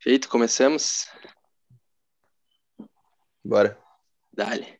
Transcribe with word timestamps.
Feito, 0.00 0.28
começamos? 0.28 1.08
Bora. 3.44 3.76
Dale. 4.32 4.78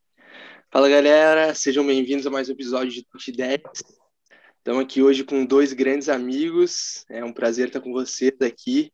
Fala 0.70 0.88
galera, 0.88 1.52
sejam 1.56 1.84
bem-vindos 1.84 2.24
a 2.24 2.30
mais 2.30 2.48
um 2.48 2.52
episódio 2.52 2.92
de 2.92 3.04
Tute 3.04 3.32
10. 3.32 3.60
Estamos 4.58 4.84
aqui 4.84 5.02
hoje 5.02 5.24
com 5.24 5.44
dois 5.44 5.72
grandes 5.72 6.08
amigos. 6.08 7.04
É 7.10 7.24
um 7.24 7.32
prazer 7.32 7.66
estar 7.66 7.80
com 7.80 7.92
vocês 7.92 8.40
aqui. 8.40 8.92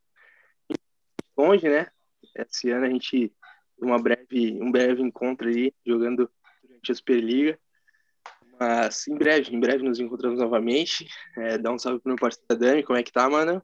Longe, 1.37 1.69
né? 1.69 1.89
Esse 2.35 2.71
ano 2.71 2.87
a 2.87 2.89
gente 2.89 3.31
uma 3.77 4.03
breve, 4.03 4.59
um 4.63 4.73
breve 4.73 5.03
encontro 5.03 5.51
aí 5.51 5.75
jogando 5.85 6.31
durante 6.63 6.91
a 6.91 6.95
Superliga. 6.95 7.61
Mas 8.59 9.07
em 9.09 9.15
breve, 9.15 9.55
em 9.55 9.61
breve 9.61 9.83
nos 9.83 10.01
encontramos 10.01 10.39
novamente. 10.39 11.07
É, 11.37 11.59
dá 11.59 11.71
um 11.71 11.79
salve 11.79 12.01
pro 12.01 12.09
meu 12.09 12.19
parceiro 12.19 12.59
Dani, 12.59 12.83
como 12.83 12.99
é 12.99 13.03
que 13.03 13.13
tá, 13.13 13.29
mano? 13.29 13.63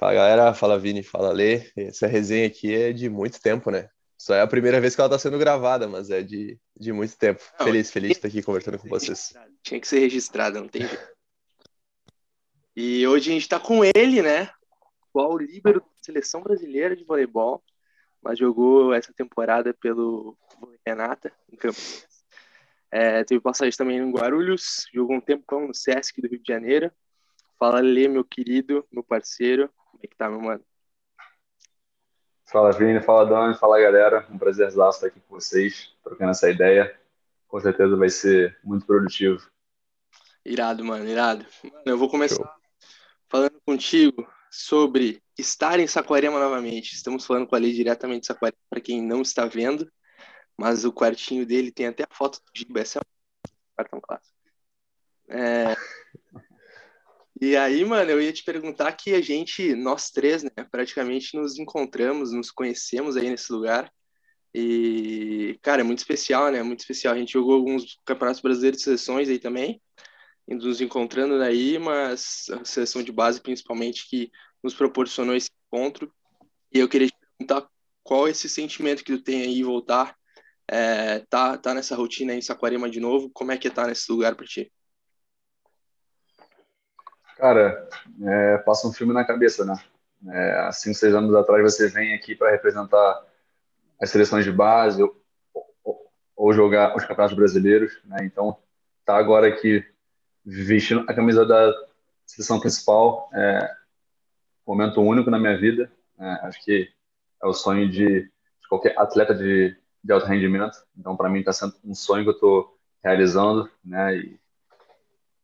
Fala 0.00 0.14
galera, 0.14 0.54
fala 0.54 0.78
Vini, 0.78 1.02
fala 1.02 1.30
Lê. 1.30 1.70
Essa 1.76 2.06
resenha 2.06 2.46
aqui 2.46 2.74
é 2.74 2.90
de 2.90 3.10
muito 3.10 3.38
tempo, 3.38 3.70
né? 3.70 3.90
Só 4.16 4.34
é 4.34 4.40
a 4.40 4.46
primeira 4.46 4.80
vez 4.80 4.94
que 4.94 5.00
ela 5.02 5.08
está 5.08 5.18
sendo 5.18 5.38
gravada, 5.38 5.86
mas 5.86 6.08
é 6.08 6.22
de, 6.22 6.58
de 6.74 6.90
muito 6.90 7.18
tempo. 7.18 7.42
Não, 7.58 7.66
feliz, 7.66 7.90
feliz 7.90 8.12
de 8.12 8.16
estar 8.16 8.28
aqui 8.28 8.42
conversando 8.42 8.78
com 8.78 8.88
vocês. 8.88 9.34
Tinha 9.62 9.78
que 9.78 9.86
ser 9.86 9.98
registrada, 9.98 10.58
não 10.58 10.68
tem 10.68 10.88
jeito. 10.88 11.08
E 12.74 13.06
hoje 13.06 13.28
a 13.28 13.34
gente 13.34 13.42
está 13.42 13.60
com 13.60 13.84
ele, 13.84 14.22
né? 14.22 14.48
O 15.12 15.36
líbero 15.36 15.80
da 15.80 15.86
seleção 16.00 16.40
brasileira 16.40 16.96
de 16.96 17.04
voleibol, 17.04 17.62
mas 18.22 18.38
jogou 18.38 18.94
essa 18.94 19.12
temporada 19.12 19.74
pelo 19.74 20.34
Renata, 20.86 21.30
em 21.52 21.56
Campinas. 21.56 22.06
É, 22.90 23.22
teve 23.24 23.42
passagem 23.42 23.76
também 23.76 23.98
em 23.98 24.10
Guarulhos, 24.10 24.86
jogou 24.94 25.16
um 25.16 25.20
tempão 25.20 25.68
no 25.68 25.74
Sesc 25.74 26.22
do 26.22 26.26
Rio 26.28 26.40
de 26.40 26.50
Janeiro. 26.50 26.90
Fala, 27.58 27.80
Lê, 27.80 28.08
meu 28.08 28.24
querido, 28.24 28.82
meu 28.90 29.04
parceiro. 29.04 29.70
Como 30.00 30.06
é 30.06 30.08
que 30.08 30.16
tá, 30.16 30.30
meu 30.30 30.40
mano? 30.40 30.64
Fala, 32.46 32.72
Vini, 32.72 33.02
fala, 33.02 33.26
Dani, 33.26 33.54
fala, 33.54 33.78
galera. 33.78 34.26
Um 34.30 34.38
prazer 34.38 34.68
estar 34.68 35.06
aqui 35.06 35.20
com 35.20 35.34
vocês, 35.34 35.94
trocando 36.02 36.30
essa 36.30 36.50
ideia. 36.50 36.98
Com 37.46 37.60
certeza 37.60 37.94
vai 37.96 38.08
ser 38.08 38.58
muito 38.64 38.86
produtivo. 38.86 39.46
Irado, 40.42 40.82
mano, 40.82 41.06
irado. 41.06 41.44
Mano, 41.62 41.82
eu 41.84 41.98
vou 41.98 42.08
começar 42.08 42.36
Show. 42.36 42.50
falando 43.28 43.60
contigo 43.60 44.26
sobre 44.50 45.22
estar 45.36 45.78
em 45.78 45.86
Saquarema 45.86 46.40
novamente. 46.40 46.94
Estamos 46.94 47.26
falando 47.26 47.46
com 47.46 47.54
a 47.54 47.58
Lei 47.58 47.74
diretamente 47.74 48.22
de 48.22 48.26
Saquarema, 48.28 48.56
para 48.70 48.80
quem 48.80 49.02
não 49.02 49.20
está 49.20 49.44
vendo, 49.44 49.92
mas 50.56 50.86
o 50.86 50.92
quartinho 50.92 51.44
dele 51.44 51.70
tem 51.70 51.88
até 51.88 52.04
a 52.04 52.14
foto 52.14 52.38
do 52.38 52.58
Giba, 52.58 52.80
essa 52.80 53.00
é 53.00 53.02
um 53.02 53.76
cartão 53.76 54.00
clássico. 54.00 54.34
É... 55.28 55.76
E 57.40 57.56
aí, 57.56 57.82
mano, 57.86 58.10
eu 58.10 58.20
ia 58.20 58.32
te 58.32 58.44
perguntar 58.44 58.92
que 58.92 59.14
a 59.14 59.20
gente, 59.22 59.74
nós 59.74 60.10
três, 60.10 60.42
né, 60.42 60.50
praticamente 60.70 61.34
nos 61.36 61.58
encontramos, 61.58 62.32
nos 62.32 62.50
conhecemos 62.50 63.16
aí 63.16 63.30
nesse 63.30 63.50
lugar. 63.50 63.90
E, 64.54 65.58
cara, 65.62 65.80
é 65.80 65.84
muito 65.84 66.00
especial, 66.00 66.50
né? 66.50 66.62
Muito 66.62 66.80
especial. 66.80 67.14
A 67.14 67.18
gente 67.18 67.32
jogou 67.32 67.54
alguns 67.54 67.98
campeonatos 68.04 68.42
brasileiros 68.42 68.78
de 68.78 68.84
seleções 68.84 69.28
aí 69.28 69.38
também, 69.38 69.80
nos 70.46 70.80
encontrando 70.82 71.38
daí, 71.38 71.78
mas 71.78 72.46
a 72.50 72.64
seleção 72.64 73.02
de 73.02 73.12
base, 73.12 73.40
principalmente, 73.40 74.08
que 74.08 74.30
nos 74.62 74.74
proporcionou 74.74 75.34
esse 75.34 75.48
encontro. 75.66 76.12
E 76.72 76.78
eu 76.78 76.88
queria 76.88 77.08
te 77.08 77.14
perguntar 77.38 77.66
qual 78.02 78.26
é 78.26 78.32
esse 78.32 78.48
sentimento 78.48 79.02
que 79.02 79.16
tu 79.16 79.22
tem 79.22 79.42
aí 79.42 79.62
voltar, 79.62 80.14
é, 80.68 81.20
tá, 81.30 81.56
tá 81.56 81.72
nessa 81.72 81.96
rotina 81.96 82.32
aí 82.32 82.38
em 82.38 82.42
Saquarema 82.42 82.90
de 82.90 83.00
novo, 83.00 83.30
como 83.32 83.52
é 83.52 83.56
que 83.56 83.70
tá 83.70 83.86
nesse 83.86 84.10
lugar 84.12 84.34
para 84.34 84.46
ti? 84.46 84.70
Cara, 87.40 87.88
é, 88.22 88.58
passa 88.58 88.86
um 88.86 88.92
filme 88.92 89.14
na 89.14 89.24
cabeça, 89.24 89.64
né? 89.64 89.74
É, 90.28 90.52
há 90.60 90.72
cinco, 90.72 90.94
seis 90.94 91.14
anos 91.14 91.34
atrás 91.34 91.62
você 91.62 91.88
vem 91.88 92.12
aqui 92.12 92.34
para 92.34 92.50
representar 92.50 93.24
as 93.98 94.10
seleções 94.10 94.44
de 94.44 94.52
base 94.52 95.02
ou, 95.02 95.18
ou, 95.82 96.12
ou, 96.36 96.52
jogar 96.52 96.94
os 96.94 97.02
campeonatos 97.02 97.34
brasileiros, 97.34 97.98
né? 98.04 98.18
Então, 98.24 98.58
tá 99.06 99.16
agora 99.16 99.48
aqui 99.48 99.82
vestindo 100.44 101.06
a 101.08 101.14
camisa 101.14 101.46
da 101.46 101.72
seleção 102.26 102.60
principal, 102.60 103.30
é 103.32 103.74
momento 104.66 105.00
único 105.00 105.30
na 105.30 105.38
minha 105.38 105.56
vida. 105.58 105.90
Né? 106.18 106.40
Acho 106.42 106.62
que 106.62 106.90
é 107.42 107.46
o 107.46 107.54
sonho 107.54 107.90
de, 107.90 108.24
de 108.24 108.68
qualquer 108.68 108.98
atleta 108.98 109.34
de, 109.34 109.74
de 110.04 110.12
alto 110.12 110.26
rendimento. 110.26 110.76
Então, 110.94 111.16
para 111.16 111.30
mim, 111.30 111.40
está 111.40 111.54
sendo 111.54 111.74
um 111.82 111.94
sonho 111.94 112.22
que 112.22 112.30
eu 112.30 112.34
estou 112.34 112.78
realizando, 113.02 113.70
né? 113.82 114.18
E, 114.18 114.39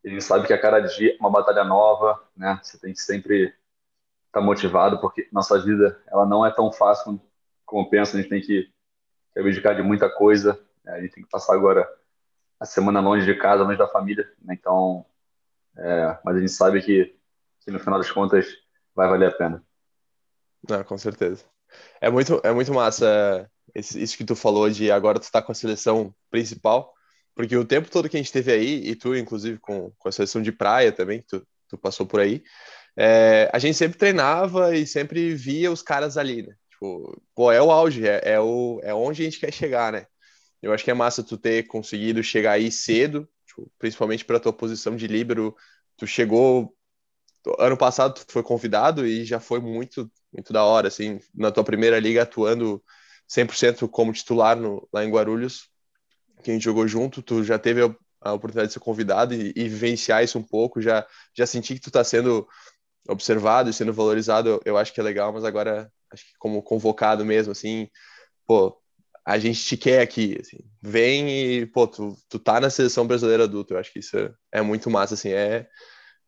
a 0.08 0.12
gente 0.12 0.24
sabe 0.24 0.46
que 0.46 0.52
a 0.52 0.60
cada 0.60 0.80
dia 0.80 1.14
é 1.14 1.16
uma 1.18 1.30
batalha 1.30 1.64
nova, 1.64 2.22
né? 2.36 2.60
Você 2.62 2.78
tem 2.78 2.92
que 2.92 3.00
sempre 3.00 3.46
estar 3.46 3.54
tá 4.32 4.40
motivado, 4.40 5.00
porque 5.00 5.28
nossa 5.32 5.60
vida 5.60 6.00
ela 6.06 6.24
não 6.24 6.46
é 6.46 6.50
tão 6.52 6.72
fácil 6.72 7.20
como 7.64 7.90
pensa. 7.90 8.16
A 8.16 8.20
gente 8.20 8.30
tem 8.30 8.40
que, 8.40 8.70
que 9.32 9.40
abdicar 9.40 9.74
de 9.74 9.82
muita 9.82 10.08
coisa. 10.08 10.60
Né? 10.84 10.92
A 10.92 11.00
gente 11.00 11.14
tem 11.14 11.24
que 11.24 11.30
passar 11.30 11.54
agora 11.54 11.88
a 12.60 12.64
semana 12.64 13.00
longe 13.00 13.26
de 13.26 13.34
casa, 13.36 13.64
longe 13.64 13.78
da 13.78 13.88
família. 13.88 14.30
Né? 14.42 14.54
Então, 14.54 15.04
é, 15.76 16.18
mas 16.24 16.36
a 16.36 16.40
gente 16.40 16.52
sabe 16.52 16.80
que, 16.82 17.16
que 17.60 17.70
no 17.70 17.80
final 17.80 17.98
das 17.98 18.10
contas 18.10 18.46
vai 18.94 19.08
valer 19.08 19.28
a 19.28 19.36
pena. 19.36 19.64
Não, 20.68 20.84
com 20.84 20.96
certeza. 20.96 21.44
É 22.00 22.08
muito, 22.08 22.40
é 22.44 22.52
muito 22.52 22.72
massa 22.72 23.50
isso 23.74 24.16
que 24.16 24.24
tu 24.24 24.36
falou 24.36 24.70
de 24.70 24.90
agora 24.90 25.18
tu 25.18 25.24
está 25.24 25.42
com 25.42 25.52
a 25.52 25.54
seleção 25.54 26.14
principal 26.30 26.95
porque 27.36 27.54
o 27.54 27.66
tempo 27.66 27.90
todo 27.90 28.08
que 28.08 28.16
a 28.16 28.20
gente 28.20 28.32
teve 28.32 28.50
aí, 28.50 28.88
e 28.88 28.96
tu, 28.96 29.14
inclusive, 29.14 29.58
com, 29.58 29.92
com 29.98 30.08
a 30.08 30.12
seleção 30.12 30.40
de 30.40 30.50
praia 30.50 30.90
também, 30.90 31.22
tu, 31.28 31.46
tu 31.68 31.76
passou 31.76 32.06
por 32.06 32.18
aí, 32.18 32.42
é, 32.96 33.50
a 33.52 33.58
gente 33.58 33.76
sempre 33.76 33.98
treinava 33.98 34.74
e 34.74 34.86
sempre 34.86 35.34
via 35.34 35.70
os 35.70 35.82
caras 35.82 36.16
ali, 36.16 36.46
né? 36.46 36.54
Tipo, 36.70 37.22
pô, 37.34 37.52
é 37.52 37.60
o 37.60 37.70
auge, 37.70 38.08
é, 38.08 38.22
é, 38.24 38.40
o, 38.40 38.80
é 38.82 38.94
onde 38.94 39.20
a 39.20 39.24
gente 39.26 39.38
quer 39.38 39.52
chegar, 39.52 39.92
né? 39.92 40.06
Eu 40.62 40.72
acho 40.72 40.82
que 40.82 40.90
é 40.90 40.94
massa 40.94 41.22
tu 41.22 41.36
ter 41.36 41.66
conseguido 41.66 42.22
chegar 42.22 42.52
aí 42.52 42.72
cedo, 42.72 43.28
tipo, 43.46 43.70
principalmente 43.78 44.24
para 44.24 44.40
tua 44.40 44.52
posição 44.52 44.96
de 44.96 45.06
líbero. 45.06 45.54
Tu 45.98 46.06
chegou 46.06 46.74
ano 47.58 47.76
passado, 47.76 48.14
tu 48.14 48.32
foi 48.32 48.42
convidado 48.42 49.06
e 49.06 49.24
já 49.24 49.38
foi 49.40 49.60
muito 49.60 50.10
muito 50.32 50.52
da 50.52 50.64
hora, 50.64 50.88
assim, 50.88 51.18
na 51.34 51.50
tua 51.50 51.64
primeira 51.64 51.98
liga 51.98 52.22
atuando 52.22 52.82
100% 53.28 53.88
como 53.88 54.12
titular 54.12 54.56
no, 54.56 54.86
lá 54.92 55.04
em 55.04 55.10
Guarulhos 55.10 55.70
que 56.46 56.50
a 56.52 56.54
gente 56.54 56.64
jogou 56.64 56.86
junto, 56.86 57.20
tu 57.22 57.42
já 57.42 57.58
teve 57.58 57.82
a, 57.82 57.94
a 58.20 58.32
oportunidade 58.32 58.68
de 58.68 58.74
ser 58.74 58.80
convidado 58.80 59.34
e, 59.34 59.52
e, 59.56 59.68
vivenciar 59.68 60.22
isso 60.22 60.38
um 60.38 60.42
pouco, 60.42 60.80
já, 60.80 61.04
já 61.36 61.44
senti 61.44 61.74
que 61.74 61.80
tu 61.80 61.88
está 61.88 62.04
sendo 62.04 62.46
observado 63.08 63.68
e 63.68 63.72
sendo 63.72 63.92
valorizado, 63.92 64.60
eu, 64.64 64.78
acho 64.78 64.92
que 64.92 65.00
é 65.00 65.02
legal, 65.02 65.32
mas 65.32 65.44
agora, 65.44 65.90
acho 66.12 66.24
que 66.24 66.32
como 66.38 66.62
convocado 66.62 67.24
mesmo, 67.24 67.50
assim, 67.50 67.88
pô, 68.46 68.80
a 69.24 69.38
gente 69.38 69.60
te 69.64 69.76
quer 69.76 70.00
aqui, 70.00 70.38
assim, 70.40 70.58
vem 70.80 71.28
e, 71.30 71.66
pô, 71.66 71.88
tu, 71.88 72.16
tu 72.28 72.38
tá 72.38 72.60
na 72.60 72.70
seleção 72.70 73.06
brasileira 73.06 73.44
adulta, 73.44 73.74
eu 73.74 73.78
acho 73.78 73.92
que 73.92 73.98
isso 73.98 74.16
é 74.52 74.62
muito 74.62 74.88
massa, 74.88 75.14
assim, 75.14 75.30
é, 75.30 75.66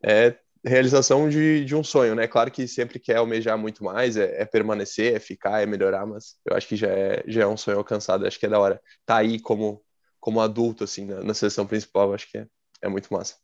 é 0.03 0.37
realização 0.65 1.29
de, 1.29 1.63
de 1.63 1.75
um 1.75 1.83
sonho, 1.83 2.13
né? 2.15 2.27
Claro 2.27 2.51
que 2.51 2.67
sempre 2.67 2.99
quer 2.99 3.17
almejar 3.17 3.57
muito 3.57 3.83
mais, 3.85 4.17
é, 4.17 4.41
é, 4.41 4.45
permanecer, 4.45 5.15
é 5.15 5.19
ficar, 5.19 5.61
é 5.61 5.65
melhorar, 5.65 6.05
mas 6.05 6.35
eu 6.45 6.57
acho 6.57 6.67
que 6.67 6.75
já 6.75 6.89
é, 6.89 7.23
já 7.25 7.43
é 7.43 7.47
um 7.47 7.55
sonho 7.55 7.77
alcançado, 7.77 8.27
acho 8.27 8.37
que 8.37 8.45
é 8.45 8.49
da 8.49 8.59
hora. 8.59 8.81
Tá 9.05 9.17
aí 9.17 9.39
como 9.39 9.81
como 10.19 10.41
adulto, 10.41 10.83
assim, 10.83 11.05
na, 11.05 11.23
na 11.23 11.33
seleção 11.33 11.65
principal, 11.65 12.13
acho 12.13 12.29
que 12.29 12.37
é, 12.37 12.47
é 12.81 12.89
muito 12.89 13.13
massa. 13.13 13.35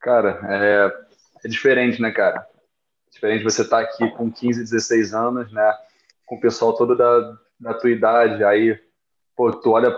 Cara, 0.00 0.40
é, 0.48 1.06
é 1.44 1.48
diferente, 1.48 2.00
né, 2.00 2.10
cara? 2.10 2.46
É 3.08 3.10
diferente 3.10 3.44
você 3.44 3.62
estar 3.62 3.78
tá 3.78 3.82
aqui 3.82 4.08
com 4.16 4.30
15, 4.30 4.62
16 4.62 5.14
anos, 5.14 5.52
né? 5.52 5.74
Com 6.24 6.36
o 6.36 6.40
pessoal 6.40 6.74
todo 6.74 6.96
da, 6.96 7.38
da 7.58 7.74
tua 7.74 7.90
idade, 7.90 8.44
aí, 8.44 8.78
pô, 9.34 9.52
tu 9.52 9.70
olha 9.72 9.92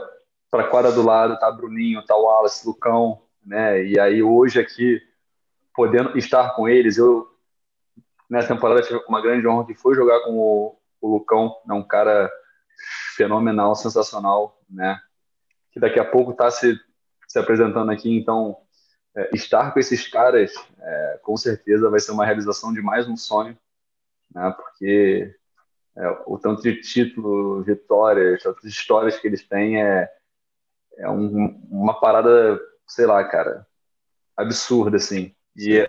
pra 0.50 0.68
quadra 0.68 0.92
do 0.92 1.02
lado, 1.02 1.38
tá 1.38 1.50
Bruninho, 1.50 2.04
tá 2.04 2.16
Wallace, 2.16 2.66
Lucão, 2.66 3.22
né? 3.44 3.84
E 3.84 3.98
aí 3.98 4.22
hoje 4.22 4.60
aqui, 4.60 5.00
podendo 5.74 6.16
estar 6.16 6.54
com 6.54 6.68
eles, 6.68 6.96
eu 6.96 7.28
nessa 8.28 8.48
temporada 8.48 8.82
tive 8.82 9.00
uma 9.08 9.22
grande 9.22 9.46
honra 9.46 9.66
que 9.66 9.74
foi 9.74 9.94
jogar 9.94 10.20
com 10.20 10.38
o, 10.38 10.78
o 11.00 11.14
Lucão, 11.14 11.56
né? 11.66 11.74
um 11.74 11.82
cara 11.82 12.30
fenomenal, 13.18 13.74
sensacional, 13.74 14.62
né? 14.70 14.98
Que 15.72 15.80
daqui 15.80 15.98
a 15.98 16.04
pouco 16.04 16.30
está 16.30 16.50
se, 16.50 16.78
se 17.26 17.38
apresentando 17.38 17.90
aqui, 17.90 18.16
então 18.16 18.56
é, 19.16 19.30
estar 19.34 19.72
com 19.72 19.80
esses 19.80 20.06
caras, 20.06 20.54
é, 20.80 21.20
com 21.22 21.36
certeza 21.36 21.90
vai 21.90 21.98
ser 21.98 22.12
uma 22.12 22.24
realização 22.24 22.72
de 22.72 22.80
mais 22.80 23.08
um 23.08 23.16
sonho, 23.16 23.58
né? 24.32 24.54
Porque 24.56 25.34
é, 25.96 26.08
o 26.26 26.38
tanto 26.38 26.62
de 26.62 26.80
título, 26.80 27.62
vitórias, 27.64 28.44
tantas 28.44 28.64
histórias 28.64 29.18
que 29.18 29.26
eles 29.26 29.46
têm 29.46 29.82
é, 29.82 30.08
é 30.96 31.10
um, 31.10 31.60
uma 31.68 32.00
parada, 32.00 32.60
sei 32.86 33.06
lá, 33.06 33.24
cara, 33.24 33.66
absurda, 34.36 34.96
assim. 34.96 35.34
E 35.56 35.84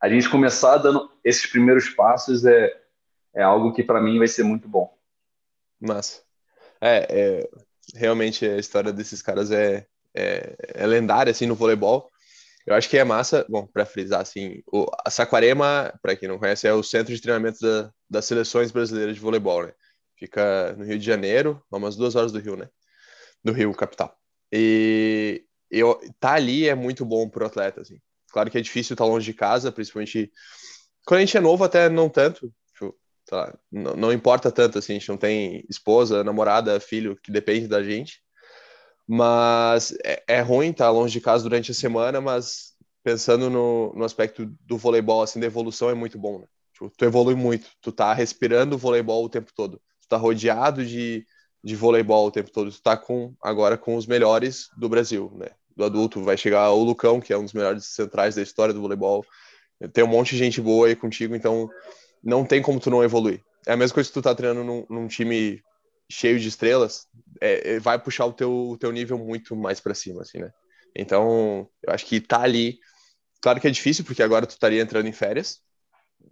a 0.00 0.08
gente 0.08 0.30
começar 0.30 0.76
dando 0.76 1.10
esses 1.24 1.50
primeiros 1.50 1.88
passos 1.88 2.44
é, 2.44 2.72
é 3.34 3.42
algo 3.42 3.72
que 3.72 3.82
para 3.82 4.00
mim 4.00 4.18
vai 4.18 4.28
ser 4.28 4.44
muito 4.44 4.68
bom. 4.68 4.96
Massa. 5.80 6.27
É, 6.80 7.06
é, 7.10 7.48
realmente 7.94 8.44
a 8.46 8.58
história 8.58 8.92
desses 8.92 9.22
caras 9.22 9.50
é, 9.50 9.86
é, 10.14 10.56
é 10.74 10.86
lendária, 10.86 11.30
assim, 11.30 11.46
no 11.46 11.54
voleibol. 11.54 12.10
Eu 12.66 12.74
acho 12.74 12.88
que 12.88 12.98
é 12.98 13.04
massa, 13.04 13.46
bom, 13.48 13.66
para 13.66 13.86
frisar 13.86 14.20
assim, 14.20 14.62
o, 14.70 14.86
a 15.04 15.10
Saquarema, 15.10 15.92
para 16.02 16.14
quem 16.14 16.28
não 16.28 16.38
conhece, 16.38 16.66
é 16.66 16.72
o 16.72 16.82
centro 16.82 17.14
de 17.14 17.20
treinamento 17.20 17.60
da, 17.60 17.90
das 18.10 18.26
seleções 18.26 18.70
brasileiras 18.70 19.14
de 19.14 19.20
voleibol, 19.20 19.64
né? 19.64 19.72
Fica 20.18 20.74
no 20.76 20.84
Rio 20.84 20.98
de 20.98 21.04
Janeiro, 21.04 21.62
umas 21.70 21.96
duas 21.96 22.14
horas 22.14 22.32
do 22.32 22.40
Rio, 22.40 22.56
né? 22.56 22.68
Do 23.42 23.52
Rio, 23.52 23.72
capital. 23.72 24.14
E 24.52 25.44
eu, 25.70 25.98
tá 26.20 26.34
ali 26.34 26.68
é 26.68 26.74
muito 26.74 27.04
bom 27.04 27.28
pro 27.28 27.46
atleta, 27.46 27.80
assim. 27.80 27.98
Claro 28.30 28.50
que 28.50 28.58
é 28.58 28.60
difícil 28.60 28.94
estar 28.94 29.04
tá 29.04 29.10
longe 29.10 29.24
de 29.24 29.34
casa, 29.34 29.72
principalmente 29.72 30.30
quando 31.06 31.18
a 31.18 31.24
gente 31.24 31.36
é 31.38 31.40
novo, 31.40 31.64
até 31.64 31.88
não 31.88 32.10
tanto. 32.10 32.52
Tá, 33.28 33.54
não, 33.70 33.94
não 33.94 34.12
importa 34.12 34.50
tanto, 34.50 34.78
assim, 34.78 34.94
a 34.94 34.98
gente 34.98 35.08
não 35.08 35.18
tem 35.18 35.62
esposa, 35.68 36.24
namorada, 36.24 36.80
filho 36.80 37.14
que 37.22 37.30
depende 37.30 37.68
da 37.68 37.82
gente. 37.82 38.22
Mas 39.06 39.94
é, 40.02 40.22
é 40.26 40.40
ruim 40.40 40.70
estar 40.70 40.86
tá 40.86 40.90
longe 40.90 41.12
de 41.12 41.20
casa 41.20 41.42
durante 41.42 41.70
a 41.70 41.74
semana, 41.74 42.20
mas 42.20 42.74
pensando 43.04 43.50
no, 43.50 43.92
no 43.94 44.04
aspecto 44.04 44.46
do 44.66 44.78
voleibol, 44.78 45.22
assim, 45.22 45.40
da 45.40 45.46
evolução 45.46 45.90
é 45.90 45.94
muito 45.94 46.18
bom, 46.18 46.38
né? 46.38 46.46
Tipo, 46.72 46.90
tu 46.96 47.04
evolui 47.04 47.34
muito, 47.34 47.68
tu 47.82 47.92
tá 47.92 48.14
respirando 48.14 48.78
voleibol 48.78 49.24
o 49.24 49.28
tempo 49.28 49.50
todo, 49.54 49.78
tu 50.00 50.08
tá 50.08 50.16
rodeado 50.16 50.84
de, 50.84 51.26
de 51.62 51.76
voleibol 51.76 52.26
o 52.26 52.30
tempo 52.30 52.50
todo, 52.50 52.70
tu 52.70 52.82
tá 52.82 52.96
com, 52.96 53.34
agora 53.42 53.76
com 53.76 53.94
os 53.96 54.06
melhores 54.06 54.68
do 54.76 54.88
Brasil, 54.88 55.30
né? 55.34 55.48
Do 55.76 55.84
adulto, 55.84 56.22
vai 56.22 56.36
chegar 56.36 56.70
o 56.70 56.82
Lucão, 56.82 57.20
que 57.20 57.32
é 57.32 57.38
um 57.38 57.44
dos 57.44 57.52
melhores 57.52 57.84
centrais 57.86 58.36
da 58.36 58.42
história 58.42 58.72
do 58.72 58.80
voleibol, 58.80 59.24
tem 59.92 60.02
um 60.02 60.08
monte 60.08 60.30
de 60.30 60.38
gente 60.38 60.60
boa 60.60 60.88
aí 60.88 60.96
contigo, 60.96 61.34
então 61.34 61.68
não 62.22 62.44
tem 62.44 62.62
como 62.62 62.80
tu 62.80 62.90
não 62.90 63.02
evoluir. 63.02 63.42
É 63.66 63.72
a 63.72 63.76
mesma 63.76 63.94
coisa 63.94 64.08
que 64.08 64.14
tu 64.14 64.22
tá 64.22 64.34
treinando 64.34 64.64
num, 64.64 64.86
num 64.88 65.08
time 65.08 65.62
cheio 66.10 66.38
de 66.38 66.48
estrelas, 66.48 67.06
é, 67.40 67.74
é, 67.74 67.80
vai 67.80 67.98
puxar 67.98 68.24
o 68.26 68.32
teu, 68.32 68.70
o 68.70 68.78
teu 68.78 68.90
nível 68.90 69.18
muito 69.18 69.54
mais 69.54 69.78
para 69.78 69.94
cima, 69.94 70.22
assim, 70.22 70.38
né? 70.38 70.50
Então, 70.96 71.68
eu 71.86 71.92
acho 71.92 72.06
que 72.06 72.20
tá 72.20 72.40
ali. 72.40 72.78
Claro 73.42 73.60
que 73.60 73.68
é 73.68 73.70
difícil, 73.70 74.04
porque 74.04 74.22
agora 74.22 74.46
tu 74.46 74.50
estaria 74.50 74.80
entrando 74.80 75.06
em 75.06 75.12
férias 75.12 75.60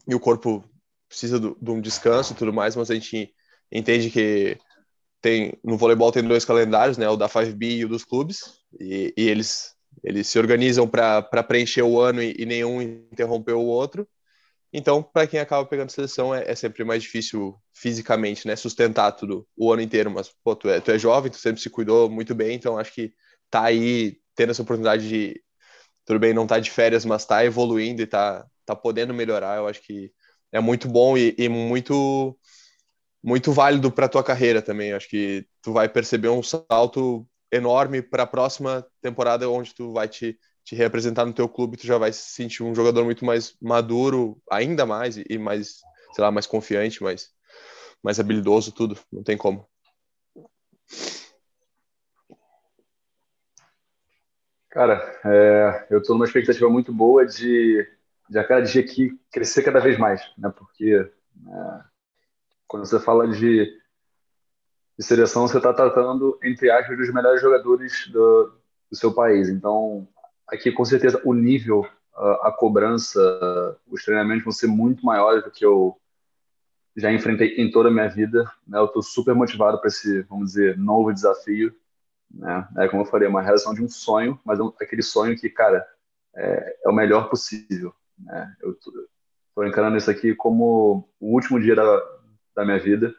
e 0.09 0.15
o 0.15 0.21
corpo 0.21 0.65
precisa 1.09 1.39
do, 1.39 1.57
de 1.61 1.71
um 1.71 1.81
descanso 1.81 2.33
e 2.33 2.37
tudo 2.37 2.53
mais, 2.53 2.75
mas 2.75 2.91
a 2.91 2.95
gente 2.95 3.33
entende 3.71 4.11
que 4.11 4.59
tem 5.21 5.59
no 5.63 5.77
voleibol 5.77 6.11
tem 6.11 6.23
dois 6.23 6.45
calendários, 6.45 6.97
né? 6.99 7.09
O 7.09 7.17
da 7.17 7.29
5B 7.29 7.79
e 7.79 7.85
o 7.85 7.89
dos 7.89 8.05
clubes, 8.05 8.61
e, 8.81 9.13
e 9.17 9.29
eles 9.29 9.77
eles 10.05 10.27
se 10.27 10.39
organizam 10.39 10.87
para 10.87 11.43
preencher 11.43 11.83
o 11.83 12.01
ano 12.01 12.23
e, 12.23 12.35
e 12.39 12.47
nenhum 12.47 12.83
interrompeu 12.83 13.61
o 13.61 13.67
outro. 13.67 14.07
Então, 14.79 15.03
para 15.03 15.27
quem 15.27 15.41
acaba 15.41 15.65
pegando 15.65 15.91
seleção, 15.91 16.35
é, 16.35 16.51
é, 16.51 16.55
sempre 16.55 16.85
mais 16.85 17.03
difícil 17.03 17.59
fisicamente, 17.73 18.47
né? 18.47 18.55
Sustentar 18.55 19.11
tudo 19.13 19.49
o 19.57 19.73
ano 19.73 19.81
inteiro. 19.81 20.11
Mas, 20.11 20.29
pô, 20.45 20.55
tu 20.55 20.69
é, 20.69 20.81
tu 20.83 20.91
é 20.91 20.99
jovem, 20.99 21.31
tu 21.31 21.39
sempre 21.39 21.63
se 21.63 21.71
cuidou 21.71 22.11
muito 22.11 22.35
bem, 22.35 22.55
então 22.57 22.77
acho 22.79 22.93
que 22.93 23.15
tá 23.51 23.65
aí 23.65 24.19
tendo 24.35 24.51
essa 24.51 24.61
oportunidade 24.63 25.09
de. 25.09 25.43
Tudo 26.05 26.21
bem, 26.21 26.35
não 26.35 26.47
tá 26.47 26.61
de 26.61 26.71
férias, 26.71 27.07
mas 27.07 27.25
tá 27.27 27.45
evoluindo 27.45 28.03
e 28.03 28.07
tá, 28.07 28.47
tá 28.67 28.77
podendo 28.77 29.15
melhorar. 29.15 29.57
Eu 29.57 29.67
acho 29.69 29.81
que 29.83 30.13
é 30.53 30.61
muito 30.61 30.89
bom 30.89 31.17
e, 31.17 31.35
e 31.39 31.49
muito 31.49 32.39
muito 33.23 33.53
válido 33.53 33.91
para 33.91 34.09
tua 34.09 34.23
carreira 34.25 34.63
também. 34.63 34.91
Eu 34.91 34.99
acho 34.99 35.09
que 35.09 35.47
tu 35.63 35.73
vai 35.73 35.89
perceber 35.89 36.29
um 36.29 36.43
salto 36.43 37.27
enorme 37.51 38.03
para 38.03 38.25
a 38.25 38.27
próxima 38.27 38.87
temporada 39.01 39.49
onde 39.49 39.75
tu 39.75 39.93
vai 39.93 40.09
te 40.09 40.39
te 40.67 40.75
representar 40.75 41.25
no 41.25 41.33
teu 41.33 41.49
clube, 41.49 41.77
tu 41.77 41.87
já 41.87 41.97
vai 41.97 42.13
se 42.13 42.29
sentir 42.33 42.65
um 42.65 42.75
jogador 42.75 43.05
muito 43.05 43.25
mais 43.25 43.57
maduro, 43.63 44.37
ainda 44.51 44.85
mais, 44.85 45.17
e 45.17 45.39
mais, 45.39 45.81
sei 46.13 46.25
lá, 46.25 46.33
mais 46.33 46.45
confiante, 46.45 47.05
mais, 47.05 47.31
mais 48.03 48.19
habilidoso, 48.19 48.73
tudo. 48.73 48.99
Não 49.13 49.23
tem 49.23 49.37
como. 49.37 49.65
Cara, 54.69 55.21
é, 55.25 55.87
eu 55.89 56.01
estou 56.01 56.17
numa 56.17 56.27
expectativa 56.27 56.69
muito 56.69 56.93
boa 56.93 57.25
de, 57.25 57.89
de 58.29 58.37
a 58.37 58.43
cada 58.43 58.63
dia 58.63 58.83
aqui 58.83 59.17
crescer 59.31 59.63
cada 59.63 59.79
vez 59.79 59.97
mais, 59.97 60.21
né? 60.37 60.53
Porque 60.59 61.09
é, 61.49 61.81
quando 62.67 62.85
você 62.85 62.99
fala 62.99 63.29
de, 63.29 63.73
de 64.99 65.05
seleção, 65.07 65.47
você 65.47 65.59
está 65.59 65.73
tratando, 65.73 66.37
entre 66.43 66.69
aspas, 66.73 66.99
dos 66.99 67.15
melhores 67.15 67.41
jogadores 67.41 68.09
do, 68.09 68.53
do 68.91 68.97
seu 68.97 69.15
país. 69.15 69.49
Então, 69.49 70.09
aqui 70.49 70.71
com 70.73 70.85
certeza 70.85 71.21
o 71.25 71.33
nível, 71.35 71.87
a, 72.15 72.53
cobrança, 72.53 73.21
os 73.87 74.03
treinamentos 74.05 74.45
vão 74.45 74.53
ser 74.53 74.67
muito 74.67 75.05
maiores 75.05 75.45
do 75.45 75.51
que 75.51 75.65
eu 75.65 76.01
já 76.97 77.13
enfrentei 77.13 77.57
em 77.57 77.71
toda 77.71 77.89
a 77.89 77.93
minha 77.93 78.09
vida. 78.09 78.51
Né? 78.67 78.79
Eu 78.79 78.87
estou 78.87 79.03
super 79.03 79.35
motivado 79.35 79.79
para 79.79 79.89
esse, 79.89 80.23
vamos 80.23 80.53
dizer, 80.53 80.79
novo 80.79 81.13
desafio. 81.13 81.75
Né? 82.31 82.67
É 82.79 82.89
como 82.89 83.03
eu 83.03 83.07
falei, 83.07 83.27
é 83.27 83.31
uma 83.31 83.43
realização 83.43 83.75
de 83.75 83.83
um 83.83 83.89
sonho, 83.89 84.41
mas 84.45 84.59
é 84.59 84.63
aquele 84.81 85.03
sonho 85.03 85.37
que, 85.37 85.51
cara, 85.51 85.87
é, 86.35 86.79
é 86.85 86.89
o 86.89 86.95
melhor 86.95 87.29
possível. 87.29 87.95
Né? 88.19 88.57
Eu 88.63 88.73
estou 88.73 89.67
encarando 89.67 89.97
isso 89.99 90.11
aqui 90.11 90.35
como 90.35 91.09
o 91.21 91.35
último 91.35 91.61
dia 91.61 91.77
da, 91.77 92.03
da 92.55 92.65
minha 92.65 92.79
vida, 92.79 93.15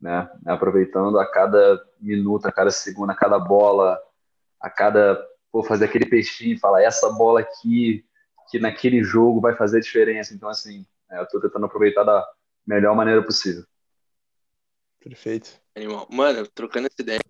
né? 0.00 0.28
aproveitando 0.46 1.20
a 1.20 1.30
cada 1.30 1.80
minuto, 2.00 2.46
a 2.46 2.52
cada 2.52 2.70
segundo, 2.70 3.10
a 3.10 3.14
cada 3.14 3.38
bola, 3.38 3.96
a 4.60 4.68
cada 4.68 5.24
pô, 5.50 5.62
fazer 5.62 5.86
aquele 5.86 6.06
peixinho 6.06 6.54
e 6.54 6.58
falar 6.58 6.82
essa 6.82 7.10
bola 7.10 7.40
aqui, 7.40 8.04
que 8.50 8.58
naquele 8.58 9.02
jogo 9.02 9.40
vai 9.40 9.54
fazer 9.54 9.80
diferença. 9.80 10.34
Então, 10.34 10.48
assim, 10.48 10.86
é, 11.10 11.20
eu 11.20 11.26
tô 11.28 11.40
tentando 11.40 11.66
aproveitar 11.66 12.04
da 12.04 12.26
melhor 12.66 12.94
maneira 12.94 13.22
possível. 13.22 13.64
Perfeito. 15.00 15.60
Animal. 15.74 16.06
Mano, 16.10 16.46
trocando 16.48 16.86
essa 16.86 17.00
ideia, 17.00 17.20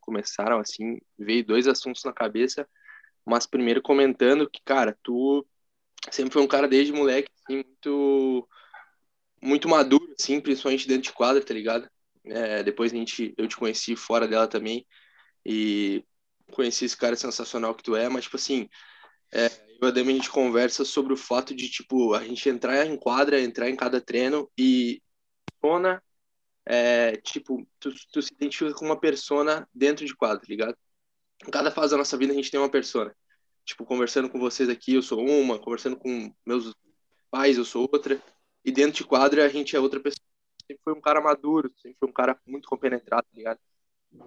começaram 0.00 0.58
assim, 0.58 0.98
veio 1.18 1.44
dois 1.44 1.66
assuntos 1.66 2.04
na 2.04 2.12
cabeça, 2.12 2.68
mas 3.24 3.46
primeiro 3.46 3.80
comentando 3.80 4.48
que, 4.50 4.60
cara, 4.64 4.96
tu 5.02 5.46
sempre 6.10 6.32
foi 6.32 6.42
um 6.42 6.48
cara 6.48 6.68
desde 6.68 6.92
moleque, 6.92 7.30
assim, 7.42 7.64
muito, 7.64 8.48
muito 9.42 9.68
maduro, 9.68 10.14
assim, 10.18 10.40
principalmente 10.40 10.88
dentro 10.88 11.04
de 11.04 11.12
quadra, 11.12 11.44
tá 11.44 11.54
ligado? 11.54 11.88
É, 12.24 12.62
depois 12.62 12.92
a 12.92 12.96
gente, 12.96 13.32
eu 13.36 13.48
te 13.48 13.56
conheci 13.56 13.96
fora 13.96 14.28
dela 14.28 14.46
também, 14.46 14.86
e 15.44 16.04
conheci 16.50 16.84
esse 16.84 16.96
cara 16.96 17.16
sensacional 17.16 17.74
que 17.74 17.82
tu 17.82 17.96
é, 17.96 18.08
mas, 18.08 18.24
tipo 18.24 18.36
assim, 18.36 18.68
é, 19.32 19.46
eu 19.80 19.88
e 19.88 19.88
a 19.88 19.90
Demi, 19.90 20.12
a 20.12 20.16
gente 20.16 20.30
conversa 20.30 20.84
sobre 20.84 21.12
o 21.12 21.16
fato 21.16 21.54
de, 21.54 21.68
tipo, 21.68 22.14
a 22.14 22.24
gente 22.24 22.48
entrar 22.48 22.86
em 22.86 22.96
quadra, 22.96 23.40
entrar 23.40 23.70
em 23.70 23.76
cada 23.76 24.00
treino 24.00 24.50
e 24.58 25.02
persona, 25.60 26.02
é, 26.66 27.16
tipo, 27.16 27.66
tu, 27.78 27.92
tu 28.12 28.22
se 28.22 28.32
identifica 28.34 28.74
com 28.74 28.84
uma 28.84 28.98
persona 28.98 29.68
dentro 29.74 30.04
de 30.04 30.14
quadra, 30.14 30.40
tá 30.40 30.46
ligado? 30.48 30.76
Em 31.46 31.50
cada 31.50 31.70
fase 31.70 31.92
da 31.92 31.98
nossa 31.98 32.16
vida 32.16 32.32
a 32.32 32.36
gente 32.36 32.50
tem 32.50 32.60
uma 32.60 32.70
persona. 32.70 33.14
Tipo, 33.64 33.84
conversando 33.84 34.28
com 34.28 34.38
vocês 34.38 34.68
aqui, 34.68 34.94
eu 34.94 35.02
sou 35.02 35.24
uma, 35.24 35.58
conversando 35.58 35.96
com 35.96 36.34
meus 36.44 36.74
pais, 37.30 37.56
eu 37.56 37.64
sou 37.64 37.88
outra. 37.92 38.22
E 38.64 38.72
dentro 38.72 38.98
de 38.98 39.04
quadra 39.04 39.44
a 39.44 39.48
gente 39.48 39.76
é 39.76 39.80
outra 39.80 40.00
pessoa. 40.00 40.24
Sempre 40.66 40.82
foi 40.84 40.92
um 40.92 41.00
cara 41.00 41.20
maduro, 41.20 41.72
sempre 41.80 41.96
foi 41.98 42.08
um 42.08 42.12
cara 42.12 42.38
muito 42.46 42.68
compenetrado, 42.68 43.26
tá 43.30 43.36
ligado? 43.36 43.60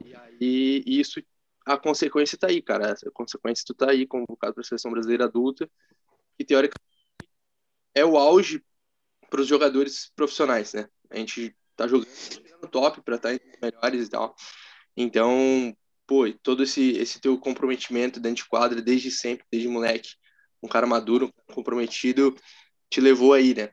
E 0.04 0.16
aí 0.16 0.84
isso 0.86 1.22
a 1.66 1.78
consequência 1.78 2.36
está 2.36 2.48
aí, 2.48 2.62
cara. 2.62 2.94
A 2.94 3.12
consequência 3.12 3.64
tu 3.66 3.74
tá 3.74 3.92
aí 3.92 4.06
convocado 4.06 4.54
para 4.54 4.62
a 4.62 4.66
seleção 4.66 4.92
brasileira 4.92 5.26
adulta, 5.26 5.70
que 6.38 6.46
teoricamente 6.46 6.84
é 7.96 8.06
o 8.06 8.18
auge 8.18 8.64
para 9.30 9.42
os 9.42 9.48
jogadores 9.48 10.12
profissionais, 10.16 10.74
né? 10.74 10.88
A 11.10 11.18
gente 11.18 11.56
tá 11.76 11.88
jogando 11.88 12.08
no 12.62 12.68
top 12.68 13.02
para 13.02 13.16
estar 13.16 13.30
tá 13.30 13.36
entre 13.36 13.50
os 13.50 13.60
melhores 13.62 14.08
e 14.08 14.10
tal. 14.10 14.36
Então, 14.96 15.76
pô, 16.08 16.32
todo 16.42 16.64
esse 16.64 16.92
esse 16.98 17.20
teu 17.20 17.38
comprometimento 17.40 18.20
dentro 18.20 18.44
de 18.44 18.50
quadra 18.50 18.82
desde 18.82 19.12
sempre, 19.12 19.46
desde 19.52 19.68
moleque, 19.68 20.12
um 20.62 20.68
cara 20.68 20.88
maduro, 20.88 21.34
comprometido, 21.54 22.36
te 22.90 23.02
levou 23.02 23.34
aí, 23.34 23.54
né? 23.54 23.72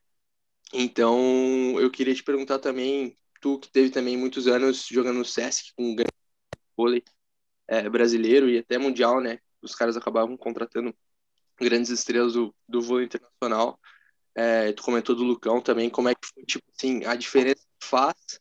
Então, 0.72 1.78
eu 1.80 1.90
queria 1.90 2.14
te 2.14 2.22
perguntar 2.22 2.58
também, 2.58 3.18
tu 3.40 3.58
que 3.58 3.70
teve 3.70 3.90
também 3.90 4.16
muitos 4.16 4.46
anos 4.46 4.86
jogando 4.90 5.18
no 5.18 5.24
SESC 5.24 5.72
com 5.76 5.84
um 5.90 5.94
grande 5.94 6.12
vôlei, 6.76 7.02
é, 7.70 7.88
brasileiro 7.88 8.50
e 8.50 8.58
até 8.58 8.76
mundial, 8.76 9.20
né? 9.20 9.38
Os 9.62 9.76
caras 9.76 9.96
acabavam 9.96 10.36
contratando 10.36 10.92
grandes 11.56 11.90
estrelas 11.90 12.32
do, 12.32 12.52
do 12.68 12.82
vôlei 12.82 13.06
internacional. 13.06 13.78
É, 14.34 14.72
tu 14.72 14.82
comentou 14.82 15.14
do 15.14 15.22
Lucão 15.22 15.60
também, 15.60 15.88
como 15.88 16.08
é 16.08 16.14
que 16.14 16.26
foi, 16.26 16.44
tipo 16.44 16.64
assim, 16.76 17.04
a 17.04 17.14
diferença 17.14 17.62
que 17.78 17.86
faz. 17.86 18.40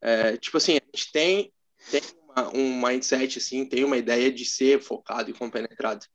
É, 0.00 0.38
tipo 0.38 0.56
assim, 0.56 0.72
a 0.72 0.96
gente 0.96 1.12
tem, 1.12 1.52
tem 1.90 2.00
uma, 2.24 2.56
um 2.56 2.80
mindset, 2.80 3.38
assim, 3.38 3.66
tem 3.66 3.84
uma 3.84 3.98
ideia 3.98 4.32
de 4.32 4.44
ser 4.46 4.80
focado 4.80 5.30
e 5.30 5.34
compenetrado. 5.34 6.06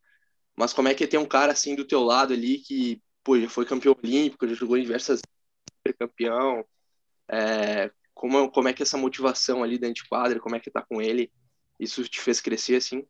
Mas 0.56 0.74
como 0.74 0.88
é 0.88 0.96
que 0.96 1.06
tem 1.06 1.20
um 1.20 1.28
cara, 1.28 1.52
assim, 1.52 1.76
do 1.76 1.86
teu 1.86 2.02
lado 2.02 2.34
ali 2.34 2.58
que, 2.58 3.00
pô, 3.24 3.40
já 3.40 3.48
foi 3.48 3.66
campeão 3.66 3.96
olímpico, 4.04 4.48
já 4.48 4.56
jogou 4.56 4.78
em 4.78 4.82
diversas 4.82 5.22
campeão, 6.00 6.66
é, 7.30 7.90
como, 8.14 8.52
como 8.52 8.68
é 8.68 8.74
que 8.74 8.84
essa 8.84 8.98
motivação 8.98 9.64
ali 9.64 9.78
dentro 9.78 10.04
de 10.04 10.10
quadra, 10.10 10.40
como 10.40 10.56
é 10.56 10.60
que 10.60 10.70
tá 10.70 10.82
com 10.82 11.02
ele? 11.02 11.32
Isso 11.79 12.03
te 12.07 12.19
fez 12.19 12.41
crescer 12.41 12.75
assim? 12.75 13.07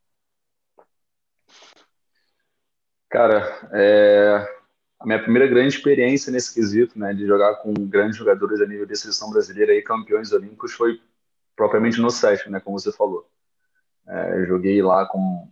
Cara, 3.08 3.68
é... 3.72 4.46
a 5.00 5.06
minha 5.06 5.22
primeira 5.22 5.48
grande 5.48 5.74
experiência 5.74 6.30
nesse 6.30 6.54
quesito, 6.54 6.98
né, 6.98 7.14
de 7.14 7.26
jogar 7.26 7.56
com 7.56 7.72
grandes 7.72 8.16
jogadores 8.16 8.60
a 8.60 8.66
nível 8.66 8.86
de 8.86 8.96
seleção 8.96 9.30
brasileira 9.30 9.74
e 9.74 9.82
campeões 9.82 10.32
olímpicos 10.32 10.72
foi 10.72 11.00
propriamente 11.56 12.00
no 12.00 12.10
SESC, 12.10 12.50
né, 12.50 12.60
como 12.60 12.78
você 12.78 12.92
falou. 12.92 13.28
É, 14.06 14.44
joguei 14.46 14.82
lá 14.82 15.06
com 15.06 15.50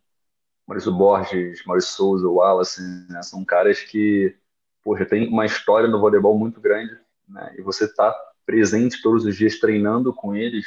Maurício 0.66 0.92
Borges, 0.92 1.64
Maurício 1.64 1.92
Souza, 1.92 2.28
Wallace, 2.28 2.82
né? 3.08 3.22
são 3.22 3.44
caras 3.44 3.80
que, 3.82 4.34
poxa, 4.82 5.06
tem 5.06 5.28
uma 5.28 5.46
história 5.46 5.88
no 5.88 6.00
voleibol 6.00 6.36
muito 6.38 6.60
grande, 6.60 6.98
né? 7.28 7.54
E 7.56 7.62
você 7.62 7.86
tá 7.92 8.14
presente 8.44 9.00
todos 9.00 9.24
os 9.24 9.36
dias 9.36 9.58
treinando 9.58 10.12
com 10.12 10.34
eles 10.34 10.66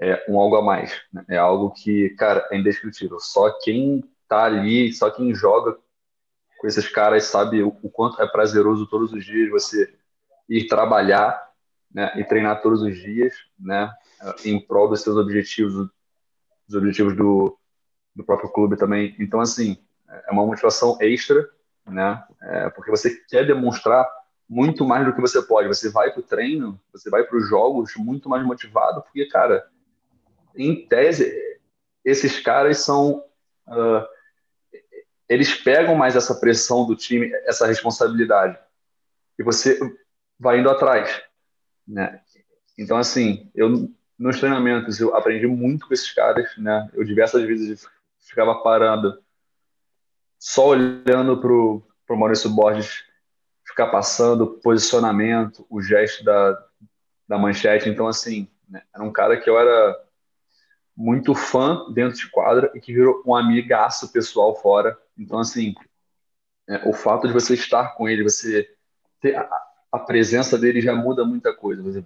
é 0.00 0.24
um 0.28 0.38
algo 0.38 0.56
a 0.56 0.62
mais, 0.62 1.00
né? 1.12 1.24
É 1.28 1.36
algo 1.36 1.70
que, 1.70 2.10
cara, 2.10 2.46
é 2.50 2.58
indescritível. 2.58 3.18
Só 3.20 3.50
quem 3.60 4.02
tá 4.28 4.44
ali, 4.44 4.92
só 4.92 5.10
quem 5.10 5.34
joga 5.34 5.76
com 6.58 6.66
esses 6.66 6.88
caras 6.88 7.24
sabe 7.24 7.62
o, 7.62 7.68
o 7.82 7.90
quanto 7.90 8.20
é 8.22 8.26
prazeroso 8.26 8.86
todos 8.86 9.12
os 9.12 9.24
dias 9.24 9.50
você 9.50 9.94
ir 10.48 10.66
trabalhar, 10.66 11.50
né? 11.92 12.12
E 12.16 12.24
treinar 12.24 12.60
todos 12.62 12.82
os 12.82 12.96
dias, 12.96 13.34
né? 13.58 13.92
Em 14.44 14.58
prol 14.58 14.88
dos 14.88 15.02
seus 15.02 15.16
objetivos, 15.16 15.74
dos 16.66 16.76
objetivos 16.76 17.16
do 17.16 17.58
do 18.14 18.24
próprio 18.24 18.50
clube 18.50 18.76
também. 18.76 19.14
Então, 19.18 19.40
assim, 19.40 19.76
é 20.28 20.30
uma 20.30 20.46
motivação 20.46 20.96
extra, 21.00 21.48
né? 21.86 22.22
É, 22.42 22.70
porque 22.70 22.90
você 22.90 23.10
quer 23.28 23.46
demonstrar 23.46 24.08
muito 24.48 24.84
mais 24.84 25.04
do 25.04 25.14
que 25.14 25.20
você 25.20 25.42
pode. 25.42 25.68
Você 25.68 25.90
vai 25.90 26.12
para 26.12 26.20
o 26.20 26.24
treino, 26.24 26.80
você 26.92 27.10
vai 27.10 27.24
para 27.24 27.36
os 27.36 27.48
jogos 27.48 27.92
muito 27.96 28.28
mais 28.28 28.44
motivado, 28.44 29.02
porque, 29.02 29.26
cara, 29.26 29.66
em 30.56 30.86
tese, 30.86 31.32
esses 32.04 32.40
caras 32.40 32.78
são. 32.78 33.24
Uh, 33.66 34.06
eles 35.28 35.54
pegam 35.54 35.94
mais 35.94 36.16
essa 36.16 36.34
pressão 36.34 36.86
do 36.86 36.94
time, 36.94 37.32
essa 37.46 37.66
responsabilidade. 37.66 38.58
E 39.38 39.42
você 39.42 39.78
vai 40.38 40.60
indo 40.60 40.68
atrás. 40.68 41.22
Né? 41.86 42.20
Então, 42.78 42.96
assim, 42.96 43.50
eu 43.54 43.90
nos 44.18 44.38
treinamentos 44.38 45.00
eu 45.00 45.14
aprendi 45.14 45.46
muito 45.46 45.88
com 45.88 45.94
esses 45.94 46.12
caras, 46.12 46.56
né? 46.56 46.88
Eu 46.94 47.04
diversas 47.04 47.42
vezes 47.42 47.86
ficava 48.20 48.54
parado, 48.62 49.18
só 50.38 50.68
olhando 50.68 51.40
pro, 51.40 51.82
pro 52.06 52.16
Maurício 52.16 52.50
Borges 52.50 53.04
ficar 53.66 53.88
passando, 53.88 54.60
posicionamento, 54.62 55.66
o 55.68 55.82
gesto 55.82 56.24
da, 56.24 56.66
da 57.26 57.38
manchete. 57.38 57.88
Então, 57.88 58.06
assim, 58.06 58.48
né, 58.68 58.82
era 58.94 59.02
um 59.02 59.12
cara 59.12 59.40
que 59.40 59.48
eu 59.48 59.58
era 59.58 60.03
muito 60.96 61.34
fã 61.34 61.90
dentro 61.92 62.16
de 62.16 62.30
quadra 62.30 62.70
e 62.74 62.80
que 62.80 62.92
virou 62.92 63.22
um 63.26 63.34
amigaço 63.34 64.12
pessoal 64.12 64.54
fora. 64.54 64.96
Então, 65.18 65.38
assim, 65.38 65.74
é, 66.68 66.88
o 66.88 66.92
fato 66.92 67.26
de 67.26 67.32
você 67.32 67.54
estar 67.54 67.94
com 67.96 68.08
ele, 68.08 68.22
você 68.22 68.68
ter 69.20 69.36
a, 69.36 69.48
a 69.92 69.98
presença 69.98 70.56
dele 70.56 70.80
já 70.80 70.94
muda 70.94 71.24
muita 71.24 71.54
coisa. 71.54 71.82
Você, 71.82 72.04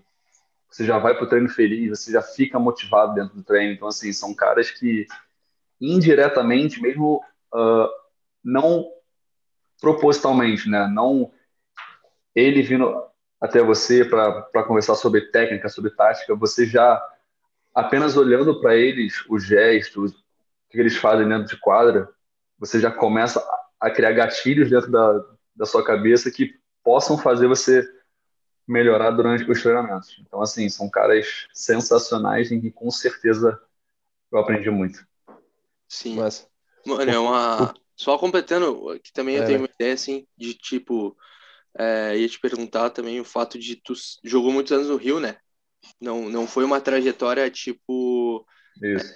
você 0.71 0.85
já 0.85 0.99
vai 0.99 1.15
para 1.15 1.25
o 1.25 1.29
treino 1.29 1.49
feliz, 1.49 1.91
você 1.91 2.13
já 2.13 2.23
fica 2.23 2.59
motivado 2.59 3.15
dentro 3.15 3.35
do 3.37 3.45
treino. 3.45 3.73
Então, 3.73 3.89
assim, 3.89 4.13
são 4.13 4.35
caras 4.35 4.71
que 4.71 5.07
indiretamente, 5.81 6.81
mesmo 6.81 7.23
uh, 7.55 7.89
não 8.43 8.91
propositalmente, 9.81 10.69
né? 10.69 10.89
Não 10.89 11.31
ele 12.35 12.63
vindo 12.63 13.05
até 13.41 13.63
você 13.63 14.05
para 14.05 14.65
conversar 14.65 14.95
sobre 14.95 15.31
técnica, 15.31 15.69
sobre 15.69 15.91
tática, 15.91 16.35
você 16.35 16.67
já 16.67 17.01
apenas 17.75 18.17
olhando 18.17 18.61
para 18.61 18.77
eles, 18.77 19.25
os 19.29 19.45
gestos, 19.45 20.13
o 20.13 20.71
que 20.71 20.79
eles 20.79 20.97
fazem 20.97 21.29
dentro 21.29 21.47
de 21.47 21.61
quadra, 21.61 22.09
você 22.59 22.81
já 22.81 22.91
começa 22.91 23.45
a 23.81 23.91
criar 23.91 24.13
gatilhos 24.13 24.69
dentro 24.69 24.91
da, 24.91 25.25
da 25.55 25.67
sua 25.67 25.85
cabeça 25.85 26.31
que 26.31 26.55
possam 26.83 27.17
fazer 27.17 27.47
você 27.47 27.87
melhorar 28.67 29.11
durante 29.13 29.51
os 29.51 29.63
treinamentos. 29.63 30.17
Então, 30.21 30.43
assim, 30.43 30.69
são 30.69 30.91
caras 30.91 31.47
sensacionais 31.53 32.53
em 32.53 32.61
que 32.61 32.71
com 32.71 32.91
certeza 32.91 33.61
eu 34.31 34.39
aprendi 34.39 34.71
muito. 34.71 35.07
Sim. 35.89 36.17
Mas... 36.17 36.49
Mano, 36.85 37.11
é 37.11 37.19
uma. 37.19 37.75
Só 37.97 38.17
completando, 38.17 38.99
que 39.03 39.13
também 39.13 39.37
eu 39.37 39.43
é. 39.43 39.47
tenho 39.47 39.59
uma 39.59 39.69
ideia, 39.73 39.95
assim, 39.95 40.27
de 40.37 40.55
tipo. 40.55 41.17
É, 41.77 42.17
ia 42.17 42.29
te 42.29 42.41
perguntar 42.41 42.91
também 42.91 43.21
o 43.21 43.25
fato 43.25 43.59
de 43.59 43.77
tu 43.77 43.93
jogou 44.25 44.51
muitos 44.53 44.73
anos 44.73 44.89
no 44.89 44.97
Rio, 44.97 45.21
né? 45.21 45.37
Não, 46.01 46.29
não 46.29 46.47
foi 46.47 46.65
uma 46.65 46.81
trajetória 46.81 47.51
tipo 47.51 48.47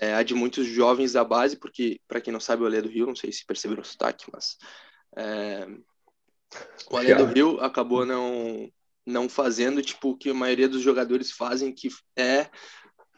é, 0.00 0.14
a 0.14 0.22
de 0.22 0.34
muitos 0.34 0.66
jovens 0.66 1.12
da 1.12 1.24
base, 1.24 1.56
porque, 1.56 2.00
para 2.08 2.20
quem 2.20 2.32
não 2.32 2.40
sabe, 2.40 2.62
o 2.62 2.66
Alê 2.66 2.82
do 2.82 2.88
Rio, 2.88 3.06
não 3.06 3.14
sei 3.14 3.30
se 3.32 3.46
perceberam 3.46 3.82
o 3.82 3.84
sotaque, 3.84 4.26
mas 4.32 4.56
é, 5.16 5.66
o 6.90 6.96
Alê 6.96 7.14
do 7.14 7.26
Rio 7.26 7.60
acabou 7.60 8.04
não, 8.04 8.68
não 9.06 9.28
fazendo 9.28 9.82
tipo 9.82 10.10
o 10.10 10.16
que 10.16 10.30
a 10.30 10.34
maioria 10.34 10.68
dos 10.68 10.82
jogadores 10.82 11.30
fazem, 11.30 11.72
que 11.72 11.88
é 12.16 12.50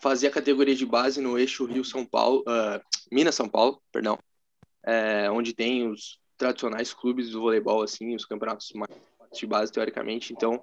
fazia 0.00 0.28
a 0.28 0.32
categoria 0.32 0.74
de 0.74 0.84
base 0.84 1.20
no 1.20 1.38
eixo 1.38 1.64
Rio-São 1.64 2.04
Paulo, 2.04 2.40
uh, 2.40 2.78
Minas-São 3.10 3.48
Paulo, 3.48 3.82
perdão, 3.90 4.18
é, 4.84 5.30
onde 5.30 5.54
tem 5.54 5.88
os 5.90 6.18
tradicionais 6.36 6.92
clubes 6.92 7.30
do 7.30 7.40
voleibol, 7.40 7.82
assim, 7.82 8.14
os 8.14 8.26
campeonatos 8.26 8.70
mais 8.74 8.90
de 9.32 9.46
base, 9.46 9.72
teoricamente. 9.72 10.32
Então, 10.32 10.62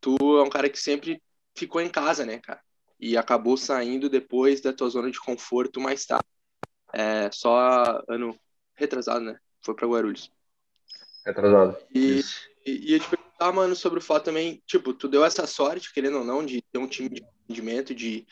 tu 0.00 0.16
é 0.38 0.42
um 0.42 0.48
cara 0.48 0.70
que 0.70 0.80
sempre 0.80 1.20
ficou 1.58 1.80
em 1.80 1.88
casa, 1.88 2.24
né, 2.24 2.38
cara? 2.38 2.60
E 2.98 3.16
acabou 3.16 3.56
saindo 3.56 4.08
depois 4.08 4.60
da 4.60 4.72
tua 4.72 4.88
zona 4.88 5.10
de 5.10 5.20
conforto 5.20 5.80
mais 5.80 6.04
tarde. 6.04 6.26
É, 6.92 7.30
só 7.30 8.02
ano 8.08 8.38
retrasado, 8.74 9.24
né? 9.24 9.38
Foi 9.62 9.74
para 9.74 9.86
Guarulhos. 9.86 10.30
Retrasado. 11.24 11.76
E, 11.94 12.20
e 12.66 12.92
ia 12.92 12.98
te 12.98 13.08
perguntar, 13.08 13.52
mano, 13.52 13.76
sobre 13.76 13.98
o 13.98 14.02
fato 14.02 14.24
também, 14.24 14.62
tipo, 14.66 14.92
tu 14.92 15.06
deu 15.06 15.24
essa 15.24 15.46
sorte, 15.46 15.92
querendo 15.92 16.18
ou 16.18 16.24
não, 16.24 16.44
de 16.44 16.62
ter 16.62 16.78
um 16.78 16.88
time 16.88 17.10
de 17.10 17.24
rendimento, 17.48 17.94
de 17.94 18.26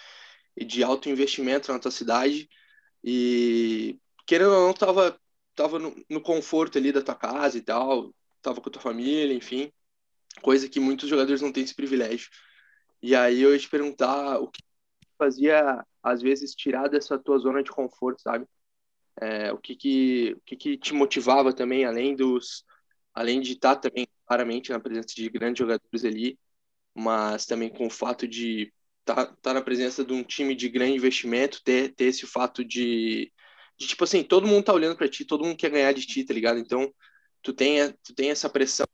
e 0.57 0.65
de 0.65 0.83
alto 0.83 1.11
investimento 1.11 1.71
na 1.71 1.79
tua 1.79 1.91
cidade 1.91 2.49
e 3.05 3.99
querendo 4.27 4.53
ou 4.53 4.67
não 4.67 4.73
tava 4.73 5.21
tava 5.55 5.79
no, 5.79 5.95
no, 6.09 6.21
conforto 6.21 6.77
ali 6.77 6.93
da 6.93 7.03
tua 7.03 7.15
casa 7.15 7.57
e 7.57 7.63
tal, 7.63 8.15
tava 8.43 8.61
com 8.61 8.69
a 8.69 8.73
tua 8.73 8.83
família, 8.83 9.35
enfim, 9.35 9.73
coisa 10.43 10.69
que 10.69 10.79
muitos 10.79 11.09
jogadores 11.09 11.41
não 11.41 11.51
têm 11.51 11.65
esse 11.65 11.75
privilégio. 11.75 12.29
E 13.03 13.15
aí 13.15 13.43
eu 13.43 13.53
ia 13.53 13.59
te 13.59 13.69
perguntar 13.69 14.39
o 14.41 14.49
que 14.49 14.63
fazia 15.19 15.85
às 16.03 16.23
vezes 16.23 16.55
tirar 16.55 16.89
dessa 16.89 17.19
tua 17.19 17.39
zona 17.39 17.63
de 17.63 17.71
conforto, 17.71 18.23
sabe? 18.23 18.47
É, 19.21 19.53
o 19.53 19.59
que 19.59 19.75
que 19.75 20.35
o 20.37 20.41
que 20.43 20.57
que 20.57 20.79
te 20.79 20.93
motivava 20.93 21.53
também 21.53 21.85
além 21.85 22.15
dos 22.15 22.65
além 23.15 23.41
de 23.41 23.53
estar 23.53 23.77
também 23.77 24.07
claramente 24.27 24.71
na 24.71 24.81
presença 24.81 25.09
de 25.15 25.29
grandes 25.31 25.59
jogadores 25.59 26.05
ali, 26.05 26.39
mas 26.95 27.47
também 27.47 27.71
com 27.71 27.87
o 27.87 27.91
fato 27.91 28.29
de 28.29 28.73
tá, 29.07 29.27
tá 29.27 29.55
na 29.55 29.63
presença 29.63 30.05
de 30.05 30.13
um 30.13 30.23
time 30.25 30.55
de 30.55 30.69
grande 30.69 30.97
investimento, 30.97 31.63
ter, 31.63 31.95
ter 31.95 32.07
esse 32.07 32.27
fato 32.27 32.65
de, 32.65 33.33
de, 33.79 33.87
tipo 33.87 34.05
assim, 34.05 34.23
todo 34.23 34.47
mundo 34.47 34.65
tá 34.65 34.75
olhando 34.75 34.97
para 34.97 35.09
ti, 35.09 35.25
todo 35.25 35.45
mundo 35.45 35.57
quer 35.57 35.71
ganhar 35.71 35.93
de 35.93 36.05
ti, 36.07 36.25
tá 36.25 36.35
ligado? 36.35 36.59
Então, 36.59 36.93
tu 37.43 37.53
tem, 37.55 37.93
tu 38.05 38.15
tem 38.15 38.31
essa 38.31 38.51
pressão 38.51 38.87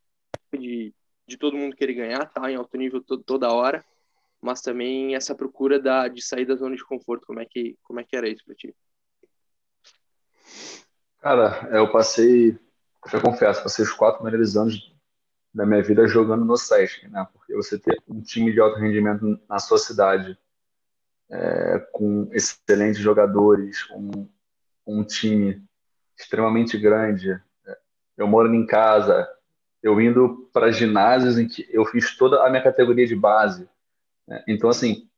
de, 0.52 0.94
de 1.26 1.37
todo 1.38 1.56
mundo 1.56 1.75
querer 1.75 1.94
ganhar, 1.94 2.26
tá 2.26 2.50
em 2.50 2.56
alto 2.56 2.76
nível 2.76 3.02
to, 3.02 3.18
toda 3.23 3.52
hora, 3.52 3.85
mas 4.42 4.61
também 4.61 5.14
essa 5.14 5.34
procura 5.34 5.80
da, 5.80 6.08
de 6.08 6.20
sair 6.20 6.44
da 6.44 6.56
zona 6.56 6.75
de 6.75 6.84
conforto, 6.84 7.26
como 7.26 7.40
é 7.40 7.46
que, 7.49 7.78
como 7.84 8.00
é 8.00 8.04
que 8.04 8.16
era 8.16 8.28
isso 8.28 8.44
para 8.44 8.54
ti? 8.56 8.75
Cara, 11.20 11.68
eu 11.70 11.90
passei, 11.92 12.58
eu 13.12 13.20
confesso, 13.20 13.62
passei 13.62 13.84
os 13.84 13.92
quatro 13.92 14.20
primeiros 14.20 14.56
anos 14.56 14.92
da 15.54 15.64
minha 15.64 15.82
vida 15.82 16.08
jogando 16.08 16.44
no 16.44 16.56
SESC, 16.56 17.06
né? 17.08 17.25
Porque 17.32 17.54
você 17.54 17.78
ter 17.78 18.02
um 18.08 18.20
time 18.20 18.52
de 18.52 18.61
alto 18.61 18.80
rendimento 18.80 19.38
na 19.49 19.61
sua 19.61 19.78
cidade, 19.78 20.37
é, 21.30 21.78
com 21.92 22.28
excelentes 22.32 23.00
jogadores, 23.00 23.88
um, 23.92 24.28
um 24.84 25.04
time 25.04 25.62
extremamente 26.18 26.76
grande. 26.76 27.30
É, 27.64 27.78
eu 28.16 28.26
moro 28.26 28.52
em 28.52 28.66
casa, 28.66 29.28
eu 29.80 30.00
indo 30.00 30.50
para 30.52 30.72
ginásios 30.72 31.38
em 31.38 31.46
que 31.46 31.68
eu 31.70 31.84
fiz 31.84 32.16
toda 32.16 32.44
a 32.44 32.50
minha 32.50 32.62
categoria 32.62 33.06
de 33.06 33.14
base. 33.14 33.68
Né? 34.26 34.43
Então, 34.49 34.69
assim, 34.71 35.09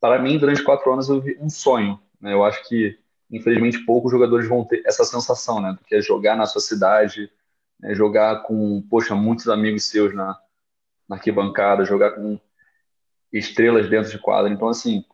para 0.00 0.18
mim, 0.20 0.38
durante 0.38 0.62
quatro 0.62 0.92
anos, 0.92 1.08
eu 1.08 1.20
vi 1.20 1.36
um 1.40 1.50
sonho. 1.50 2.00
Né? 2.20 2.32
Eu 2.32 2.44
acho 2.44 2.66
que, 2.68 2.98
infelizmente, 3.30 3.84
poucos 3.84 4.10
jogadores 4.10 4.48
vão 4.48 4.64
ter 4.64 4.82
essa 4.86 5.04
sensação, 5.04 5.60
né? 5.60 5.76
Que 5.86 5.96
é 5.96 6.00
jogar 6.00 6.36
na 6.36 6.46
sua 6.46 6.60
cidade, 6.60 7.30
né, 7.80 7.94
jogar 7.94 8.42
com, 8.42 8.82
poxa, 8.82 9.14
muitos 9.14 9.48
amigos 9.48 9.84
seus 9.84 10.14
na, 10.14 10.38
na 11.08 11.16
arquibancada, 11.16 11.84
jogar 11.84 12.12
com 12.12 12.38
estrelas 13.32 13.88
dentro 13.88 14.10
de 14.10 14.18
quadra. 14.18 14.52
Então, 14.52 14.68
assim, 14.68 15.04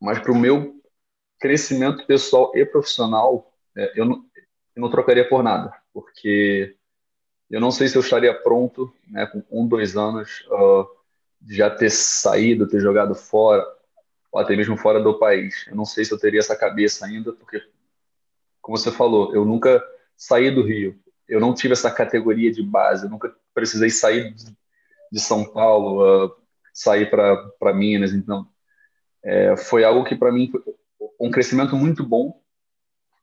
mas 0.00 0.18
para 0.18 0.32
o 0.32 0.38
meu 0.38 0.80
crescimento 1.38 2.06
pessoal 2.06 2.52
e 2.54 2.64
profissional, 2.64 3.52
é, 3.76 3.92
eu, 3.98 4.04
não, 4.04 4.24
eu 4.76 4.82
não 4.82 4.90
trocaria 4.90 5.28
por 5.28 5.42
nada, 5.42 5.72
porque 5.92 6.76
eu 7.50 7.60
não 7.60 7.70
sei 7.70 7.88
se 7.88 7.96
eu 7.96 8.02
estaria 8.02 8.34
pronto, 8.34 8.92
né, 9.08 9.26
com 9.26 9.42
um, 9.50 9.66
dois 9.66 9.96
anos, 9.96 10.46
uh, 10.48 10.86
já 11.48 11.70
ter 11.70 11.90
saído, 11.90 12.68
ter 12.68 12.80
jogado 12.80 13.14
fora, 13.14 13.66
ou 14.32 14.40
até 14.40 14.56
mesmo 14.56 14.76
fora 14.76 15.00
do 15.00 15.18
país. 15.18 15.66
Eu 15.68 15.76
não 15.76 15.84
sei 15.84 16.04
se 16.04 16.12
eu 16.12 16.18
teria 16.18 16.40
essa 16.40 16.56
cabeça 16.56 17.06
ainda, 17.06 17.32
porque, 17.32 17.62
como 18.60 18.76
você 18.76 18.90
falou, 18.90 19.34
eu 19.34 19.44
nunca 19.44 19.82
saí 20.16 20.50
do 20.50 20.62
Rio 20.62 21.00
eu 21.30 21.38
não 21.38 21.54
tive 21.54 21.72
essa 21.72 21.90
categoria 21.90 22.50
de 22.50 22.60
base, 22.60 23.06
eu 23.06 23.10
nunca 23.10 23.32
precisei 23.54 23.88
sair 23.88 24.34
de 25.12 25.20
São 25.20 25.44
Paulo, 25.44 26.26
uh, 26.26 26.36
sair 26.74 27.08
para 27.08 27.72
Minas, 27.72 28.12
então 28.12 28.48
é, 29.22 29.56
foi 29.56 29.84
algo 29.84 30.04
que 30.04 30.16
para 30.16 30.32
mim 30.32 30.50
foi 30.50 30.60
um 31.20 31.30
crescimento 31.30 31.76
muito 31.76 32.04
bom, 32.04 32.42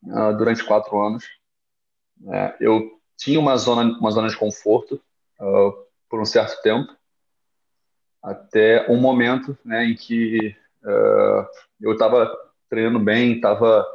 uh, 0.04 0.36
durante 0.38 0.64
quatro 0.64 0.98
anos. 0.98 1.24
É, 2.32 2.56
eu 2.60 2.98
tinha 3.16 3.38
uma 3.38 3.56
zona, 3.56 3.82
uma 3.98 4.10
zona 4.10 4.28
de 4.28 4.36
conforto 4.36 5.00
uh, 5.38 5.72
por 6.08 6.20
um 6.20 6.24
certo 6.24 6.62
tempo, 6.62 6.96
até 8.22 8.90
um 8.90 8.96
momento 9.00 9.56
né, 9.64 9.84
em 9.84 9.94
que 9.94 10.56
uh, 10.82 11.46
eu 11.80 11.92
estava 11.92 12.30
treinando 12.68 12.98
bem, 12.98 13.36
estava 13.36 13.86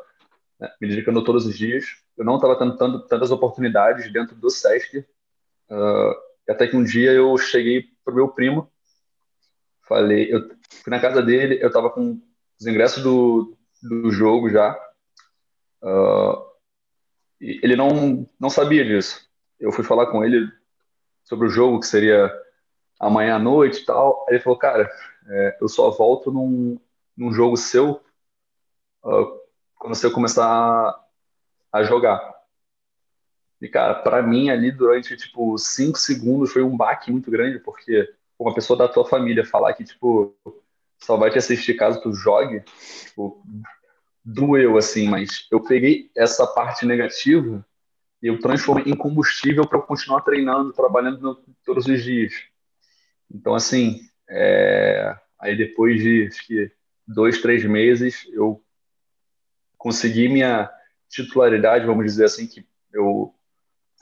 né, 0.60 0.72
me 0.82 0.88
dedicando 0.88 1.24
todos 1.24 1.46
os 1.46 1.58
dias. 1.58 1.86
Eu 2.18 2.26
não 2.26 2.36
estava 2.36 2.58
tendo 2.58 2.78
tanto, 2.78 3.00
tantas 3.08 3.32
oportunidades 3.32 4.12
dentro 4.12 4.36
do 4.36 4.50
SESC. 4.50 5.06
Uh, 5.70 6.16
até 6.50 6.68
que 6.68 6.76
um 6.76 6.84
dia 6.84 7.12
eu 7.12 7.38
cheguei 7.38 7.86
para 8.04 8.14
meu 8.14 8.30
primo, 8.30 8.72
falei, 9.88 10.34
eu 10.34 10.50
fui 10.84 10.92
na 10.92 11.00
casa 11.00 11.22
dele, 11.22 11.60
eu 11.62 11.68
estava 11.68 11.90
com 11.90 12.22
os 12.60 12.68
ingressos 12.68 13.02
do, 13.04 13.58
do 13.82 14.12
jogo 14.12 14.50
já. 14.50 14.78
Uh, 15.82 16.54
ele 17.40 17.76
não, 17.76 18.28
não 18.40 18.50
sabia 18.50 18.86
disso. 18.86 19.28
Eu 19.60 19.72
fui 19.72 19.84
falar 19.84 20.08
com 20.08 20.24
ele 20.24 20.50
sobre 21.24 21.48
o 21.48 21.50
jogo, 21.50 21.80
que 21.80 21.88
seria 21.88 22.32
amanhã 23.06 23.36
à 23.36 23.40
noite 23.40 23.82
e 23.82 23.86
tal. 23.86 24.26
Aí 24.28 24.36
ele 24.36 24.44
falou, 24.44 24.58
cara, 24.58 24.90
é, 25.28 25.58
eu 25.62 25.68
só 25.68 25.90
volto 25.92 26.32
num, 26.32 26.80
num 27.16 27.32
jogo 27.32 27.58
seu 27.58 28.02
uh, 29.04 29.40
quando 29.78 29.96
você 29.96 30.10
começar 30.10 30.46
a, 30.46 31.04
a 31.72 31.84
jogar. 31.84 32.34
E, 33.62 33.68
cara, 33.68 33.96
para 33.96 34.22
mim 34.22 34.50
ali 34.50 34.72
durante, 34.72 35.16
tipo, 35.16 35.58
cinco 35.58 35.98
segundos 35.98 36.52
foi 36.52 36.64
um 36.64 36.76
baque 36.76 37.12
muito 37.12 37.32
grande, 37.32 37.60
porque 37.60 38.14
uma 38.38 38.54
pessoa 38.54 38.78
da 38.78 38.88
tua 38.88 39.06
família 39.06 39.46
falar 39.46 39.74
que, 39.74 39.84
tipo, 39.84 40.36
só 41.00 41.18
vai 41.18 41.30
te 41.30 41.38
assistir 41.38 41.76
caso 41.76 42.02
tu 42.02 42.14
jogue, 42.14 42.62
tipo, 43.06 43.42
doeu, 44.24 44.78
assim, 44.78 45.08
mas 45.08 45.48
eu 45.52 45.62
peguei 45.62 46.10
essa 46.16 46.46
parte 46.48 46.86
negativa 46.86 47.66
e 48.22 48.28
eu 48.28 48.40
transformei 48.40 48.86
em 48.86 48.96
combustível 48.96 49.68
para 49.68 49.82
continuar 49.82 50.22
treinando, 50.22 50.74
trabalhando 50.74 51.42
todos 51.66 51.86
os 51.86 52.04
dias. 52.04 52.34
Então, 53.34 53.56
assim, 53.56 54.02
é... 54.30 55.16
aí 55.40 55.58
depois 55.58 56.02
de, 56.02 56.30
que, 56.46 56.72
dois, 57.08 57.42
três 57.42 57.66
meses, 57.66 58.28
eu 58.32 58.64
consegui 59.78 60.30
minha 60.30 60.70
titularidade, 61.10 61.86
vamos 61.86 62.06
dizer 62.06 62.26
assim, 62.26 62.48
que 62.48 62.66
eu 62.92 63.34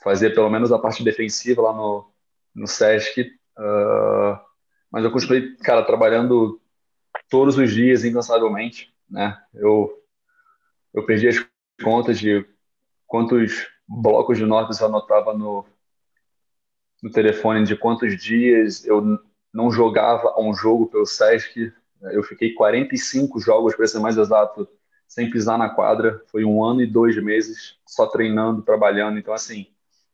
fazia 0.02 0.32
pelo 0.32 0.50
menos 0.50 0.72
a 0.72 0.78
parte 0.78 1.02
defensiva 1.02 1.62
lá 1.62 1.72
no, 1.72 2.10
no 2.54 2.66
Sesc. 2.66 3.22
Uh, 3.58 4.38
mas 4.90 5.04
eu 5.04 5.10
continuei, 5.10 5.56
cara, 5.56 5.84
trabalhando 5.84 6.60
todos 7.28 7.56
os 7.56 7.72
dias, 7.72 8.04
incansavelmente, 8.04 8.94
né? 9.08 9.40
Eu, 9.54 9.90
eu 10.92 11.04
perdi 11.06 11.28
as 11.28 11.44
contas 11.82 12.18
de 12.18 12.46
quantos 13.06 13.68
blocos 13.86 14.38
de 14.38 14.44
notas 14.44 14.80
eu 14.80 14.86
anotava 14.86 15.34
no, 15.34 15.66
no 17.02 17.10
telefone, 17.10 17.64
de 17.64 17.76
quantos 17.76 18.16
dias 18.16 18.84
eu 18.86 19.18
não 19.52 19.70
jogava 19.70 20.40
um 20.40 20.54
jogo 20.54 20.86
pelo 20.86 21.04
Sesc. 21.04 21.72
Eu 22.00 22.22
fiquei 22.22 22.54
45 22.54 23.40
jogos, 23.40 23.74
para 23.74 23.86
ser 23.86 23.98
mais 23.98 24.16
exato, 24.16 24.68
sem 25.08 25.30
pisar 25.30 25.58
na 25.58 25.68
quadra. 25.68 26.22
Foi 26.30 26.44
um 26.44 26.64
ano 26.64 26.80
e 26.80 26.86
dois 26.86 27.20
meses 27.22 27.76
só 27.86 28.06
treinando, 28.06 28.62
trabalhando. 28.62 29.18
Então, 29.18 29.34
assim, 29.34 29.66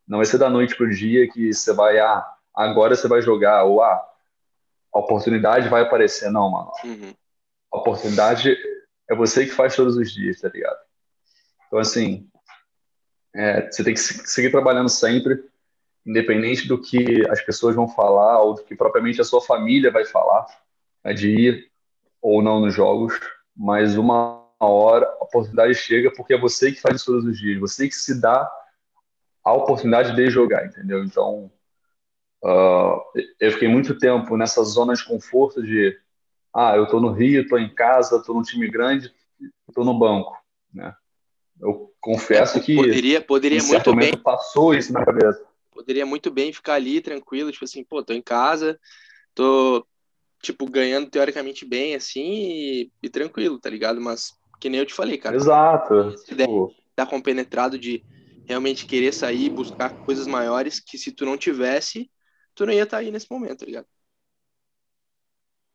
não 0.07 0.18
vai 0.18 0.26
ser 0.26 0.38
da 0.38 0.49
noite 0.49 0.75
para 0.75 0.87
o 0.87 0.90
dia 0.90 1.30
que 1.30 1.52
você 1.52 1.73
vai, 1.73 1.99
ah, 1.99 2.26
agora 2.54 2.97
você 2.97 3.07
vai 3.07 3.21
jogar, 3.21 3.64
ou 3.64 3.83
ah, 3.83 4.02
a 4.92 4.99
oportunidade 4.99 5.68
vai 5.68 5.83
aparecer. 5.83 6.30
Não, 6.30 6.50
mano. 6.50 6.73
Uhum. 6.85 7.12
A 7.73 7.78
oportunidade 7.78 8.57
é 9.11 9.14
você 9.14 9.45
que 9.45 9.52
faz 9.52 9.76
todos 9.76 9.97
os 9.97 10.11
dias, 10.11 10.40
tá 10.40 10.49
ligado? 10.49 10.78
Então, 11.66 11.78
assim, 11.78 12.26
é, 13.35 13.71
você 13.71 13.85
tem 13.85 13.95
que 13.95 14.00
seguir 14.00 14.50
trabalhando 14.50 14.88
sempre, 14.88 15.45
independente 16.09 16.67
do 16.67 16.81
que 16.81 17.29
as 17.29 17.43
pessoas 17.43 17.77
vão 17.77 17.87
falar 17.87 18.41
ou 18.41 18.55
do 18.55 18.65
que 18.65 18.75
propriamente 18.75 19.21
a 19.21 19.25
sua 19.25 19.43
família 19.43 19.91
vai 19.91 20.07
falar, 20.07 20.47
né, 21.04 21.13
de 21.13 21.28
ir 21.28 21.71
ou 22.23 22.41
não 22.43 22.61
nos 22.61 22.75
jogos, 22.75 23.21
mas 23.54 23.99
uma 23.99 24.43
hora 24.59 25.06
a 25.21 25.25
oportunidade 25.25 25.75
chega 25.75 26.11
porque 26.11 26.32
é 26.32 26.41
você 26.41 26.73
que 26.73 26.80
faz 26.80 26.97
isso 26.97 27.13
todos 27.13 27.26
os 27.26 27.39
dias, 27.39 27.61
você 27.61 27.87
que 27.87 27.95
se 27.95 28.19
dá 28.19 28.50
a 29.45 29.52
oportunidade 29.52 30.17
de 30.17 30.30
jogar, 30.30 30.65
entendeu? 30.65 31.04
Então, 31.04 31.52
uh, 32.43 33.00
eu 33.39 33.52
fiquei 33.52 33.69
muito 33.69 33.99
tempo 33.99 34.35
nessa 34.37 34.65
zona 34.65 34.95
de 34.95 35.04
conforto 35.04 35.63
de, 35.63 35.95
ah, 36.54 36.75
eu 36.75 36.87
tô 36.87 37.00
no 37.00 37.13
Rio, 37.13 37.47
tô 37.47 37.59
em 37.59 37.73
casa, 37.73 38.23
tô 38.23 38.32
num 38.32 38.43
time 38.43 38.69
grande, 38.69 39.13
tô 39.75 39.85
no 39.85 39.99
banco, 39.99 40.37
né? 40.73 40.95
Eu 41.61 41.93
confesso 42.00 42.61
que 42.63 42.76
poderia, 42.76 43.21
poderia 43.21 43.63
muito 43.63 43.95
bem 43.95 44.17
passou 44.17 44.75
isso 44.75 44.93
na 44.93 45.04
cabeça. 45.04 45.49
Poderia 45.78 46.04
muito 46.04 46.28
bem 46.28 46.52
ficar 46.52 46.75
ali 46.75 47.00
tranquilo, 47.00 47.52
tipo 47.52 47.64
assim, 47.64 47.84
pô, 47.84 48.02
tô 48.02 48.12
em 48.12 48.21
casa, 48.21 48.76
tô 49.32 49.86
tipo 50.43 50.69
ganhando 50.69 51.08
teoricamente 51.08 51.64
bem 51.64 51.95
assim 51.95 52.21
e, 52.21 52.93
e 53.00 53.08
tranquilo, 53.08 53.60
tá 53.60 53.71
ligado? 53.71 54.00
Mas 54.00 54.32
que 54.60 54.69
nem 54.69 54.80
eu 54.80 54.86
te 54.86 54.93
falei, 54.93 55.17
cara. 55.19 55.36
Exato. 55.36 56.14
Tipo... 56.25 56.75
Tá 56.97 57.06
compenetrado 57.06 57.78
de 57.78 58.02
realmente 58.45 58.86
querer 58.86 59.12
sair, 59.12 59.50
buscar 59.50 59.91
coisas 60.00 60.26
maiores 60.26 60.80
que 60.80 60.99
se 60.99 61.12
tu 61.12 61.25
não 61.25 61.36
tivesse, 61.36 62.10
tu 62.56 62.67
não 62.67 62.73
ia 62.73 62.82
estar 62.82 62.97
tá 62.97 63.02
aí 63.02 63.12
nesse 63.12 63.30
momento, 63.30 63.60
tá 63.60 63.67
ligado? 63.67 63.86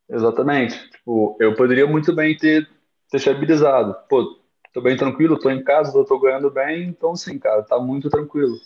Exatamente. 0.09 0.77
Tipo, 0.89 1.37
eu 1.39 1.55
poderia 1.55 1.87
muito 1.87 2.13
bem 2.13 2.35
ter, 2.35 2.69
ter 3.09 3.17
estabilizado. 3.17 3.95
Pô, 4.09 4.37
tô 4.73 4.81
bem 4.81 4.97
tranquilo, 4.97 5.39
tô 5.39 5.49
em 5.49 5.63
casa, 5.63 5.93
tô, 5.93 6.03
tô 6.03 6.19
ganhando 6.19 6.51
bem, 6.51 6.89
então 6.89 7.15
sim, 7.15 7.39
cara, 7.39 7.63
tá 7.63 7.79
muito 7.79 8.09
tranquilo. 8.09 8.59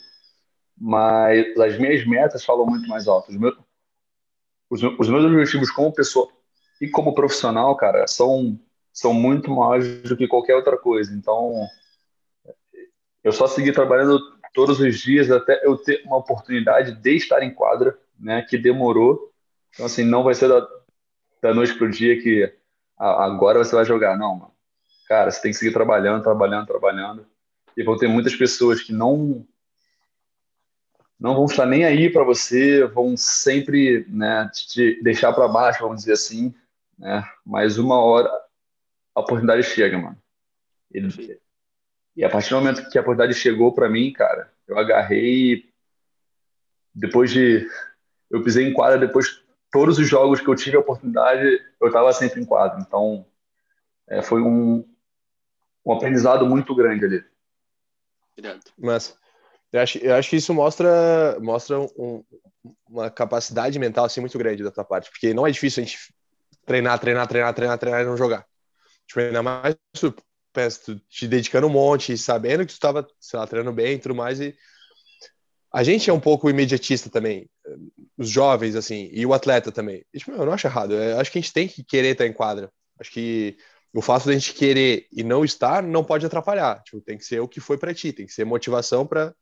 Mas 0.80 1.58
as 1.60 1.78
minhas 1.78 2.06
metas 2.06 2.46
falam 2.46 2.66
muito 2.66 2.88
mais 2.88 3.08
alto. 3.08 3.32
Os 3.32 3.38
meus, 3.38 3.58
os, 4.70 5.10
meus 5.10 5.26
objetivos 5.26 5.72
como 5.72 5.94
pessoa 5.94 6.30
e 6.80 6.88
como 6.88 7.16
profissional, 7.16 7.76
cara, 7.76 8.06
são, 8.08 8.60
são 8.94 9.14
muito 9.14 9.50
maiores 9.50 10.04
do 10.04 10.16
que 10.16 10.28
qualquer 10.28 10.56
outra 10.56 10.78
coisa. 10.78 11.14
Então, 11.14 11.68
eu 13.24 13.32
só 13.32 13.48
segui 13.48 13.72
trabalhando 13.72 14.20
todos 14.54 14.80
os 14.80 15.00
dias 15.00 15.32
até 15.32 15.66
eu 15.66 15.78
ter 15.78 16.04
uma 16.06 16.18
oportunidade 16.18 16.94
de 16.94 17.16
estar 17.16 17.42
em 17.42 17.54
quadra, 17.54 17.98
né? 18.20 18.44
Que 18.44 18.58
demorou. 18.58 19.32
Então, 19.74 19.86
assim, 19.86 20.04
não 20.04 20.24
vai 20.24 20.36
ser 20.36 20.48
da, 20.48 20.68
da 21.42 21.54
noite 21.54 21.74
pro 21.76 21.90
dia 21.90 22.22
que 22.22 22.54
agora 22.98 23.60
você 23.60 23.76
vai 23.76 23.86
jogar. 23.86 24.18
Não, 24.18 24.36
mano. 24.36 24.52
Cara, 25.08 25.32
você 25.32 25.42
tem 25.42 25.52
que 25.52 25.58
seguir 25.58 25.74
trabalhando, 25.74 26.24
trabalhando, 26.24 26.68
trabalhando. 26.68 27.26
E 27.76 27.84
vão 27.84 27.98
ter 27.98 28.08
muitas 28.08 28.36
pessoas 28.36 28.82
que 28.82 28.92
não 28.92 29.46
não 31.20 31.36
vão 31.36 31.46
estar 31.46 31.66
nem 31.66 31.84
aí 31.84 32.10
para 32.10 32.24
você, 32.24 32.86
vão 32.86 33.18
sempre 33.18 34.06
né, 34.08 34.50
te 34.54 35.02
deixar 35.02 35.34
para 35.34 35.48
baixo, 35.48 35.82
vamos 35.82 36.00
dizer 36.00 36.14
assim. 36.14 36.54
Né? 36.98 37.24
Mas 37.46 37.78
uma 37.78 38.00
hora 38.00 38.30
a 39.16 39.20
oportunidade 39.20 39.64
chega, 39.64 39.98
mano. 39.98 40.18
Ele, 40.92 41.40
e 42.16 42.24
a 42.24 42.30
partir 42.30 42.50
do 42.52 42.58
momento 42.58 42.90
que 42.90 42.98
a 42.98 43.02
oportunidade 43.02 43.40
chegou 43.40 43.74
para 43.74 43.90
mim, 43.90 44.14
cara, 44.14 44.52
eu 44.68 44.78
agarrei. 44.78 45.68
Depois 46.94 47.32
de. 47.32 47.68
Eu 48.30 48.44
pisei 48.44 48.68
em 48.68 48.74
quadra, 48.74 49.00
depois 49.00 49.44
todos 49.72 49.98
os 49.98 50.08
jogos 50.08 50.40
que 50.40 50.48
eu 50.48 50.56
tive 50.56 50.78
a 50.78 50.80
oportunidade, 50.80 51.64
eu 51.80 51.88
estava 51.88 52.12
sempre 52.14 52.42
em 52.42 52.46
quadra. 52.46 52.80
Então, 52.80 53.26
é, 54.08 54.22
foi 54.22 54.42
um, 54.42 54.88
um 55.86 55.94
aprendizado 55.94 56.46
muito 56.46 56.76
grande 56.76 57.06
ali. 57.06 57.26
Mas 58.78 59.18
eu 59.72 59.82
acho, 59.82 59.98
eu 59.98 60.16
acho 60.16 60.30
que 60.30 60.36
isso 60.36 60.54
mostra, 60.54 61.38
mostra 61.40 61.80
um, 61.80 62.24
uma 62.90 63.10
capacidade 63.10 63.78
mental 63.78 64.06
assim, 64.06 64.22
muito 64.22 64.38
grande 64.38 64.64
da 64.64 64.72
tua 64.72 64.84
parte, 64.84 65.10
porque 65.10 65.34
não 65.34 65.46
é 65.46 65.52
difícil 65.52 65.84
a 65.84 65.86
gente 65.86 66.14
treinar, 66.66 67.00
treinar, 67.00 67.28
treinar, 67.28 67.54
treinar, 67.54 67.78
treinar 67.78 68.02
e 68.02 68.06
não 68.06 68.18
jogar. 68.18 68.46
Tipo, 69.08 69.22
ainda 69.22 69.44
mais 69.44 69.76
pensa, 70.54 71.00
te 71.08 71.28
dedicando 71.28 71.68
um 71.68 71.72
monte, 71.72 72.18
sabendo 72.18 72.66
que 72.66 72.72
tu 72.72 72.76
estava, 72.76 73.08
lá, 73.34 73.48
treinando 73.48 73.76
bem 73.76 73.96
e 73.96 74.00
tudo 74.00 74.16
mais. 74.16 74.40
E 74.40 74.56
a 75.72 75.84
gente 75.84 76.10
é 76.10 76.14
um 76.14 76.20
pouco 76.20 76.50
imediatista 76.50 77.10
também, 77.10 77.50
os 78.18 78.30
jovens, 78.30 78.76
assim, 78.76 79.10
e 79.12 79.26
o 79.26 79.34
atleta 79.34 79.72
também. 79.72 80.04
Tipo, 80.16 80.32
eu 80.32 80.46
não 80.46 80.54
acho 80.54 80.66
errado. 80.66 80.94
Eu 80.94 81.20
acho 81.20 81.32
que 81.32 81.38
a 81.38 81.42
gente 81.42 81.54
tem 81.54 81.68
que 81.68 81.84
querer 81.84 82.14
estar 82.14 82.26
em 82.26 82.34
quadra. 82.34 82.72
Acho 83.00 83.12
que 83.12 83.58
o 83.94 84.02
fato 84.02 84.24
de 84.24 84.32
a 84.32 84.34
gente 84.34 84.54
querer 84.54 85.08
e 85.12 85.24
não 85.24 85.46
estar 85.46 85.84
não 85.84 86.04
pode 86.04 86.26
atrapalhar. 86.26 86.82
Tipo, 86.84 87.02
tem 87.02 87.18
que 87.18 87.26
ser 87.26 87.40
o 87.40 87.48
que 87.48 87.60
foi 87.60 87.78
para 87.78 87.94
ti, 87.94 88.12
tem 88.12 88.26
que 88.26 88.34
ser 88.34 88.46
motivação 88.46 89.06
para 89.06 89.34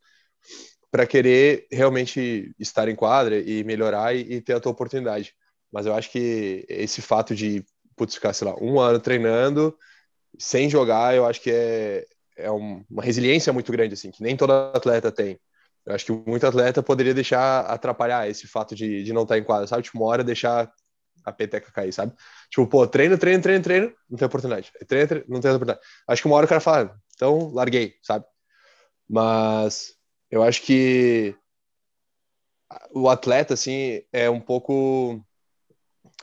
para 0.92 1.06
querer 1.06 1.68
realmente 1.72 2.56
estar 2.60 2.88
em 2.88 2.96
quadra 2.96 3.38
e 3.38 3.64
melhorar 3.64 4.16
e, 4.16 4.36
e, 4.36 4.42
ter 4.42 4.54
a 4.54 4.60
tua 4.60 4.72
oportunidade. 4.72 5.34
Mas 5.72 5.86
eu 5.86 5.94
acho 5.94 6.10
que 6.12 6.66
esse 6.70 7.02
fato 7.02 7.36
de 7.36 7.66
putz, 7.96 8.16
ficar, 8.16 8.34
sei 8.34 8.48
lá, 8.48 8.56
um 8.62 8.80
ano 8.80 9.00
treinando 9.00 9.76
sem 10.38 10.70
jogar, 10.70 11.16
eu 11.16 11.26
acho 11.26 11.42
que 11.42 11.50
é, 11.52 12.06
é 12.38 12.52
uma 12.52 13.02
resiliência 13.02 13.54
muito 13.54 13.72
grande, 13.72 13.94
assim, 13.94 14.12
que 14.12 14.22
nem 14.22 14.36
todo 14.36 14.52
atleta 14.52 15.12
tem. 15.12 15.40
Eu 15.86 15.94
acho 15.96 16.06
que 16.06 16.12
muito 16.12 16.46
atleta 16.46 16.84
poderia 16.84 17.14
deixar 17.14 17.62
atrapalhar 17.62 18.28
esse 18.30 18.48
fato 18.48 18.76
de, 18.76 19.04
de 19.04 19.14
não 19.14 19.24
estar 19.24 19.38
em 19.38 19.44
quadra, 19.44 19.68
sabe? 19.68 19.84
Tipo, 19.84 20.00
uma 20.00 20.08
hora 20.08 20.24
deixar 20.24 20.72
a 21.24 21.32
peteca 21.32 21.72
cair, 21.72 21.94
sabe? 21.94 22.14
Tipo, 22.50 22.68
pô, 22.68 22.88
treino, 22.88 23.18
treino, 23.18 23.42
treino, 23.42 23.64
treino, 23.64 23.94
não 24.10 24.18
tem 24.18 24.26
oportunidade. 24.26 24.72
Treino, 24.88 25.08
treino, 25.08 25.26
não 25.28 25.42
tem 25.42 25.52
oportunidade. 25.52 25.86
Acho 26.08 26.22
que 26.22 26.28
uma 26.28 26.36
hora 26.38 26.46
o 26.46 26.50
cara 26.50 26.62
fala, 26.62 26.96
Então, 27.16 27.52
larguei, 27.54 27.96
sabe? 28.02 28.26
Mas 29.08 29.95
eu 30.30 30.44
acho 30.44 30.62
que 30.64 31.36
o 32.94 33.10
atleta, 33.10 33.54
assim, 33.54 34.02
é 34.12 34.30
um 34.30 34.40
pouco. 34.40 35.24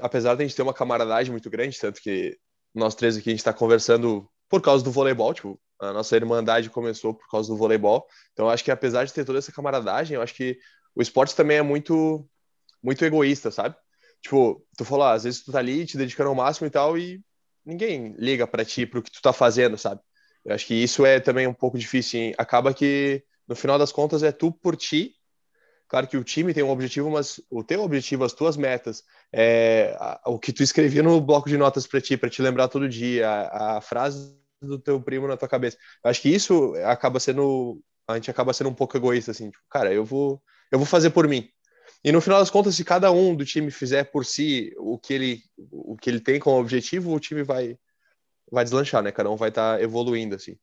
Apesar 0.00 0.34
de 0.34 0.42
a 0.42 0.46
gente 0.46 0.56
ter 0.56 0.62
uma 0.62 0.74
camaradagem 0.74 1.30
muito 1.30 1.50
grande, 1.50 1.78
tanto 1.78 2.00
que 2.00 2.38
nós 2.74 2.94
três 2.94 3.16
aqui 3.16 3.28
a 3.28 3.32
gente 3.32 3.40
está 3.40 3.52
conversando 3.52 4.28
por 4.48 4.60
causa 4.60 4.84
do 4.84 4.90
voleibol, 4.90 5.34
tipo, 5.34 5.60
a 5.80 5.92
nossa 5.92 6.16
irmandade 6.16 6.70
começou 6.70 7.14
por 7.14 7.28
causa 7.28 7.48
do 7.48 7.56
voleibol. 7.56 8.06
Então, 8.32 8.48
acho 8.48 8.64
que 8.64 8.70
apesar 8.70 9.04
de 9.04 9.12
ter 9.12 9.24
toda 9.24 9.38
essa 9.38 9.52
camaradagem, 9.52 10.14
eu 10.14 10.22
acho 10.22 10.34
que 10.34 10.58
o 10.94 11.02
esporte 11.02 11.34
também 11.34 11.58
é 11.58 11.62
muito, 11.62 12.28
muito 12.82 13.04
egoísta, 13.04 13.50
sabe? 13.50 13.74
Tipo, 14.20 14.64
tu 14.76 14.84
falou, 14.84 15.04
ah, 15.06 15.12
às 15.12 15.24
vezes 15.24 15.42
tu 15.42 15.50
tá 15.52 15.58
ali 15.58 15.84
te 15.84 15.96
dedicando 15.96 16.28
ao 16.28 16.34
máximo 16.34 16.66
e 16.66 16.70
tal, 16.70 16.96
e 16.96 17.20
ninguém 17.64 18.14
liga 18.18 18.46
para 18.46 18.64
ti, 18.64 18.86
pro 18.86 19.02
que 19.02 19.10
tu 19.10 19.20
tá 19.20 19.32
fazendo, 19.32 19.76
sabe? 19.76 20.00
Eu 20.44 20.54
acho 20.54 20.66
que 20.66 20.74
isso 20.74 21.04
é 21.04 21.20
também 21.20 21.46
um 21.46 21.54
pouco 21.54 21.78
difícil. 21.78 22.20
Hein? 22.20 22.34
Acaba 22.38 22.72
que, 22.74 23.24
no 23.48 23.56
final 23.56 23.78
das 23.78 23.92
contas, 23.92 24.22
é 24.22 24.32
tu 24.32 24.52
por 24.52 24.76
ti. 24.76 25.14
Claro 25.88 26.08
que 26.08 26.16
o 26.16 26.24
time 26.24 26.54
tem 26.54 26.62
um 26.62 26.70
objetivo, 26.70 27.10
mas 27.10 27.40
o 27.50 27.62
teu 27.62 27.82
objetivo, 27.82 28.24
as 28.24 28.32
tuas 28.32 28.56
metas, 28.56 29.04
é, 29.32 29.94
o 30.24 30.38
que 30.38 30.52
tu 30.52 30.62
escrevia 30.62 31.02
no 31.02 31.20
bloco 31.20 31.48
de 31.48 31.58
notas 31.58 31.86
para 31.86 32.00
ti, 32.00 32.16
para 32.16 32.30
te 32.30 32.40
lembrar 32.40 32.68
todo 32.68 32.88
dia, 32.88 33.28
a, 33.28 33.76
a, 33.76 33.80
frase 33.80 34.34
do 34.62 34.78
teu 34.78 35.00
primo 35.02 35.28
na 35.28 35.36
tua 35.36 35.48
cabeça. 35.48 35.76
Eu 36.02 36.10
acho 36.10 36.22
que 36.22 36.30
isso 36.30 36.74
acaba 36.84 37.20
sendo, 37.20 37.82
a 38.08 38.14
gente 38.14 38.30
acaba 38.30 38.54
sendo 38.54 38.70
um 38.70 38.74
pouco 38.74 38.96
egoísta, 38.96 39.32
assim, 39.32 39.50
tipo, 39.50 39.62
cara, 39.68 39.92
eu 39.92 40.04
vou, 40.04 40.42
eu 40.70 40.78
vou 40.78 40.86
fazer 40.86 41.10
por 41.10 41.28
mim. 41.28 41.50
E 42.04 42.10
no 42.10 42.20
final 42.20 42.40
das 42.40 42.50
contas, 42.50 42.74
se 42.74 42.84
cada 42.84 43.12
um 43.12 43.34
do 43.34 43.44
time 43.44 43.70
fizer 43.70 44.04
por 44.04 44.24
si 44.24 44.74
o 44.78 44.98
que 44.98 45.12
ele, 45.12 45.42
o 45.70 45.96
que 45.96 46.10
ele 46.10 46.20
tem 46.20 46.40
como 46.40 46.58
objetivo, 46.58 47.14
o 47.14 47.20
time 47.20 47.42
vai, 47.42 47.78
vai 48.50 48.64
deslanchar, 48.64 49.02
né? 49.02 49.12
Cada 49.12 49.30
um 49.30 49.36
vai 49.36 49.50
estar 49.50 49.76
tá 49.76 49.82
evoluindo, 49.82 50.34
assim. 50.34 50.56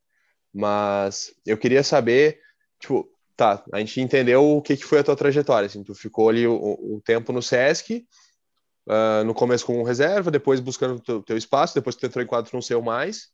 Mas 0.53 1.33
eu 1.45 1.57
queria 1.57 1.83
saber, 1.83 2.41
tipo, 2.79 3.09
tá, 3.35 3.63
a 3.71 3.79
gente 3.79 4.01
entendeu 4.01 4.57
o 4.57 4.61
que, 4.61 4.75
que 4.75 4.85
foi 4.85 4.99
a 4.99 5.03
tua 5.03 5.15
trajetória, 5.15 5.67
assim, 5.67 5.83
tu 5.83 5.93
ficou 5.93 6.29
ali 6.29 6.47
o, 6.47 7.01
tempo 7.03 7.31
no 7.31 7.41
Sesc, 7.41 8.05
uh, 8.87 9.23
no 9.23 9.33
começo 9.33 9.65
com 9.65 9.83
reserva, 9.83 10.31
depois 10.31 10.59
buscando 10.59 10.95
o 10.95 10.99
teu, 10.99 11.23
teu, 11.23 11.37
espaço, 11.37 11.75
depois 11.75 11.95
tu 11.95 12.05
entrou 12.05 12.23
em 12.23 12.27
quadro 12.27 12.51
não 12.53 12.61
seu 12.61 12.81
mais, 12.81 13.31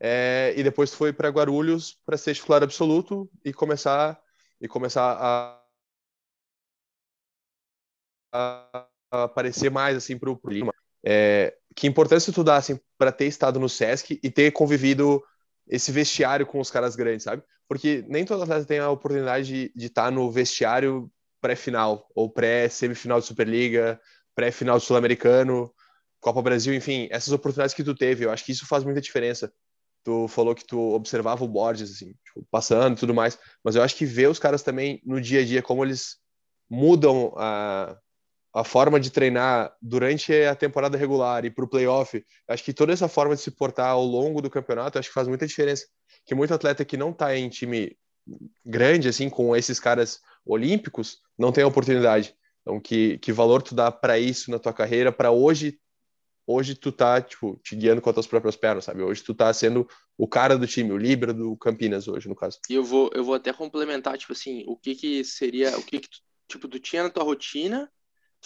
é, 0.00 0.52
e 0.56 0.62
depois 0.62 0.90
tu 0.90 0.96
foi 0.96 1.12
para 1.12 1.28
Guarulhos 1.28 1.98
para 2.04 2.16
ser 2.16 2.34
titular 2.34 2.62
absoluto 2.62 3.30
e 3.44 3.52
começar 3.52 4.20
e 4.60 4.68
começar 4.68 5.16
a, 5.20 5.62
a, 8.32 8.86
aparecer 9.10 9.70
mais 9.70 9.96
assim 9.96 10.18
para 10.18 10.30
o 10.30 10.40
Lima. 10.46 10.74
É, 11.06 11.56
que 11.76 11.86
importância 11.86 12.32
tu 12.32 12.42
dá 12.42 12.56
assim, 12.56 12.78
para 12.96 13.12
ter 13.12 13.26
estado 13.26 13.60
no 13.60 13.68
Sesc 13.68 14.18
e 14.22 14.30
ter 14.30 14.50
convivido 14.52 15.22
esse 15.68 15.90
vestiário 15.90 16.46
com 16.46 16.60
os 16.60 16.70
caras 16.70 16.96
grandes, 16.96 17.24
sabe? 17.24 17.42
Porque 17.68 18.04
nem 18.08 18.24
todo 18.24 18.42
atleta 18.42 18.64
tem 18.64 18.78
a 18.78 18.90
oportunidade 18.90 19.72
de, 19.74 19.86
estar 19.86 20.10
no 20.10 20.30
vestiário 20.30 21.10
pré-final 21.40 22.06
ou 22.14 22.30
pré-semifinal 22.30 23.20
de 23.20 23.26
Superliga, 23.26 24.00
pré-final 24.34 24.78
de 24.78 24.84
Sul-Americano, 24.84 25.72
Copa 26.20 26.42
Brasil, 26.42 26.74
enfim, 26.74 27.08
essas 27.10 27.32
oportunidades 27.32 27.74
que 27.74 27.84
tu 27.84 27.94
teve, 27.94 28.24
eu 28.24 28.30
acho 28.30 28.44
que 28.44 28.52
isso 28.52 28.66
faz 28.66 28.82
muita 28.84 29.00
diferença. 29.00 29.52
Tu 30.02 30.28
falou 30.28 30.54
que 30.54 30.66
tu 30.66 30.78
observava 30.94 31.44
o 31.44 31.48
Borges, 31.48 31.90
assim, 31.90 32.14
tipo, 32.24 32.46
passando 32.50 32.96
e 32.96 33.00
tudo 33.00 33.14
mais, 33.14 33.38
mas 33.62 33.74
eu 33.74 33.82
acho 33.82 33.96
que 33.96 34.04
ver 34.04 34.28
os 34.28 34.38
caras 34.38 34.62
também 34.62 35.00
no 35.04 35.20
dia 35.20 35.40
a 35.40 35.44
dia, 35.44 35.62
como 35.62 35.84
eles 35.84 36.16
mudam 36.68 37.32
a, 37.36 37.96
a 38.54 38.62
forma 38.62 39.00
de 39.00 39.10
treinar 39.10 39.74
durante 39.82 40.32
a 40.32 40.54
temporada 40.54 40.96
regular 40.96 41.44
e 41.44 41.50
para 41.50 41.64
o 41.64 41.68
playoff, 41.68 42.24
acho 42.46 42.64
que 42.64 42.72
toda 42.72 42.92
essa 42.92 43.08
forma 43.08 43.34
de 43.34 43.40
se 43.40 43.50
portar 43.50 43.88
ao 43.88 44.04
longo 44.04 44.40
do 44.40 44.48
campeonato, 44.48 44.96
acho 44.96 45.08
que 45.08 45.14
faz 45.14 45.26
muita 45.26 45.46
diferença. 45.46 45.86
Que 46.24 46.36
muito 46.36 46.54
atleta 46.54 46.84
que 46.84 46.96
não 46.96 47.10
está 47.10 47.36
em 47.36 47.48
time 47.48 47.96
grande, 48.64 49.08
assim, 49.08 49.28
com 49.28 49.56
esses 49.56 49.80
caras 49.80 50.20
olímpicos, 50.46 51.18
não 51.36 51.50
tem 51.50 51.64
a 51.64 51.66
oportunidade. 51.66 52.34
Então, 52.62 52.80
que, 52.80 53.18
que 53.18 53.32
valor 53.32 53.60
tu 53.60 53.74
dá 53.74 53.90
para 53.90 54.18
isso 54.18 54.50
na 54.50 54.58
tua 54.58 54.72
carreira, 54.72 55.10
para 55.10 55.32
hoje 55.32 55.78
hoje 56.46 56.74
tu 56.74 56.92
tá, 56.92 57.20
tipo, 57.20 57.58
te 57.62 57.74
guiando 57.74 58.02
com 58.02 58.10
as 58.10 58.14
tuas 58.14 58.26
próprias 58.26 58.54
pernas, 58.54 58.84
sabe? 58.84 59.02
Hoje 59.02 59.22
tu 59.22 59.34
tá 59.34 59.52
sendo 59.52 59.88
o 60.16 60.28
cara 60.28 60.56
do 60.56 60.66
time, 60.66 60.92
o 60.92 60.98
líbero 60.98 61.32
do 61.32 61.56
Campinas 61.56 62.06
hoje, 62.06 62.28
no 62.28 62.36
caso. 62.36 62.58
E 62.68 62.74
eu 62.74 62.84
vou, 62.84 63.10
eu 63.14 63.24
vou 63.24 63.34
até 63.34 63.52
complementar, 63.52 64.16
tipo 64.18 64.32
assim, 64.32 64.62
o 64.66 64.76
que 64.76 64.94
que 64.94 65.24
seria, 65.24 65.76
o 65.78 65.82
que 65.82 66.00
que 66.00 66.08
tu, 66.08 66.18
tipo, 66.46 66.68
tu 66.68 66.78
tinha 66.78 67.02
na 67.02 67.10
tua 67.10 67.24
rotina 67.24 67.90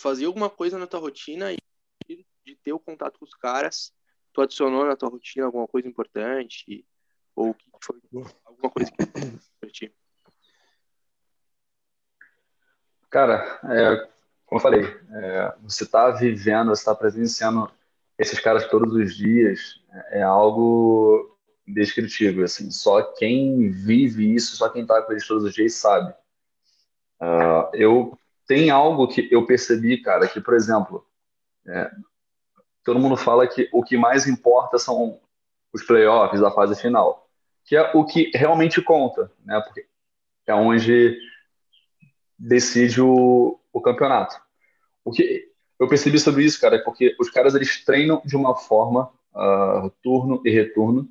fazia 0.00 0.26
alguma 0.26 0.48
coisa 0.48 0.78
na 0.78 0.86
tua 0.86 1.00
rotina 1.00 1.52
e 1.52 1.58
de 2.44 2.56
ter 2.56 2.72
o 2.72 2.78
contato 2.78 3.18
com 3.18 3.24
os 3.24 3.34
caras, 3.34 3.92
tu 4.32 4.40
adicionou 4.40 4.86
na 4.86 4.96
tua 4.96 5.10
rotina 5.10 5.46
alguma 5.46 5.68
coisa 5.68 5.86
importante 5.86 6.86
ou 7.34 7.54
que 7.54 7.64
foi 7.82 8.00
alguma 8.44 8.70
coisa 8.70 8.90
que 8.90 8.96
pra 9.60 9.70
ti? 9.70 9.94
Cara, 13.10 13.60
é, 13.64 14.08
como 14.46 14.58
eu 14.58 14.62
falei, 14.62 14.82
é, 14.84 15.54
você 15.62 15.84
está 15.84 16.10
vivendo, 16.10 16.68
você 16.68 16.80
está 16.80 16.94
presenciando 16.94 17.70
esses 18.18 18.40
caras 18.40 18.68
todos 18.68 18.92
os 18.94 19.14
dias, 19.14 19.80
é, 19.90 20.20
é 20.20 20.22
algo 20.22 21.36
indescritível, 21.66 22.44
assim, 22.44 22.70
só 22.70 23.02
quem 23.02 23.70
vive 23.70 24.34
isso, 24.34 24.56
só 24.56 24.68
quem 24.68 24.82
está 24.82 25.02
com 25.02 25.12
eles 25.12 25.26
todos 25.26 25.44
os 25.44 25.54
dias 25.54 25.74
sabe. 25.74 26.14
Uh, 27.20 27.68
eu 27.74 28.18
tem 28.48 28.70
algo 28.70 29.06
que 29.06 29.28
eu 29.30 29.44
percebi, 29.46 30.00
cara, 30.00 30.26
que, 30.26 30.40
por 30.40 30.54
exemplo, 30.54 31.06
é, 31.66 31.90
todo 32.82 32.98
mundo 32.98 33.14
fala 33.14 33.46
que 33.46 33.68
o 33.70 33.84
que 33.84 33.96
mais 33.96 34.26
importa 34.26 34.78
são 34.78 35.20
os 35.70 35.84
playoffs, 35.84 36.42
a 36.42 36.50
fase 36.50 36.80
final, 36.80 37.28
que 37.62 37.76
é 37.76 37.92
o 37.94 38.06
que 38.06 38.30
realmente 38.34 38.80
conta, 38.80 39.30
né? 39.44 39.60
Porque 39.60 39.86
é 40.46 40.54
onde 40.54 41.20
decide 42.38 43.02
o, 43.02 43.60
o 43.70 43.80
campeonato. 43.82 44.40
O 45.04 45.12
que 45.12 45.46
eu 45.78 45.86
percebi 45.86 46.18
sobre 46.18 46.42
isso, 46.42 46.58
cara, 46.58 46.76
é 46.76 46.82
porque 46.82 47.14
os 47.20 47.28
caras 47.28 47.54
eles 47.54 47.84
treinam 47.84 48.22
de 48.24 48.34
uma 48.34 48.56
forma 48.56 49.12
uh, 49.34 49.90
turno 50.02 50.40
e 50.42 50.50
retorno, 50.50 51.06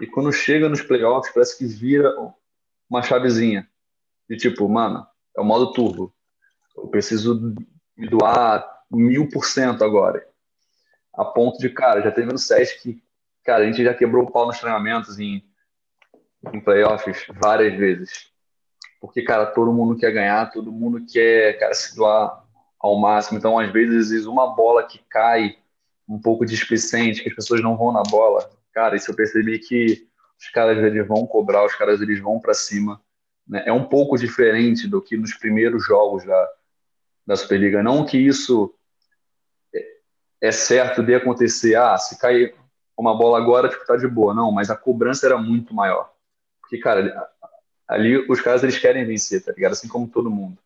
e 0.00 0.06
quando 0.06 0.32
chega 0.32 0.68
nos 0.68 0.80
playoffs 0.80 1.34
parece 1.34 1.58
que 1.58 1.66
vira 1.66 2.14
uma 2.88 3.02
chavezinha 3.02 3.68
de 4.30 4.36
tipo, 4.36 4.68
mano, 4.68 5.04
é 5.36 5.40
o 5.40 5.44
modo 5.44 5.72
turbo 5.72 6.14
eu 6.76 6.88
preciso 6.88 7.54
me 7.96 8.08
doar 8.08 8.66
mil 8.90 9.28
por 9.28 9.44
cento 9.44 9.84
agora. 9.84 10.26
A 11.14 11.24
ponto 11.24 11.58
de, 11.58 11.68
cara, 11.68 12.00
já 12.00 12.10
teve 12.10 12.32
no 12.32 12.38
SESC 12.38 12.80
que, 12.82 13.02
cara, 13.44 13.64
a 13.64 13.66
gente 13.66 13.84
já 13.84 13.94
quebrou 13.94 14.24
o 14.24 14.30
pau 14.30 14.46
nos 14.46 14.58
treinamentos 14.58 15.18
em, 15.18 15.44
em 16.52 16.60
playoffs 16.60 17.26
várias 17.40 17.76
vezes. 17.76 18.30
Porque, 19.00 19.22
cara, 19.22 19.46
todo 19.46 19.72
mundo 19.72 19.96
quer 19.96 20.12
ganhar, 20.12 20.50
todo 20.50 20.72
mundo 20.72 21.04
quer, 21.04 21.58
cara, 21.58 21.74
se 21.74 21.94
doar 21.96 22.44
ao 22.78 22.98
máximo. 22.98 23.38
Então, 23.38 23.58
às 23.58 23.70
vezes, 23.70 24.26
uma 24.26 24.54
bola 24.54 24.86
que 24.86 25.00
cai 25.08 25.56
um 26.08 26.20
pouco 26.20 26.46
displicente, 26.46 27.22
que 27.22 27.28
as 27.28 27.34
pessoas 27.34 27.60
não 27.60 27.76
vão 27.76 27.92
na 27.92 28.02
bola. 28.02 28.50
Cara, 28.72 28.96
isso 28.96 29.10
eu 29.10 29.16
percebi 29.16 29.58
que 29.58 30.06
os 30.38 30.48
caras 30.50 30.78
eles 30.78 31.06
vão 31.06 31.26
cobrar, 31.26 31.64
os 31.64 31.74
caras 31.74 32.00
eles 32.00 32.20
vão 32.20 32.40
para 32.40 32.54
cima. 32.54 33.00
Né? 33.46 33.62
É 33.66 33.72
um 33.72 33.84
pouco 33.84 34.16
diferente 34.16 34.88
do 34.88 35.00
que 35.00 35.16
nos 35.16 35.34
primeiros 35.34 35.84
jogos 35.84 36.24
da, 36.24 36.48
da 37.26 37.36
Superliga. 37.36 37.82
Não 37.82 38.04
que 38.04 38.18
isso 38.18 38.74
é 40.40 40.50
certo 40.50 41.02
de 41.02 41.14
acontecer, 41.14 41.76
ah, 41.76 41.96
se 41.96 42.18
cair 42.18 42.54
uma 42.96 43.16
bola 43.16 43.38
agora, 43.38 43.68
tipo, 43.68 43.86
tá 43.86 43.96
de 43.96 44.08
boa. 44.08 44.34
Não, 44.34 44.50
mas 44.50 44.70
a 44.70 44.76
cobrança 44.76 45.26
era 45.26 45.38
muito 45.38 45.74
maior. 45.74 46.12
Porque, 46.60 46.78
cara, 46.78 47.30
ali 47.86 48.16
os 48.28 48.40
caras 48.40 48.62
eles 48.62 48.78
querem 48.78 49.04
vencer, 49.04 49.44
tá 49.44 49.52
ligado? 49.52 49.72
Assim 49.72 49.88
como 49.88 50.08
todo 50.08 50.30
mundo. 50.30 50.58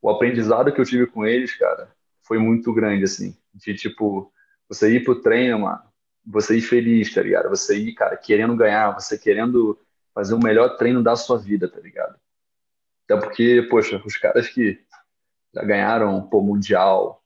O 0.00 0.08
aprendizado 0.08 0.72
que 0.72 0.80
eu 0.80 0.84
tive 0.84 1.06
com 1.06 1.26
eles, 1.26 1.54
cara, 1.56 1.90
foi 2.22 2.38
muito 2.38 2.72
grande, 2.72 3.04
assim. 3.04 3.36
De, 3.52 3.74
tipo, 3.74 4.32
você 4.68 4.94
ir 4.94 5.04
pro 5.04 5.20
treino, 5.20 5.58
mano, 5.60 5.82
você 6.24 6.56
ir 6.56 6.62
feliz, 6.62 7.12
tá 7.12 7.22
ligado? 7.22 7.48
Você 7.50 7.76
ir, 7.76 7.92
cara, 7.94 8.16
querendo 8.16 8.56
ganhar, 8.56 8.92
você 8.92 9.18
querendo 9.18 9.78
fazer 10.14 10.34
o 10.34 10.42
melhor 10.42 10.76
treino 10.76 11.02
da 11.02 11.16
sua 11.16 11.38
vida, 11.38 11.68
tá 11.68 11.80
ligado? 11.80 12.18
Até 13.10 13.20
porque, 13.20 13.66
poxa, 13.68 14.00
os 14.06 14.16
caras 14.16 14.48
que 14.48 14.78
já 15.52 15.64
ganharam 15.64 16.28
pô, 16.28 16.40
Mundial, 16.40 17.20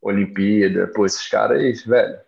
Olimpíada, 0.00 0.86
pô, 0.94 1.04
esses 1.04 1.26
caras, 1.28 1.82
velho, 1.82 2.20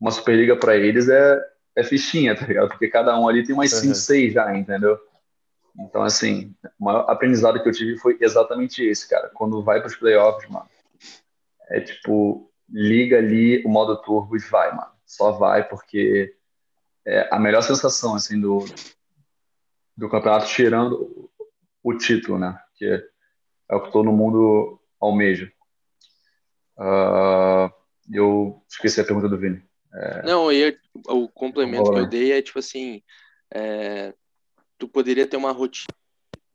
uma 0.00 0.12
Superliga 0.12 0.54
para 0.56 0.76
eles 0.76 1.08
é, 1.08 1.44
é 1.74 1.82
fichinha, 1.82 2.36
tá 2.36 2.46
ligado? 2.46 2.68
Porque 2.68 2.86
cada 2.86 3.18
um 3.18 3.28
ali 3.28 3.44
tem 3.44 3.56
umas 3.56 3.72
5, 3.72 3.88
uhum. 3.88 3.94
6 3.94 4.32
já, 4.34 4.56
entendeu? 4.56 4.96
Então, 5.80 6.02
assim, 6.02 6.54
o 6.78 6.84
maior 6.84 7.10
aprendizado 7.10 7.60
que 7.60 7.68
eu 7.68 7.72
tive 7.72 7.98
foi 7.98 8.16
exatamente 8.20 8.84
esse, 8.84 9.08
cara. 9.08 9.28
Quando 9.34 9.64
vai 9.64 9.80
para 9.80 9.88
os 9.88 9.96
playoffs, 9.96 10.48
mano, 10.48 10.68
é 11.68 11.80
tipo, 11.80 12.48
liga 12.70 13.18
ali 13.18 13.64
o 13.64 13.68
modo 13.68 14.00
turbo 14.00 14.36
e 14.36 14.38
vai, 14.38 14.70
mano. 14.70 14.92
Só 15.04 15.32
vai, 15.32 15.68
porque 15.68 16.36
é 17.04 17.28
a 17.34 17.38
melhor 17.40 17.62
sensação, 17.62 18.14
assim, 18.14 18.40
do, 18.40 18.64
do 19.96 20.08
campeonato, 20.08 20.46
tirando 20.46 21.26
o 21.86 21.96
título, 21.96 22.36
né? 22.36 22.58
Que 22.74 22.84
é 23.70 23.74
o 23.76 23.80
que 23.80 23.92
todo 23.92 24.10
mundo 24.10 24.80
almeja. 25.00 25.48
Uh, 26.76 27.72
eu 28.12 28.60
esqueci 28.68 29.00
a 29.00 29.04
pergunta 29.04 29.28
do 29.28 29.38
Vini. 29.38 29.62
É... 29.94 30.22
Não, 30.24 30.50
eu, 30.50 30.76
o 31.08 31.28
complemento 31.28 31.92
que 31.92 31.98
eu 31.98 32.08
dei 32.08 32.32
é 32.32 32.42
tipo 32.42 32.58
assim, 32.58 33.04
é, 33.54 34.12
tu 34.76 34.88
poderia 34.88 35.28
ter 35.28 35.36
uma 35.36 35.52
rotina 35.52 35.94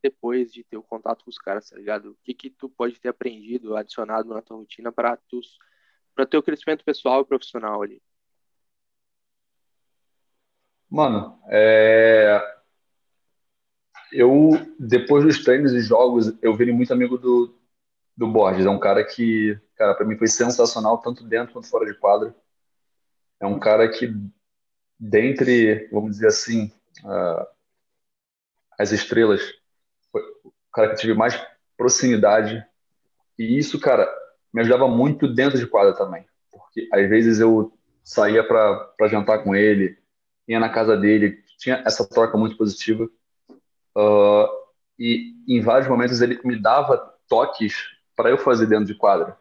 depois 0.03 0.51
de 0.51 0.65
ter 0.65 0.75
o 0.75 0.83
contato 0.83 1.23
com 1.23 1.29
os 1.29 1.37
caras, 1.37 1.69
tá 1.69 1.77
ligado? 1.77 2.11
O 2.11 2.17
que 2.23 2.33
que 2.33 2.49
tu 2.49 2.67
pode 2.67 2.99
ter 2.99 3.07
aprendido, 3.07 3.77
adicionado 3.77 4.33
na 4.33 4.41
tua 4.41 4.57
rotina 4.57 4.91
para 4.91 5.15
tu 5.29 5.39
para 6.13 6.25
ter 6.25 6.37
o 6.37 6.43
crescimento 6.43 6.83
pessoal 6.83 7.21
e 7.21 7.25
profissional 7.25 7.81
ali? 7.81 8.01
Mano, 10.89 11.41
é... 11.47 12.60
eu 14.11 14.51
depois 14.79 15.23
dos 15.23 15.43
treinos 15.43 15.73
e 15.73 15.81
jogos, 15.81 16.33
eu 16.41 16.55
virei 16.55 16.73
muito 16.73 16.93
amigo 16.93 17.17
do, 17.17 17.55
do 18.15 18.27
Borges. 18.27 18.65
É 18.65 18.69
um 18.69 18.79
cara 18.79 19.03
que, 19.03 19.59
cara, 19.75 19.93
para 19.95 20.05
mim 20.05 20.17
foi 20.17 20.27
sensacional, 20.27 20.97
tanto 20.99 21.23
dentro 21.23 21.53
quanto 21.53 21.69
fora 21.69 21.85
de 21.85 21.97
quadra. 21.97 22.35
É 23.39 23.45
um 23.45 23.59
cara 23.59 23.89
que, 23.89 24.13
dentre, 24.99 25.87
vamos 25.91 26.11
dizer 26.11 26.27
assim, 26.27 26.71
uh, 27.03 27.45
as 28.77 28.91
estrelas, 28.91 29.41
foi 30.11 30.21
o 30.43 30.53
cara 30.73 30.89
que 30.89 31.01
tive 31.01 31.13
mais 31.13 31.39
proximidade. 31.77 32.63
E 33.37 33.57
isso, 33.57 33.79
cara, 33.79 34.07
me 34.53 34.61
ajudava 34.61 34.87
muito 34.87 35.27
dentro 35.27 35.57
de 35.57 35.65
quadra 35.65 35.95
também. 35.95 36.25
Porque 36.51 36.87
às 36.93 37.09
vezes 37.09 37.39
eu 37.39 37.73
saía 38.03 38.43
para 38.43 39.07
jantar 39.07 39.43
com 39.43 39.55
ele, 39.55 39.97
ia 40.47 40.59
na 40.59 40.69
casa 40.69 40.97
dele, 40.97 41.43
tinha 41.57 41.81
essa 41.85 42.07
troca 42.07 42.37
muito 42.37 42.57
positiva. 42.57 43.09
Uh, 43.95 44.47
e 44.97 45.33
em 45.47 45.61
vários 45.61 45.87
momentos 45.87 46.21
ele 46.21 46.39
me 46.43 46.59
dava 46.61 46.97
toques 47.27 47.75
para 48.15 48.29
eu 48.29 48.37
fazer 48.37 48.67
dentro 48.67 48.85
de 48.85 48.95
quadra. 48.95 49.37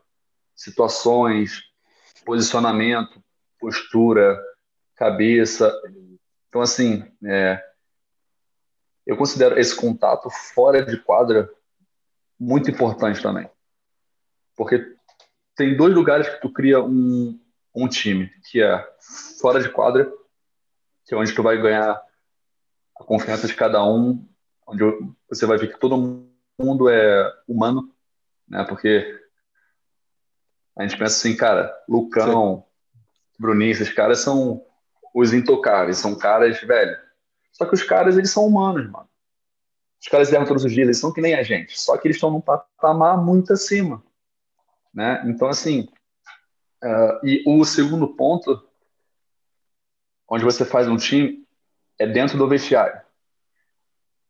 Situações, 0.54 1.62
posicionamento, 2.24 3.22
postura, 3.58 4.40
cabeça. 4.96 5.72
Então, 6.48 6.60
assim, 6.60 7.04
é, 7.24 7.62
eu 9.06 9.16
considero 9.16 9.58
esse 9.58 9.74
contato 9.74 10.30
fora 10.30 10.84
de 10.84 10.96
quadra 10.98 11.50
muito 12.38 12.70
importante 12.70 13.22
também. 13.22 13.50
Porque 14.56 14.94
tem 15.54 15.76
dois 15.76 15.94
lugares 15.94 16.28
que 16.28 16.40
tu 16.40 16.52
cria 16.52 16.82
um, 16.82 17.38
um 17.74 17.88
time, 17.88 18.30
que 18.50 18.62
é 18.62 18.88
fora 19.40 19.62
de 19.62 19.68
quadra, 19.68 20.10
que 21.04 21.14
é 21.14 21.18
onde 21.18 21.34
tu 21.34 21.42
vai 21.42 21.60
ganhar 21.60 22.00
a 22.98 23.04
confiança 23.04 23.46
de 23.46 23.54
cada 23.54 23.84
um, 23.84 24.26
onde 24.70 24.84
você 25.28 25.46
vai 25.46 25.58
ver 25.58 25.72
que 25.72 25.80
todo 25.80 25.96
mundo 26.58 26.88
é 26.88 27.32
humano, 27.46 27.94
né? 28.48 28.64
Porque 28.64 29.20
a 30.76 30.82
gente 30.82 30.98
pensa 30.98 31.16
assim, 31.16 31.36
cara, 31.36 31.74
Lucão. 31.88 32.64
Bruninho, 33.38 33.70
esses 33.70 33.90
caras 33.90 34.20
são 34.20 34.62
os 35.14 35.32
intocáveis, 35.32 35.96
são 35.96 36.14
caras, 36.14 36.60
velho. 36.60 36.96
Só 37.52 37.64
que 37.64 37.74
os 37.74 37.82
caras, 37.82 38.18
eles 38.18 38.30
são 38.30 38.46
humanos, 38.46 38.88
mano. 38.90 39.08
Os 39.98 40.08
caras 40.08 40.30
erram 40.30 40.44
todos 40.44 40.64
os 40.64 40.72
dias, 40.72 40.84
eles 40.84 40.98
são 40.98 41.12
que 41.12 41.22
nem 41.22 41.34
a 41.34 41.42
gente, 41.42 41.78
só 41.80 41.96
que 41.96 42.06
eles 42.06 42.16
estão 42.16 42.30
num 42.30 42.40
patamar 42.40 43.16
muito 43.16 43.52
acima 43.52 44.02
né? 44.92 45.22
Então, 45.26 45.48
assim, 45.48 45.88
uh, 46.82 47.26
e 47.26 47.42
o 47.46 47.64
segundo 47.64 48.08
ponto, 48.08 48.62
onde 50.28 50.44
você 50.44 50.64
faz 50.64 50.88
um 50.88 50.96
time, 50.96 51.46
é 51.98 52.06
dentro 52.06 52.36
do 52.36 52.48
vestiário. 52.48 53.00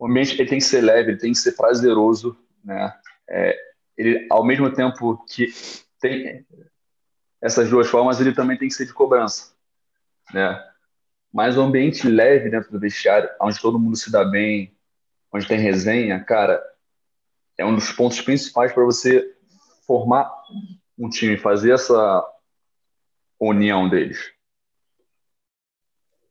O 0.01 0.07
ambiente 0.07 0.33
ele 0.33 0.49
tem 0.49 0.59
que 0.59 0.65
ser 0.65 0.81
leve, 0.81 1.11
ele 1.11 1.21
tem 1.21 1.33
que 1.33 1.39
ser 1.39 1.53
prazeroso, 1.53 2.35
né? 2.65 2.99
É, 3.29 3.55
ele, 3.99 4.27
ao 4.31 4.43
mesmo 4.43 4.73
tempo 4.73 5.23
que 5.27 5.53
tem 6.01 6.47
essas 7.39 7.69
duas 7.69 7.87
formas, 7.87 8.19
ele 8.19 8.33
também 8.33 8.57
tem 8.57 8.67
que 8.67 8.75
ser 8.75 8.87
de 8.87 8.95
cobrança, 8.95 9.55
né? 10.33 10.59
Mas 11.31 11.59
o 11.59 11.61
ambiente 11.61 12.09
leve 12.09 12.49
dentro 12.49 12.73
do 12.73 12.81
vestiário, 12.81 13.29
onde 13.43 13.61
todo 13.61 13.79
mundo 13.79 13.95
se 13.95 14.11
dá 14.11 14.25
bem, 14.25 14.75
onde 15.31 15.47
tem 15.47 15.59
resenha, 15.59 16.25
cara, 16.25 16.65
é 17.59 17.65
um 17.65 17.75
dos 17.75 17.93
pontos 17.93 18.23
principais 18.23 18.73
para 18.73 18.83
você 18.83 19.37
formar 19.87 20.33
um 20.99 21.11
time, 21.11 21.37
fazer 21.37 21.75
essa 21.75 22.27
união 23.39 23.87
deles. 23.87 24.33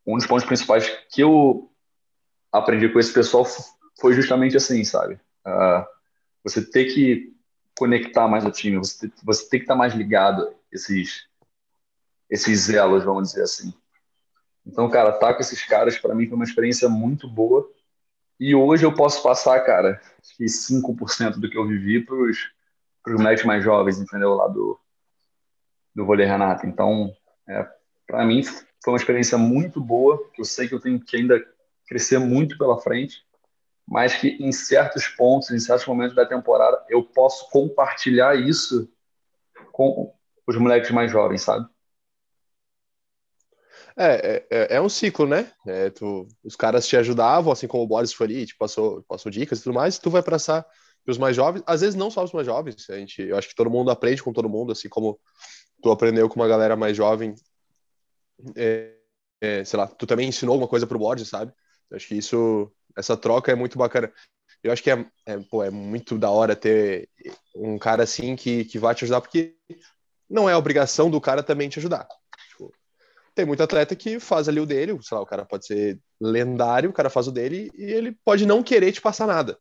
Um 0.07 0.17
dos 0.17 0.25
pontos 0.25 0.45
principais 0.45 0.89
que 1.11 1.21
eu 1.21 1.68
aprendi 2.51 2.89
com 2.89 2.99
esse 2.99 3.13
pessoal 3.13 3.45
foi 3.99 4.13
justamente 4.13 4.57
assim, 4.57 4.83
sabe? 4.83 5.19
Uh, 5.45 5.85
você 6.43 6.63
ter 6.63 6.85
que 6.85 7.33
conectar 7.77 8.27
mais 8.27 8.45
o 8.45 8.51
time, 8.51 8.77
você, 8.77 9.11
você 9.23 9.47
tem 9.49 9.59
que 9.59 9.65
estar 9.65 9.75
mais 9.75 9.93
ligado 9.93 10.53
esses 10.71 11.27
esses 12.29 12.69
elos, 12.69 13.03
vamos 13.03 13.29
dizer 13.29 13.43
assim. 13.43 13.73
Então, 14.65 14.87
cara, 14.89 15.09
estar 15.09 15.27
tá 15.27 15.33
com 15.33 15.41
esses 15.41 15.65
caras 15.65 15.97
para 15.97 16.13
mim 16.13 16.27
foi 16.27 16.35
uma 16.35 16.45
experiência 16.45 16.87
muito 16.87 17.27
boa. 17.27 17.67
E 18.39 18.53
hoje 18.53 18.85
eu 18.85 18.93
posso 18.93 19.21
passar, 19.23 19.59
cara, 19.61 19.99
que 20.37 20.45
5% 20.45 21.39
do 21.39 21.49
que 21.49 21.57
eu 21.57 21.67
vivi 21.67 22.05
para 22.05 22.15
os 22.15 22.51
moleques 23.07 23.43
mais 23.43 23.63
jovens, 23.63 23.99
entendeu? 23.99 24.35
Lá 24.35 24.47
do, 24.47 24.79
do 25.95 26.05
vôlei 26.05 26.25
Renata. 26.25 26.67
Então, 26.67 27.11
é, 27.47 27.67
para 28.05 28.23
mim, 28.25 28.43
foi 28.43 28.93
uma 28.93 28.97
experiência 28.97 29.37
muito 29.37 29.81
boa, 29.81 30.23
que 30.33 30.39
eu 30.39 30.45
sei 30.45 30.67
que 30.67 30.75
eu 30.75 30.79
tenho 30.79 30.99
que 30.99 31.17
ainda 31.17 31.43
crescer 31.89 32.19
muito 32.19 32.55
pela 32.57 32.79
frente, 32.79 33.25
mas 33.87 34.15
que 34.15 34.37
em 34.39 34.51
certos 34.51 35.07
pontos, 35.07 35.49
em 35.49 35.59
certos 35.59 35.87
momentos 35.87 36.15
da 36.15 36.25
temporada, 36.25 36.85
eu 36.87 37.03
posso 37.03 37.49
compartilhar 37.49 38.35
isso 38.39 38.87
com 39.71 40.13
os 40.45 40.55
moleques 40.55 40.91
mais 40.91 41.11
jovens, 41.11 41.41
sabe? 41.41 41.67
É, 43.97 44.45
é, 44.49 44.75
é 44.75 44.81
um 44.81 44.87
ciclo, 44.87 45.25
né? 45.27 45.51
É, 45.65 45.89
tu, 45.89 46.27
os 46.43 46.55
caras 46.55 46.87
te 46.87 46.95
ajudavam, 46.95 47.51
assim 47.51 47.67
como 47.67 47.83
o 47.83 47.87
Boris 47.87 48.13
foi 48.13 48.27
ali, 48.27 48.45
te 48.45 48.55
passou, 48.55 49.03
passou 49.03 49.31
dicas 49.31 49.59
e 49.59 49.63
tudo 49.63 49.73
mais, 49.73 49.97
tu 49.97 50.11
vai 50.11 50.21
passar 50.21 50.65
os 51.07 51.17
mais 51.17 51.35
jovens, 51.35 51.63
às 51.65 51.81
vezes 51.81 51.95
não 51.95 52.11
só 52.11 52.23
os 52.23 52.31
mais 52.31 52.45
jovens, 52.45 52.87
a 52.87 52.97
gente, 52.97 53.23
eu 53.23 53.35
acho 53.35 53.49
que 53.49 53.55
todo 53.55 53.69
mundo 53.69 53.89
aprende 53.89 54.21
com 54.21 54.31
todo 54.31 54.47
mundo, 54.47 54.71
assim 54.71 54.87
como 54.87 55.19
tu 55.81 55.89
aprendeu 55.89 56.29
com 56.29 56.35
uma 56.35 56.47
galera 56.47 56.75
mais 56.75 56.95
jovem, 56.95 57.33
é, 58.55 58.93
é, 59.41 59.63
sei 59.63 59.79
lá, 59.79 59.87
tu 59.87 60.05
também 60.05 60.29
ensinou 60.29 60.53
alguma 60.53 60.69
coisa 60.69 60.85
pro 60.85 60.99
Borges, 60.99 61.29
sabe? 61.29 61.51
Acho 61.91 62.07
que 62.07 62.15
isso, 62.15 62.71
essa 62.95 63.17
troca 63.17 63.51
é 63.51 63.55
muito 63.55 63.77
bacana. 63.77 64.11
Eu 64.63 64.71
acho 64.71 64.83
que 64.83 64.91
é, 64.91 65.05
é, 65.25 65.37
pô, 65.37 65.63
é 65.63 65.69
muito 65.69 66.17
da 66.17 66.29
hora 66.29 66.55
ter 66.55 67.09
um 67.55 67.77
cara 67.77 68.03
assim 68.03 68.35
que, 68.35 68.65
que 68.65 68.77
vai 68.77 68.93
te 68.93 69.05
ajudar, 69.05 69.21
porque 69.21 69.55
não 70.29 70.49
é 70.49 70.55
obrigação 70.55 71.09
do 71.09 71.21
cara 71.21 71.41
também 71.41 71.69
te 71.69 71.79
ajudar. 71.79 72.07
Tipo, 72.49 72.73
tem 73.33 73.45
muito 73.45 73.63
atleta 73.63 73.95
que 73.95 74.19
faz 74.19 74.49
ali 74.49 74.59
o 74.59 74.65
dele, 74.65 74.97
sei 75.01 75.15
lá, 75.15 75.23
o 75.23 75.25
cara 75.25 75.45
pode 75.45 75.65
ser 75.65 75.99
lendário, 76.19 76.89
o 76.89 76.93
cara 76.93 77.09
faz 77.09 77.27
o 77.27 77.31
dele 77.31 77.71
e 77.75 77.83
ele 77.83 78.17
pode 78.23 78.45
não 78.45 78.61
querer 78.61 78.91
te 78.91 79.01
passar 79.01 79.25
nada 79.25 79.57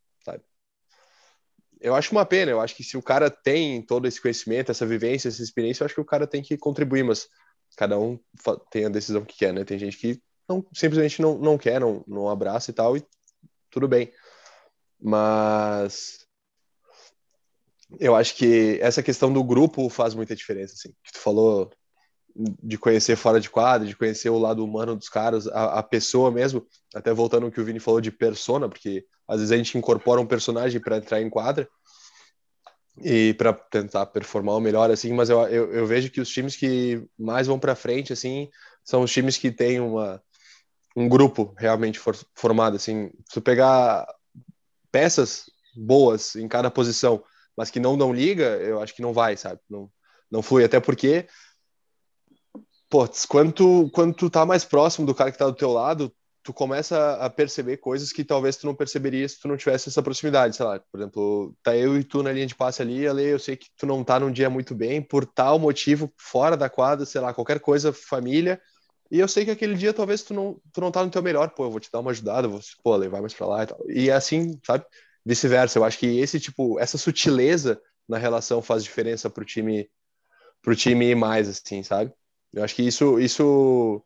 eu 1.80 1.94
acho 1.94 2.12
uma 2.12 2.26
pena. 2.26 2.50
Eu 2.50 2.60
acho 2.60 2.74
que 2.74 2.84
se 2.84 2.96
o 2.96 3.02
cara 3.02 3.30
tem 3.30 3.82
todo 3.82 4.06
esse 4.06 4.20
conhecimento, 4.20 4.70
essa 4.70 4.86
vivência, 4.86 5.28
essa 5.28 5.42
experiência, 5.42 5.82
eu 5.82 5.86
acho 5.86 5.94
que 5.94 6.00
o 6.00 6.04
cara 6.04 6.26
tem 6.26 6.42
que 6.42 6.56
contribuir, 6.56 7.04
mas 7.04 7.28
cada 7.76 7.98
um 7.98 8.18
tem 8.70 8.84
a 8.84 8.88
decisão 8.88 9.24
que 9.24 9.38
quer, 9.38 9.52
né? 9.52 9.64
Tem 9.64 9.78
gente 9.78 9.96
que 9.96 10.20
não, 10.48 10.64
simplesmente 10.72 11.20
não, 11.20 11.38
não 11.38 11.58
quer, 11.58 11.80
não, 11.80 12.04
não 12.06 12.28
abraça 12.28 12.70
e 12.70 12.74
tal, 12.74 12.96
e 12.96 13.04
tudo 13.70 13.86
bem. 13.86 14.10
Mas 15.00 16.26
eu 17.98 18.14
acho 18.14 18.34
que 18.34 18.78
essa 18.80 19.02
questão 19.02 19.32
do 19.32 19.42
grupo 19.44 19.88
faz 19.88 20.14
muita 20.14 20.34
diferença, 20.34 20.74
assim. 20.74 20.94
Que 21.02 21.12
tu 21.12 21.18
falou 21.18 21.70
de 22.62 22.78
conhecer 22.78 23.16
fora 23.16 23.40
de 23.40 23.50
quadra, 23.50 23.86
de 23.86 23.96
conhecer 23.96 24.30
o 24.30 24.38
lado 24.38 24.64
humano 24.64 24.94
dos 24.94 25.08
caras, 25.08 25.46
a, 25.48 25.78
a 25.78 25.82
pessoa 25.82 26.30
mesmo, 26.30 26.64
até 26.94 27.12
voltando 27.12 27.46
ao 27.46 27.52
que 27.52 27.60
o 27.60 27.64
Vini 27.64 27.80
falou 27.80 28.00
de 28.00 28.12
persona, 28.12 28.68
porque 28.68 29.04
às 29.26 29.38
vezes 29.40 29.52
a 29.52 29.56
gente 29.56 29.76
incorpora 29.76 30.20
um 30.20 30.26
personagem 30.26 30.80
para 30.80 30.98
entrar 30.98 31.20
em 31.20 31.28
quadra 31.28 31.68
e 33.02 33.34
para 33.34 33.52
tentar 33.52 34.06
performar 34.06 34.56
o 34.56 34.60
melhor, 34.60 34.90
assim, 34.90 35.12
mas 35.12 35.30
eu, 35.30 35.40
eu, 35.48 35.72
eu, 35.72 35.86
vejo 35.86 36.10
que 36.10 36.20
os 36.20 36.28
times 36.28 36.56
que 36.56 37.04
mais 37.18 37.46
vão 37.46 37.58
para 37.58 37.74
frente, 37.74 38.12
assim, 38.12 38.48
são 38.84 39.02
os 39.02 39.12
times 39.12 39.36
que 39.36 39.50
têm 39.50 39.80
uma, 39.80 40.22
um 40.98 41.08
grupo 41.08 41.54
realmente 41.56 41.96
for, 41.96 42.16
formado, 42.34 42.74
assim, 42.74 43.10
se 43.30 43.40
pegar 43.40 44.04
peças 44.90 45.44
boas 45.76 46.34
em 46.34 46.48
cada 46.48 46.70
posição, 46.72 47.22
mas 47.56 47.70
que 47.70 47.78
não 47.78 47.96
dão 47.96 48.12
liga, 48.12 48.44
eu 48.56 48.82
acho 48.82 48.94
que 48.94 49.02
não 49.02 49.12
vai, 49.12 49.36
sabe, 49.36 49.60
não, 49.70 49.88
não 50.28 50.42
flui, 50.42 50.64
até 50.64 50.80
porque 50.80 51.28
pô, 52.90 53.08
quando 53.28 53.88
quando 53.92 54.14
tu 54.14 54.28
tá 54.28 54.44
mais 54.44 54.64
próximo 54.64 55.06
do 55.06 55.14
cara 55.14 55.30
que 55.30 55.38
tá 55.38 55.46
do 55.46 55.54
teu 55.54 55.72
lado, 55.72 56.12
tu 56.42 56.52
começa 56.52 57.14
a 57.14 57.30
perceber 57.30 57.76
coisas 57.76 58.10
que 58.10 58.24
talvez 58.24 58.56
tu 58.56 58.66
não 58.66 58.74
perceberia 58.74 59.28
se 59.28 59.38
tu 59.38 59.46
não 59.46 59.56
tivesse 59.56 59.88
essa 59.88 60.02
proximidade, 60.02 60.56
sei 60.56 60.66
lá, 60.66 60.80
por 60.90 60.98
exemplo, 60.98 61.54
tá 61.62 61.76
eu 61.76 61.96
e 61.96 62.02
tu 62.02 62.24
na 62.24 62.32
linha 62.32 62.46
de 62.46 62.56
passe 62.56 62.82
ali, 62.82 63.06
ali 63.06 63.24
eu 63.24 63.38
sei 63.38 63.56
que 63.56 63.68
tu 63.76 63.86
não 63.86 64.02
tá 64.02 64.18
num 64.18 64.32
dia 64.32 64.50
muito 64.50 64.74
bem, 64.74 65.00
por 65.00 65.24
tal 65.24 65.60
motivo, 65.60 66.12
fora 66.16 66.56
da 66.56 66.68
quadra, 66.68 67.06
sei 67.06 67.20
lá, 67.20 67.32
qualquer 67.32 67.60
coisa, 67.60 67.92
família, 67.92 68.60
e 69.10 69.18
eu 69.18 69.28
sei 69.28 69.44
que 69.44 69.50
aquele 69.50 69.74
dia 69.74 69.92
talvez 69.94 70.22
tu 70.22 70.34
não, 70.34 70.60
tu 70.72 70.80
não 70.80 70.90
tá 70.90 71.04
no 71.04 71.10
teu 71.10 71.22
melhor, 71.22 71.50
pô, 71.50 71.64
eu 71.64 71.70
vou 71.70 71.80
te 71.80 71.90
dar 71.90 72.00
uma 72.00 72.10
ajudada, 72.10 72.48
vou, 72.48 72.60
pô, 72.82 72.96
levar 72.96 73.20
mais 73.20 73.34
pra 73.34 73.46
lá 73.46 73.62
e 73.62 73.66
tal, 73.66 73.84
e 73.88 74.10
assim, 74.10 74.58
sabe, 74.64 74.84
vice-versa, 75.24 75.78
eu 75.78 75.84
acho 75.84 75.98
que 75.98 76.18
esse 76.18 76.40
tipo, 76.40 76.78
essa 76.78 76.98
sutileza 76.98 77.80
na 78.08 78.18
relação 78.18 78.62
faz 78.62 78.82
diferença 78.82 79.28
pro 79.28 79.44
time, 79.44 79.88
pro 80.62 80.74
time 80.76 81.10
ir 81.10 81.14
mais, 81.14 81.48
assim, 81.48 81.82
sabe? 81.82 82.12
Eu 82.52 82.64
acho 82.64 82.74
que 82.74 82.82
isso, 82.82 83.18
isso 83.20 84.02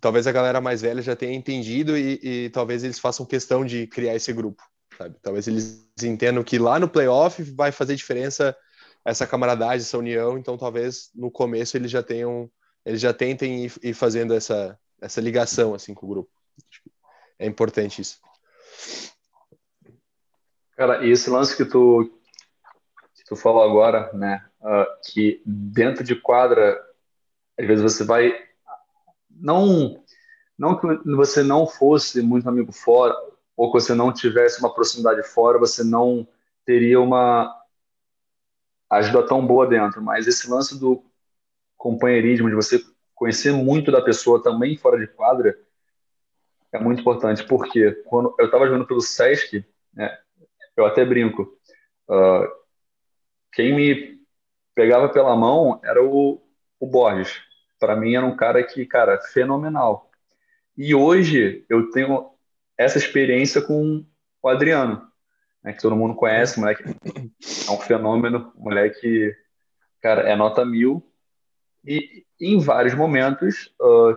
talvez 0.00 0.26
a 0.26 0.32
galera 0.32 0.60
mais 0.60 0.80
velha 0.80 1.02
já 1.02 1.14
tenha 1.14 1.34
entendido 1.34 1.96
e, 1.96 2.20
e 2.22 2.50
talvez 2.50 2.84
eles 2.84 2.98
façam 2.98 3.26
questão 3.26 3.64
de 3.64 3.86
criar 3.86 4.14
esse 4.14 4.32
grupo, 4.32 4.62
sabe? 4.96 5.16
Talvez 5.22 5.46
eles 5.48 5.86
entendam 6.02 6.42
que 6.42 6.58
lá 6.58 6.78
no 6.78 6.88
playoff 6.88 7.42
vai 7.42 7.72
fazer 7.72 7.96
diferença 7.96 8.56
essa 9.04 9.26
camaradagem, 9.26 9.78
essa 9.78 9.98
união, 9.98 10.38
então 10.38 10.56
talvez 10.56 11.10
no 11.14 11.30
começo 11.30 11.76
eles 11.76 11.90
já 11.90 12.02
tenham, 12.02 12.50
eles 12.88 13.02
já 13.02 13.12
tentem 13.12 13.66
ir, 13.66 13.72
ir 13.82 13.92
fazendo 13.92 14.32
essa, 14.32 14.78
essa 14.98 15.20
ligação 15.20 15.74
assim 15.74 15.92
com 15.92 16.06
o 16.06 16.08
grupo. 16.08 16.30
É 17.38 17.46
importante 17.46 18.00
isso. 18.00 18.18
Cara, 20.74 21.04
e 21.04 21.10
esse 21.10 21.28
lance 21.28 21.54
que 21.54 21.66
tu, 21.66 22.10
que 23.14 23.24
tu 23.26 23.36
falou 23.36 23.62
agora, 23.62 24.10
né, 24.14 24.42
uh, 24.62 24.86
que 25.04 25.42
dentro 25.44 26.02
de 26.02 26.16
quadra, 26.16 26.82
às 27.58 27.66
vezes 27.66 27.82
você 27.82 28.04
vai 28.04 28.32
não 29.30 30.02
não 30.56 30.80
que 30.80 30.86
você 31.14 31.42
não 31.42 31.66
fosse 31.66 32.22
muito 32.22 32.48
amigo 32.48 32.72
fora 32.72 33.14
ou 33.54 33.70
que 33.70 33.80
você 33.80 33.94
não 33.94 34.12
tivesse 34.14 34.60
uma 34.60 34.72
proximidade 34.72 35.22
fora, 35.24 35.58
você 35.58 35.84
não 35.84 36.26
teria 36.64 36.98
uma 36.98 37.54
ajuda 38.88 39.26
tão 39.26 39.46
boa 39.46 39.66
dentro, 39.66 40.02
mas 40.02 40.26
esse 40.26 40.48
lance 40.48 40.80
do 40.80 41.04
companheirismo, 41.78 42.50
de 42.50 42.54
você 42.54 42.80
conhecer 43.14 43.52
muito 43.52 43.90
da 43.90 44.02
pessoa 44.02 44.42
também 44.42 44.76
fora 44.76 44.98
de 44.98 45.06
quadra, 45.06 45.58
é 46.72 46.78
muito 46.78 47.00
importante, 47.00 47.44
porque 47.44 47.92
quando 48.06 48.34
eu 48.38 48.46
estava 48.46 48.66
jogando 48.66 48.86
pelo 48.86 49.00
Sesc, 49.00 49.64
né, 49.94 50.18
eu 50.76 50.84
até 50.84 51.04
brinco, 51.04 51.42
uh, 52.08 52.46
quem 53.52 53.74
me 53.74 54.18
pegava 54.74 55.08
pela 55.08 55.34
mão 55.34 55.80
era 55.82 56.02
o, 56.04 56.42
o 56.78 56.86
Borges. 56.86 57.40
Para 57.80 57.96
mim 57.96 58.14
era 58.14 58.26
um 58.26 58.36
cara 58.36 58.62
que, 58.62 58.84
cara, 58.84 59.18
fenomenal. 59.20 60.10
E 60.76 60.94
hoje 60.94 61.64
eu 61.68 61.90
tenho 61.90 62.30
essa 62.76 62.98
experiência 62.98 63.62
com 63.62 64.04
o 64.42 64.48
Adriano, 64.48 65.10
né, 65.62 65.72
que 65.72 65.80
todo 65.82 65.96
mundo 65.96 66.14
conhece, 66.14 66.60
moleque 66.60 66.84
é 66.84 67.70
um 67.72 67.78
fenômeno, 67.78 68.52
moleque, 68.56 69.34
cara, 70.00 70.28
é 70.28 70.36
nota 70.36 70.64
mil. 70.64 71.07
E 71.84 72.24
em 72.40 72.58
vários 72.58 72.94
momentos 72.94 73.74
uh, 73.80 74.16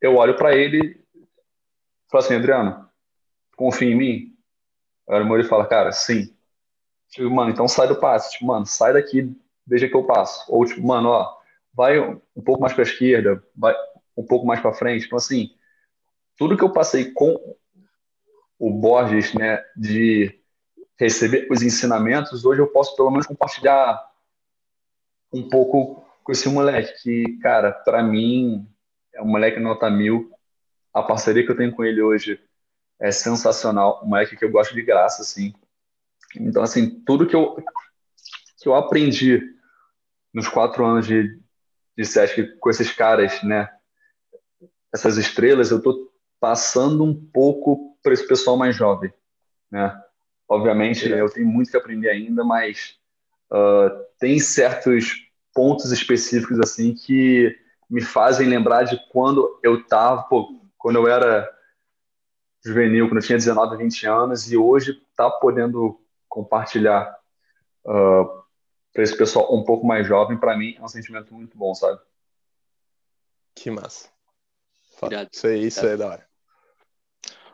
eu 0.00 0.16
olho 0.16 0.36
para 0.36 0.54
ele 0.54 1.04
e 1.14 1.22
falo 2.10 2.24
assim, 2.24 2.34
Adriano, 2.34 2.88
confia 3.56 3.88
em 3.88 3.96
mim? 3.96 4.36
Aí 5.08 5.22
o 5.22 5.36
ele 5.36 5.44
fala, 5.44 5.66
cara, 5.66 5.92
sim. 5.92 6.34
Tipo, 7.08 7.30
mano, 7.30 7.50
então 7.50 7.68
sai 7.68 7.86
do 7.86 8.00
passe. 8.00 8.32
Tipo, 8.32 8.46
mano, 8.46 8.66
sai 8.66 8.92
daqui, 8.92 9.34
veja 9.66 9.88
que 9.88 9.94
eu 9.94 10.04
passo. 10.04 10.44
Ou, 10.52 10.64
tipo, 10.64 10.84
mano, 10.86 11.10
ó, 11.10 11.38
vai 11.72 11.98
um 12.00 12.42
pouco 12.44 12.60
mais 12.60 12.72
para 12.72 12.82
a 12.82 12.86
esquerda, 12.86 13.42
vai 13.54 13.74
um 14.16 14.24
pouco 14.24 14.46
mais 14.46 14.60
para 14.60 14.72
frente. 14.72 15.06
Então, 15.06 15.18
assim, 15.18 15.50
tudo 16.36 16.56
que 16.56 16.64
eu 16.64 16.72
passei 16.72 17.12
com 17.12 17.56
o 18.58 18.70
Borges, 18.70 19.34
né, 19.34 19.62
de 19.76 20.40
receber 20.98 21.48
os 21.50 21.62
ensinamentos, 21.62 22.44
hoje 22.44 22.60
eu 22.60 22.68
posso 22.68 22.94
pelo 22.96 23.10
menos 23.10 23.26
compartilhar 23.26 24.11
um 25.32 25.48
pouco 25.48 26.04
com 26.22 26.32
esse 26.32 26.48
moleque, 26.48 27.02
que, 27.02 27.38
cara, 27.38 27.72
para 27.72 28.02
mim 28.02 28.68
é 29.14 29.22
um 29.22 29.26
moleque 29.26 29.58
nota 29.58 29.90
mil. 29.90 30.30
A 30.92 31.02
parceria 31.02 31.44
que 31.44 31.50
eu 31.50 31.56
tenho 31.56 31.72
com 31.72 31.84
ele 31.84 32.02
hoje 32.02 32.40
é 33.00 33.10
sensacional. 33.10 34.02
Um 34.04 34.08
moleque 34.08 34.36
que 34.36 34.44
eu 34.44 34.50
gosto 34.50 34.74
de 34.74 34.82
graça, 34.82 35.22
assim. 35.22 35.52
Então, 36.36 36.62
assim, 36.62 37.02
tudo 37.04 37.26
que 37.26 37.34
eu, 37.34 37.56
que 38.60 38.68
eu 38.68 38.74
aprendi 38.74 39.42
nos 40.32 40.48
quatro 40.48 40.84
anos 40.84 41.06
de, 41.06 41.38
de 41.96 42.04
SESC 42.04 42.56
com 42.58 42.70
esses 42.70 42.92
caras, 42.92 43.42
né? 43.42 43.68
Essas 44.94 45.16
estrelas, 45.16 45.70
eu 45.70 45.82
tô 45.82 46.12
passando 46.38 47.04
um 47.04 47.14
pouco 47.14 47.98
para 48.02 48.12
esse 48.12 48.26
pessoal 48.26 48.56
mais 48.56 48.76
jovem, 48.76 49.12
né? 49.70 50.00
Obviamente, 50.48 51.12
é. 51.12 51.20
eu 51.20 51.30
tenho 51.30 51.46
muito 51.46 51.70
que 51.70 51.76
aprender 51.76 52.10
ainda, 52.10 52.44
mas 52.44 52.98
uh, 53.52 54.04
tem 54.18 54.40
certos 54.40 55.28
pontos 55.54 55.92
específicos 55.92 56.58
assim 56.58 56.94
que 56.94 57.54
me 57.88 58.00
fazem 58.00 58.48
lembrar 58.48 58.84
de 58.84 58.98
quando 59.10 59.60
eu 59.62 59.86
tava, 59.86 60.22
pô, 60.22 60.64
quando 60.78 60.96
eu 60.96 61.06
era 61.06 61.48
juvenil, 62.64 63.06
quando 63.06 63.18
eu 63.18 63.26
tinha 63.26 63.36
19, 63.36 63.76
20 63.76 64.06
anos, 64.06 64.50
e 64.50 64.56
hoje 64.56 64.94
tá 65.14 65.30
podendo 65.30 66.00
compartilhar 66.28 67.14
uh, 67.84 67.90
ah, 67.90 68.44
para 68.92 69.02
esse 69.02 69.16
pessoal 69.16 69.54
um 69.54 69.64
pouco 69.64 69.86
mais 69.86 70.06
jovem, 70.06 70.38
para 70.38 70.56
mim 70.56 70.74
é 70.78 70.82
um 70.82 70.88
sentimento 70.88 71.34
muito 71.34 71.58
bom, 71.58 71.74
sabe? 71.74 72.00
Que 73.54 73.70
massa. 73.70 74.08
Isso 75.30 75.46
aí, 75.46 75.66
isso 75.66 75.84
é 75.84 75.96
da 75.96 76.08
hora. 76.08 76.28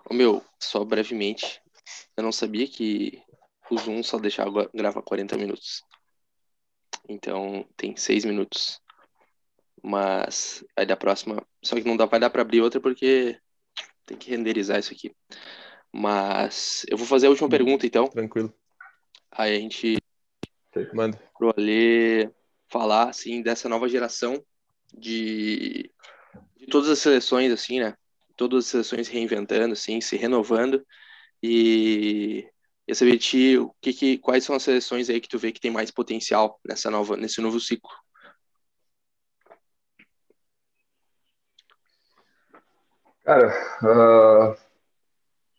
O 0.08 0.14
meu, 0.14 0.44
só 0.60 0.84
brevemente, 0.84 1.60
eu 2.16 2.22
não 2.22 2.32
sabia 2.32 2.68
que 2.68 3.22
o 3.70 3.78
Zoom 3.78 4.02
só 4.02 4.18
deixava 4.18 4.70
gravar 4.72 5.02
40 5.02 5.36
minutos. 5.36 5.82
Então 7.08 7.66
tem 7.76 7.96
6 7.96 8.24
minutos. 8.24 8.80
Mas 9.82 10.64
aí 10.76 10.84
da 10.84 10.96
próxima. 10.96 11.42
Só 11.62 11.74
que 11.76 11.84
não 11.84 11.96
dá, 11.96 12.04
vai 12.04 12.20
dar 12.20 12.30
para 12.30 12.42
abrir 12.42 12.60
outra 12.60 12.80
porque 12.80 13.38
tem 14.04 14.16
que 14.16 14.30
renderizar 14.30 14.78
isso 14.78 14.92
aqui. 14.92 15.14
Mas 15.92 16.84
eu 16.88 16.98
vou 16.98 17.06
fazer 17.06 17.26
a 17.26 17.30
última 17.30 17.46
hum, 17.46 17.50
pergunta 17.50 17.86
então. 17.86 18.08
Tranquilo. 18.08 18.52
Aí 19.30 19.56
a 19.56 19.60
gente 19.60 19.96
manda 20.92 21.18
pro 21.36 21.52
Ale 21.56 22.30
falar 22.68 23.08
assim 23.08 23.42
dessa 23.42 23.68
nova 23.68 23.88
geração 23.88 24.42
de, 24.92 25.90
de 26.56 26.66
todas 26.66 26.88
as 26.88 26.98
seleções 26.98 27.52
assim, 27.52 27.80
né? 27.80 27.94
Todas 28.36 28.64
as 28.64 28.70
seleções 28.70 29.08
reinventando 29.08 29.72
assim, 29.72 30.00
se 30.00 30.16
renovando 30.16 30.84
e 31.42 32.48
eu 32.88 32.94
saber 32.94 33.18
de 33.18 33.58
o 33.58 33.70
que, 33.82 33.92
que 33.92 34.18
quais 34.18 34.42
são 34.44 34.56
as 34.56 34.62
seleções 34.62 35.10
aí 35.10 35.20
que 35.20 35.28
tu 35.28 35.38
vê 35.38 35.52
que 35.52 35.60
tem 35.60 35.70
mais 35.70 35.90
potencial 35.90 36.58
nessa 36.66 36.90
nova 36.90 37.18
nesse 37.18 37.38
novo 37.42 37.60
ciclo. 37.60 37.90
Cara, 43.22 43.52
uh, 43.82 44.56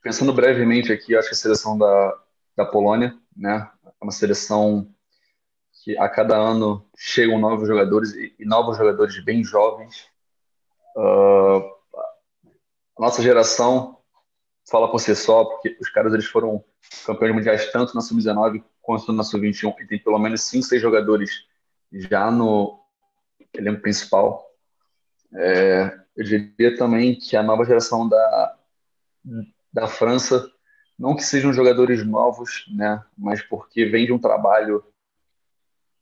pensando 0.01 0.33
brevemente 0.33 0.91
aqui, 0.91 1.15
acho 1.15 1.27
que 1.27 1.35
a 1.35 1.37
seleção 1.37 1.77
da, 1.77 2.19
da 2.57 2.65
Polônia, 2.65 3.15
né, 3.37 3.69
é 3.85 4.03
uma 4.03 4.11
seleção 4.11 4.91
que 5.83 5.95
a 5.99 6.09
cada 6.09 6.35
ano 6.35 6.83
chegam 6.97 7.37
novos 7.37 7.67
jogadores 7.67 8.11
e, 8.13 8.33
e 8.39 8.43
novos 8.45 8.75
jogadores 8.75 9.23
bem 9.23 9.43
jovens. 9.43 10.07
Uh, 10.95 11.59
a 12.97 13.01
nossa 13.01 13.21
geração 13.21 13.98
fala 14.69 14.89
por 14.89 14.99
si 14.99 15.15
só, 15.15 15.45
porque 15.45 15.77
os 15.79 15.89
caras 15.89 16.13
eles 16.13 16.25
foram 16.25 16.63
campeões 17.05 17.35
mundiais 17.35 17.71
tanto 17.71 17.95
na 17.95 18.01
sub-19 18.01 18.63
quanto 18.81 19.11
na 19.11 19.23
sub-21 19.23 19.73
e 19.79 19.87
tem 19.87 19.99
pelo 19.99 20.19
menos 20.19 20.43
cinco, 20.43 20.65
seis 20.65 20.81
jogadores 20.81 21.45
já 21.91 22.29
no 22.31 22.79
elenco 23.53 23.81
principal. 23.81 24.45
É, 25.33 25.99
eu 26.15 26.23
diria 26.23 26.75
também 26.77 27.15
que 27.15 27.35
a 27.35 27.43
nova 27.43 27.65
geração 27.65 28.07
da, 28.07 28.57
da 29.71 29.87
França, 29.87 30.51
não 30.97 31.15
que 31.15 31.23
sejam 31.23 31.53
jogadores 31.53 32.05
novos, 32.05 32.65
né, 32.75 33.03
mas 33.17 33.41
porque 33.41 33.85
vem 33.85 34.05
de 34.05 34.11
um 34.11 34.19
trabalho 34.19 34.83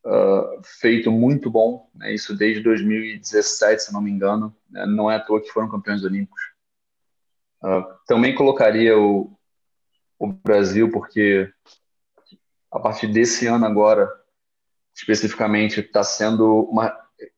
uh, 0.05 0.61
feito 0.63 1.11
muito 1.11 1.49
bom, 1.49 1.89
né, 1.93 2.13
isso 2.13 2.35
desde 2.35 2.63
2017, 2.63 3.83
se 3.83 3.93
não 3.93 4.01
me 4.01 4.09
engano, 4.09 4.55
né, 4.69 4.85
não 4.85 5.11
é 5.11 5.15
à 5.15 5.19
toa 5.19 5.41
que 5.41 5.51
foram 5.51 5.69
campeões 5.69 6.03
olímpicos. 6.03 6.56
Uh, 7.63 7.83
também 8.05 8.35
colocaria 8.35 8.97
o, 8.97 9.35
o 10.19 10.27
Brasil, 10.27 10.91
porque 10.91 11.51
a 12.71 12.79
partir 12.79 13.07
desse 13.07 13.47
ano 13.47 13.65
agora, 13.65 14.09
especificamente, 14.95 15.79
está 15.79 16.03
sendo 16.03 16.63
uma 16.69 16.95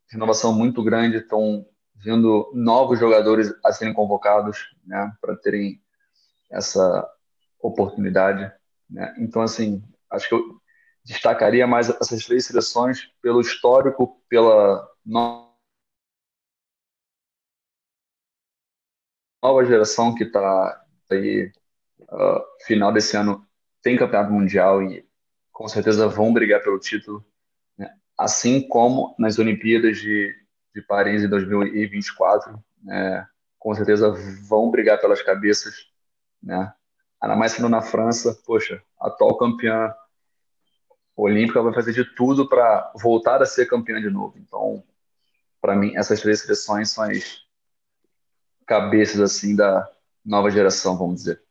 renovação 0.10 0.54
muito 0.54 0.84
grande, 0.84 1.18
estão 1.18 1.66
vendo 1.96 2.52
novos 2.54 3.00
jogadores 3.00 3.54
a 3.64 3.72
serem 3.72 3.94
convocados, 3.94 4.76
né, 4.86 5.12
para 5.22 5.36
terem 5.36 5.82
essa 6.50 7.08
oportunidade, 7.62 8.52
né? 8.90 9.14
Então 9.20 9.42
assim, 9.42 9.84
acho 10.10 10.28
que 10.28 10.34
eu 10.34 10.60
destacaria 11.04 11.68
mais 11.68 11.90
essas 11.90 12.26
três 12.26 12.46
seleções 12.46 13.12
pelo 13.22 13.42
histórico, 13.42 14.22
pela 14.30 14.88
nova 15.06 15.49
geração 19.66 20.14
que 20.14 20.24
está 20.24 20.84
aí 21.10 21.52
uh, 22.02 22.42
final 22.66 22.92
desse 22.92 23.16
ano 23.18 23.46
tem 23.82 23.98
campeonato 23.98 24.32
mundial 24.32 24.84
e 24.84 25.08
com 25.52 25.68
certeza 25.68 26.08
vão 26.08 26.34
brigar 26.34 26.62
pelo 26.62 26.80
título, 26.80 27.26
né? 27.78 27.94
assim 28.18 28.68
como 28.68 29.16
nas 29.18 29.40
Olimpíadas 29.40 29.98
de 29.98 30.36
de 30.74 30.82
Paris 30.82 31.24
em 31.24 31.30
2024, 31.30 32.64
né, 32.84 33.28
com 33.58 33.74
certeza 33.74 34.12
vão 34.48 34.72
brigar 34.72 35.00
pelas 35.00 35.22
cabeças, 35.22 35.88
né? 36.42 36.74
Ainda 37.22 37.36
mais 37.36 37.52
sendo 37.52 37.68
na 37.68 37.82
França, 37.82 38.40
poxa, 38.46 38.82
atual 38.98 39.38
campeã 39.38 39.94
Olímpica 41.16 41.62
vai 41.62 41.74
fazer 41.74 41.92
de 41.92 42.06
tudo 42.16 42.48
para 42.48 42.94
voltar 42.96 43.42
a 43.42 43.46
ser 43.46 43.66
campeã 43.66 44.00
de 44.00 44.10
novo. 44.10 44.38
Então, 44.38 44.82
para 45.60 45.76
mim, 45.76 45.94
essas 45.98 46.22
três 46.22 46.40
seleções 46.40 46.92
são 46.92 47.04
as 47.04 47.42
cabeças 48.70 49.20
assim 49.20 49.56
da 49.56 49.90
nova 50.24 50.52
geração, 50.52 50.96
vamos 50.96 51.16
dizer. 51.16 51.42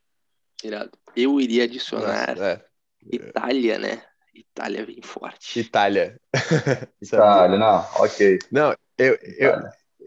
Irado. 0.62 0.93
Eu 1.16 1.41
iria 1.41 1.64
adicionar 1.64 2.29
Nossa, 2.29 2.45
é. 2.45 2.64
Itália, 3.12 3.77
né? 3.77 4.03
Itália 4.33 4.87
vem 4.87 5.03
forte. 5.03 5.59
Itália. 5.59 6.16
Itália, 7.03 7.59
não, 7.59 7.85
ok. 7.97 8.39
Não, 8.53 8.73
eu, 8.97 9.19
eu, 9.37 9.62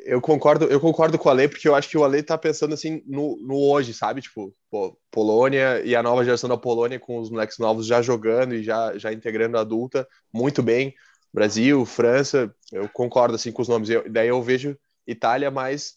eu 0.05 0.21
concordo, 0.21 0.65
eu 0.65 0.79
concordo 0.79 1.19
com 1.19 1.27
o 1.27 1.31
Ale, 1.31 1.49
porque 1.49 1.67
eu 1.67 1.75
acho 1.75 1.89
que 1.89 1.97
o 1.97 2.03
Ale 2.05 2.23
tá 2.23 2.37
pensando 2.37 2.73
assim 2.73 3.03
no, 3.05 3.35
no 3.41 3.57
hoje, 3.59 3.93
sabe? 3.93 4.21
Tipo, 4.21 4.55
pô, 4.69 4.97
Polônia 5.11 5.81
e 5.83 5.93
a 5.93 6.01
nova 6.01 6.23
geração 6.23 6.49
da 6.49 6.55
Polônia 6.55 6.97
com 6.97 7.19
os 7.19 7.29
moleques 7.29 7.57
novos 7.57 7.85
já 7.85 8.01
jogando 8.01 8.55
e 8.55 8.63
já, 8.63 8.97
já 8.97 9.11
integrando 9.11 9.57
a 9.57 9.61
adulta 9.61 10.07
muito 10.33 10.63
bem. 10.63 10.95
Brasil, 11.33 11.85
França, 11.85 12.53
eu 12.71 12.87
concordo 12.87 13.35
assim 13.35 13.51
com 13.51 13.61
os 13.61 13.67
nomes. 13.67 13.89
Eu, 13.89 14.09
daí 14.09 14.29
eu 14.29 14.41
vejo 14.41 14.77
Itália 15.05 15.51
mais 15.51 15.95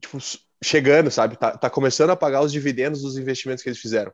tipo, 0.00 0.18
chegando, 0.62 1.10
sabe? 1.10 1.36
Tá, 1.36 1.56
tá 1.56 1.68
começando 1.68 2.10
a 2.10 2.16
pagar 2.16 2.42
os 2.42 2.52
dividendos 2.52 3.02
dos 3.02 3.16
investimentos 3.16 3.62
que 3.62 3.68
eles 3.68 3.80
fizeram. 3.80 4.12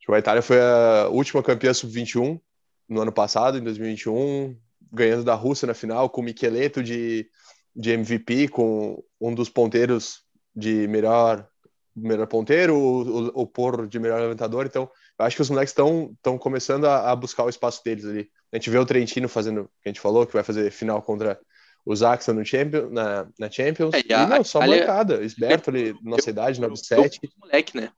Tipo, 0.00 0.14
a 0.14 0.18
Itália 0.18 0.42
foi 0.42 0.60
a 0.60 1.08
última 1.08 1.42
campeã 1.42 1.72
sub-21 1.72 2.40
no 2.88 3.00
ano 3.00 3.12
passado, 3.12 3.56
em 3.56 3.62
2021, 3.62 4.56
ganhando 4.92 5.24
da 5.24 5.34
Rússia 5.34 5.66
na 5.66 5.74
final, 5.74 6.10
com 6.10 6.20
o 6.20 6.24
Micheleto 6.24 6.82
de, 6.82 7.28
de 7.74 7.92
MVP, 7.92 8.48
com 8.48 9.02
um 9.20 9.34
dos 9.34 9.48
ponteiros 9.48 10.22
de 10.54 10.86
melhor 10.88 11.48
melhor 11.94 12.26
ponteiro, 12.26 12.74
o, 12.74 13.02
o, 13.02 13.42
o 13.42 13.46
por 13.46 13.86
de 13.86 13.98
melhor 13.98 14.20
levantador. 14.20 14.66
Então, 14.66 14.90
eu 15.18 15.24
acho 15.24 15.36
que 15.36 15.42
os 15.42 15.50
moleques 15.50 15.72
estão 15.72 16.38
começando 16.38 16.86
a, 16.86 17.10
a, 17.10 17.16
buscar 17.16 17.44
o 17.44 17.50
espaço 17.50 17.82
deles 17.84 18.04
ali. 18.04 18.30
A 18.50 18.56
gente 18.56 18.70
vê 18.70 18.78
o 18.78 18.86
Trentino 18.86 19.28
fazendo, 19.28 19.70
que 19.82 19.88
a 19.88 19.90
gente 19.90 20.00
falou, 20.00 20.26
que 20.26 20.32
vai 20.32 20.42
fazer 20.42 20.70
final 20.70 21.02
contra 21.02 21.38
o 21.84 21.94
Zaxa 21.94 22.32
no 22.32 22.44
Champions, 22.44 22.90
na, 22.92 23.26
na 23.38 23.50
Champions. 23.50 23.94
É, 23.94 24.02
e, 24.08 24.12
a, 24.12 24.22
e 24.22 24.26
não, 24.26 24.44
só 24.44 24.60
a, 24.60 24.66
molecada. 24.66 25.22
Esberto 25.22 25.70
ali, 25.70 25.94
nossa 26.02 26.30
idade, 26.30 26.60
97. 26.60 27.20
Moleque, 27.38 27.76
né? 27.76 27.90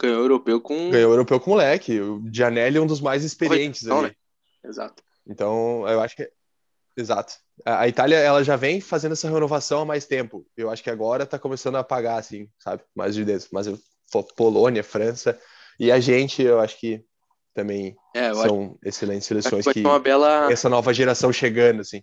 Ganhou 0.00 0.20
europeu 0.20 0.60
com. 0.60 0.90
Ganhou 0.90 1.12
europeu 1.12 1.40
com 1.40 1.50
moleque. 1.50 2.00
O 2.00 2.22
Gianelli 2.32 2.78
é 2.78 2.80
um 2.80 2.86
dos 2.86 3.00
mais 3.00 3.24
experientes 3.24 3.82
não, 3.82 4.00
ali. 4.00 4.08
Né? 4.08 4.14
Exato. 4.64 5.02
Então, 5.26 5.86
eu 5.88 6.00
acho 6.00 6.16
que. 6.16 6.30
Exato. 6.96 7.34
A 7.64 7.86
Itália, 7.88 8.16
ela 8.16 8.42
já 8.42 8.56
vem 8.56 8.80
fazendo 8.80 9.12
essa 9.12 9.28
renovação 9.28 9.82
há 9.82 9.84
mais 9.84 10.06
tempo. 10.06 10.46
Eu 10.56 10.70
acho 10.70 10.82
que 10.82 10.90
agora 10.90 11.26
tá 11.26 11.38
começando 11.38 11.76
a 11.76 11.80
apagar, 11.80 12.18
assim, 12.18 12.48
sabe? 12.58 12.82
Mais 12.94 13.14
de 13.14 13.24
dentro. 13.24 13.48
Mas 13.52 13.66
eu, 13.66 13.78
Polônia, 14.34 14.82
França. 14.82 15.38
E 15.78 15.92
a 15.92 16.00
gente, 16.00 16.42
eu 16.42 16.58
acho 16.58 16.78
que 16.78 17.04
também 17.54 17.96
é, 18.14 18.32
são 18.34 18.64
acho... 18.64 18.78
excelentes 18.84 19.26
seleções 19.26 19.64
que, 19.66 19.82
que 19.82 19.98
bela... 20.00 20.50
essa 20.52 20.68
nova 20.68 20.92
geração 20.92 21.32
chegando, 21.32 21.80
assim. 21.80 22.02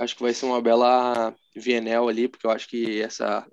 Acho 0.00 0.16
que 0.16 0.22
vai 0.22 0.32
ser 0.32 0.46
uma 0.46 0.62
bela 0.62 1.34
Vienel 1.54 2.08
ali, 2.08 2.26
porque 2.26 2.46
eu 2.46 2.50
acho 2.50 2.68
que 2.68 3.00
essa 3.02 3.46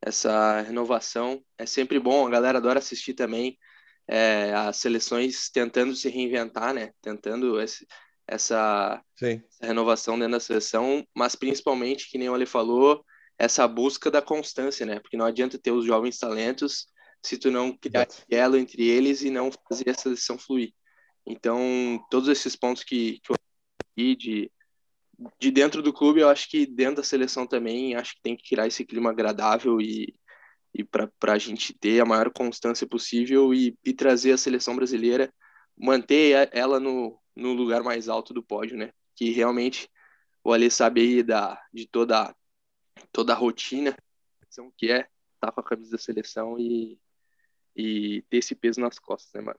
essa 0.00 0.60
renovação. 0.60 1.42
É 1.58 1.66
sempre 1.66 1.98
bom, 1.98 2.26
a 2.26 2.30
galera 2.30 2.58
adora 2.58 2.78
assistir 2.78 3.14
também 3.14 3.58
é, 4.06 4.52
as 4.54 4.76
seleções 4.76 5.50
tentando 5.50 5.94
se 5.94 6.08
reinventar, 6.08 6.72
né? 6.74 6.92
Tentando 7.00 7.60
esse, 7.60 7.86
essa, 8.26 9.02
essa, 9.20 9.66
renovação 9.66 10.18
dentro 10.18 10.32
da 10.32 10.40
seleção, 10.40 11.04
mas 11.14 11.34
principalmente, 11.34 12.10
que 12.10 12.18
nem 12.18 12.28
o 12.28 12.34
Ale 12.34 12.46
falou, 12.46 13.04
essa 13.38 13.66
busca 13.66 14.10
da 14.10 14.22
constância, 14.22 14.86
né? 14.86 15.00
Porque 15.00 15.16
não 15.16 15.26
adianta 15.26 15.58
ter 15.58 15.72
os 15.72 15.84
jovens 15.84 16.18
talentos 16.18 16.86
se 17.22 17.36
tu 17.36 17.50
não 17.50 17.76
criar 17.76 18.06
elo 18.30 18.56
entre 18.56 18.86
eles 18.86 19.22
e 19.22 19.30
não 19.30 19.50
fazer 19.68 19.90
a 19.90 19.94
seleção 19.94 20.38
fluir. 20.38 20.72
Então, 21.26 21.98
todos 22.10 22.28
esses 22.28 22.54
pontos 22.54 22.84
que, 22.84 23.18
que 23.20 23.32
eu 23.32 23.36
de 24.14 24.50
de 25.40 25.50
dentro 25.50 25.82
do 25.82 25.92
clube, 25.92 26.20
eu 26.20 26.28
acho 26.28 26.48
que 26.48 26.66
dentro 26.66 26.96
da 26.96 27.02
seleção 27.02 27.46
também, 27.46 27.94
acho 27.94 28.14
que 28.14 28.22
tem 28.22 28.36
que 28.36 28.48
criar 28.48 28.66
esse 28.66 28.84
clima 28.84 29.10
agradável 29.10 29.80
e, 29.80 30.14
e 30.74 30.84
para 30.84 31.32
a 31.32 31.38
gente 31.38 31.72
ter 31.74 32.00
a 32.00 32.04
maior 32.04 32.30
constância 32.30 32.86
possível 32.86 33.54
e, 33.54 33.76
e 33.84 33.94
trazer 33.94 34.32
a 34.32 34.38
seleção 34.38 34.76
brasileira, 34.76 35.32
manter 35.76 36.48
ela 36.52 36.78
no, 36.80 37.18
no 37.34 37.52
lugar 37.52 37.82
mais 37.82 38.08
alto 38.08 38.34
do 38.34 38.42
pódio, 38.42 38.76
né? 38.76 38.92
Que 39.14 39.30
realmente 39.30 39.88
o 40.44 40.52
Ali 40.52 40.70
sabe 40.70 41.00
aí 41.00 41.22
da, 41.22 41.60
de 41.72 41.86
toda, 41.88 42.34
toda 43.12 43.32
a 43.32 43.36
rotina 43.36 43.96
que 44.76 44.90
é 44.90 45.00
estar 45.00 45.48
tá 45.48 45.52
com 45.52 45.60
a 45.60 45.64
camisa 45.64 45.92
da 45.92 45.98
seleção 45.98 46.58
e, 46.58 46.98
e 47.74 48.22
ter 48.30 48.38
esse 48.38 48.54
peso 48.54 48.80
nas 48.80 48.98
costas, 48.98 49.32
né, 49.34 49.40
mano? 49.40 49.58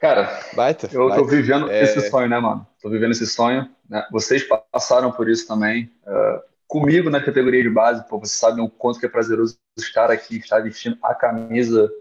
Cara, 0.00 0.40
baita, 0.54 0.88
eu 0.90 1.08
baita. 1.08 1.22
tô 1.22 1.28
vivendo 1.28 1.70
é... 1.70 1.82
esse 1.82 2.08
sonho, 2.08 2.26
né, 2.26 2.40
mano? 2.40 2.66
Tô 2.80 2.88
vivendo 2.88 3.10
esse 3.10 3.26
sonho. 3.26 3.70
Né? 3.86 4.04
Vocês 4.10 4.42
passaram 4.72 5.12
por 5.12 5.28
isso 5.28 5.46
também. 5.46 5.92
Uh, 6.06 6.40
comigo 6.66 7.10
na 7.10 7.22
categoria 7.22 7.62
de 7.62 7.68
base, 7.68 8.08
pô, 8.08 8.18
vocês 8.18 8.38
sabem 8.38 8.64
o 8.64 8.70
quanto 8.70 8.98
que 8.98 9.04
é 9.04 9.08
prazeroso 9.10 9.58
estar 9.76 10.10
aqui, 10.10 10.38
estar 10.38 10.60
vestindo 10.62 10.96
a 11.02 11.14
camisa 11.14 11.92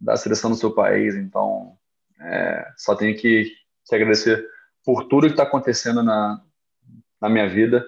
da 0.00 0.16
seleção 0.16 0.50
do 0.50 0.56
seu 0.56 0.70
país. 0.72 1.16
Então, 1.16 1.76
é, 2.20 2.70
só 2.76 2.94
tenho 2.94 3.16
que, 3.16 3.52
que, 3.84 3.94
agradecer 3.96 4.46
por 4.84 5.08
tudo 5.08 5.26
que 5.26 5.32
está 5.32 5.42
acontecendo 5.42 6.04
na, 6.04 6.40
na 7.20 7.28
minha 7.28 7.48
vida. 7.48 7.84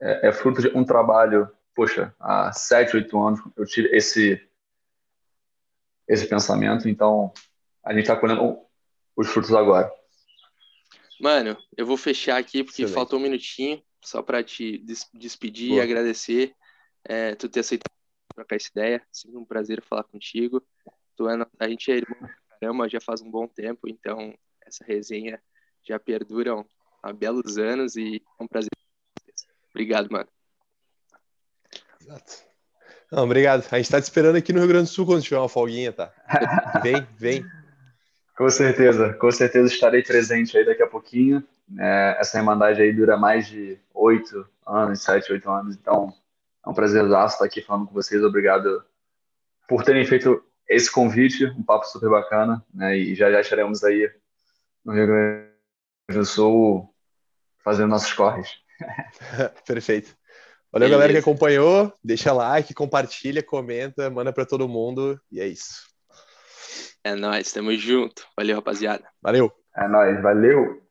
É, 0.00 0.28
é, 0.28 0.32
fruto 0.32 0.62
de 0.62 0.68
um 0.74 0.84
trabalho, 0.84 1.50
poxa, 1.74 2.14
há 2.18 2.52
sete, 2.52 2.96
oito 2.96 3.20
anos 3.20 3.40
eu 3.54 3.66
tive 3.66 3.94
esse, 3.94 4.40
esse 6.08 6.26
pensamento. 6.26 6.88
Então, 6.88 7.32
a 7.84 7.92
gente 7.92 8.02
está 8.02 8.16
colhendo 8.16 8.66
os 9.18 9.28
frutos 9.28 9.52
agora. 9.52 9.92
Mano, 11.20 11.56
eu 11.76 11.84
vou 11.84 11.96
fechar 11.96 12.38
aqui 12.38 12.62
porque 12.62 12.82
Excelente. 12.82 12.94
faltou 12.94 13.18
um 13.18 13.22
minutinho 13.22 13.82
só 14.04 14.22
para 14.22 14.42
te 14.42 14.78
des 14.78 15.08
despedir 15.12 15.70
Boa. 15.70 15.80
e 15.80 15.82
agradecer 15.82 16.54
é, 17.04 17.34
tu 17.34 17.48
ter 17.48 17.60
aceitado 17.60 17.90
trocar 18.34 18.56
essa 18.56 18.68
ideia. 18.68 19.02
Sempre 19.10 19.36
um 19.36 19.44
prazer 19.44 19.82
falar 19.82 20.04
contigo. 20.04 20.62
Tu 21.16 21.28
é, 21.28 21.34
a 21.58 21.68
gente 21.68 21.90
é 21.90 21.96
irmão 21.96 22.30
caramba 22.60 22.88
já 22.88 23.00
faz 23.00 23.20
um 23.20 23.30
bom 23.30 23.46
tempo, 23.46 23.88
então 23.88 24.34
essa 24.66 24.84
resenha 24.84 25.40
já 25.86 25.98
perdura 25.98 26.64
há 27.02 27.12
belos 27.12 27.56
anos 27.56 27.96
e 27.96 28.22
é 28.38 28.42
um 28.42 28.48
prazer. 28.48 28.70
Obrigado, 29.70 30.10
mano. 30.10 30.28
Exato. 32.00 32.48
Não, 33.10 33.24
obrigado. 33.24 33.60
A 33.70 33.76
gente 33.76 33.86
está 33.86 34.00
te 34.00 34.04
esperando 34.04 34.36
aqui 34.36 34.52
no 34.52 34.58
Rio 34.58 34.68
Grande 34.68 34.90
do 34.90 34.92
Sul 34.92 35.06
quando 35.06 35.22
tiver 35.22 35.38
uma 35.38 35.48
folguinha, 35.48 35.92
tá? 35.92 36.12
Vem, 36.82 37.06
vem. 37.16 37.44
Com 38.38 38.48
certeza, 38.48 39.14
com 39.14 39.32
certeza 39.32 39.66
estarei 39.66 40.00
presente 40.00 40.56
aí 40.56 40.64
daqui 40.64 40.80
a 40.80 40.86
pouquinho. 40.86 41.42
É, 41.76 42.18
essa 42.20 42.38
Irmandade 42.38 42.80
aí 42.80 42.92
dura 42.92 43.16
mais 43.16 43.48
de 43.48 43.76
oito 43.92 44.46
anos, 44.64 45.02
sete, 45.02 45.32
oito 45.32 45.50
anos, 45.50 45.74
então 45.74 46.14
é 46.64 46.70
um 46.70 46.72
prazer 46.72 47.04
estar 47.04 47.44
aqui 47.44 47.60
falando 47.60 47.88
com 47.88 47.92
vocês. 47.92 48.22
Obrigado 48.22 48.84
por 49.68 49.82
terem 49.82 50.06
feito 50.06 50.40
esse 50.68 50.88
convite, 50.88 51.46
um 51.46 51.64
papo 51.64 51.84
super 51.86 52.08
bacana, 52.08 52.64
né? 52.72 52.96
E 52.96 53.16
já 53.16 53.28
já 53.28 53.40
estaremos 53.40 53.82
aí 53.82 54.08
no 54.84 54.92
Rio 54.92 55.08
Grande 55.08 55.48
do 56.10 56.24
Sul 56.24 56.94
fazendo 57.64 57.88
nossos 57.88 58.12
corres. 58.12 58.50
Perfeito. 59.66 60.16
Valeu, 60.70 60.86
Beleza. 60.86 60.90
galera 60.90 61.12
que 61.12 61.18
acompanhou. 61.18 61.92
Deixa 62.04 62.32
like, 62.32 62.72
compartilha, 62.72 63.42
comenta, 63.42 64.08
manda 64.08 64.32
para 64.32 64.46
todo 64.46 64.68
mundo 64.68 65.20
e 65.28 65.40
é 65.40 65.46
isso. 65.48 65.87
É 67.04 67.14
nóis, 67.14 67.52
tamo 67.52 67.72
junto. 67.76 68.26
Valeu, 68.36 68.56
rapaziada. 68.56 69.08
Valeu. 69.22 69.52
É 69.76 69.86
nóis, 69.88 70.20
valeu. 70.20 70.82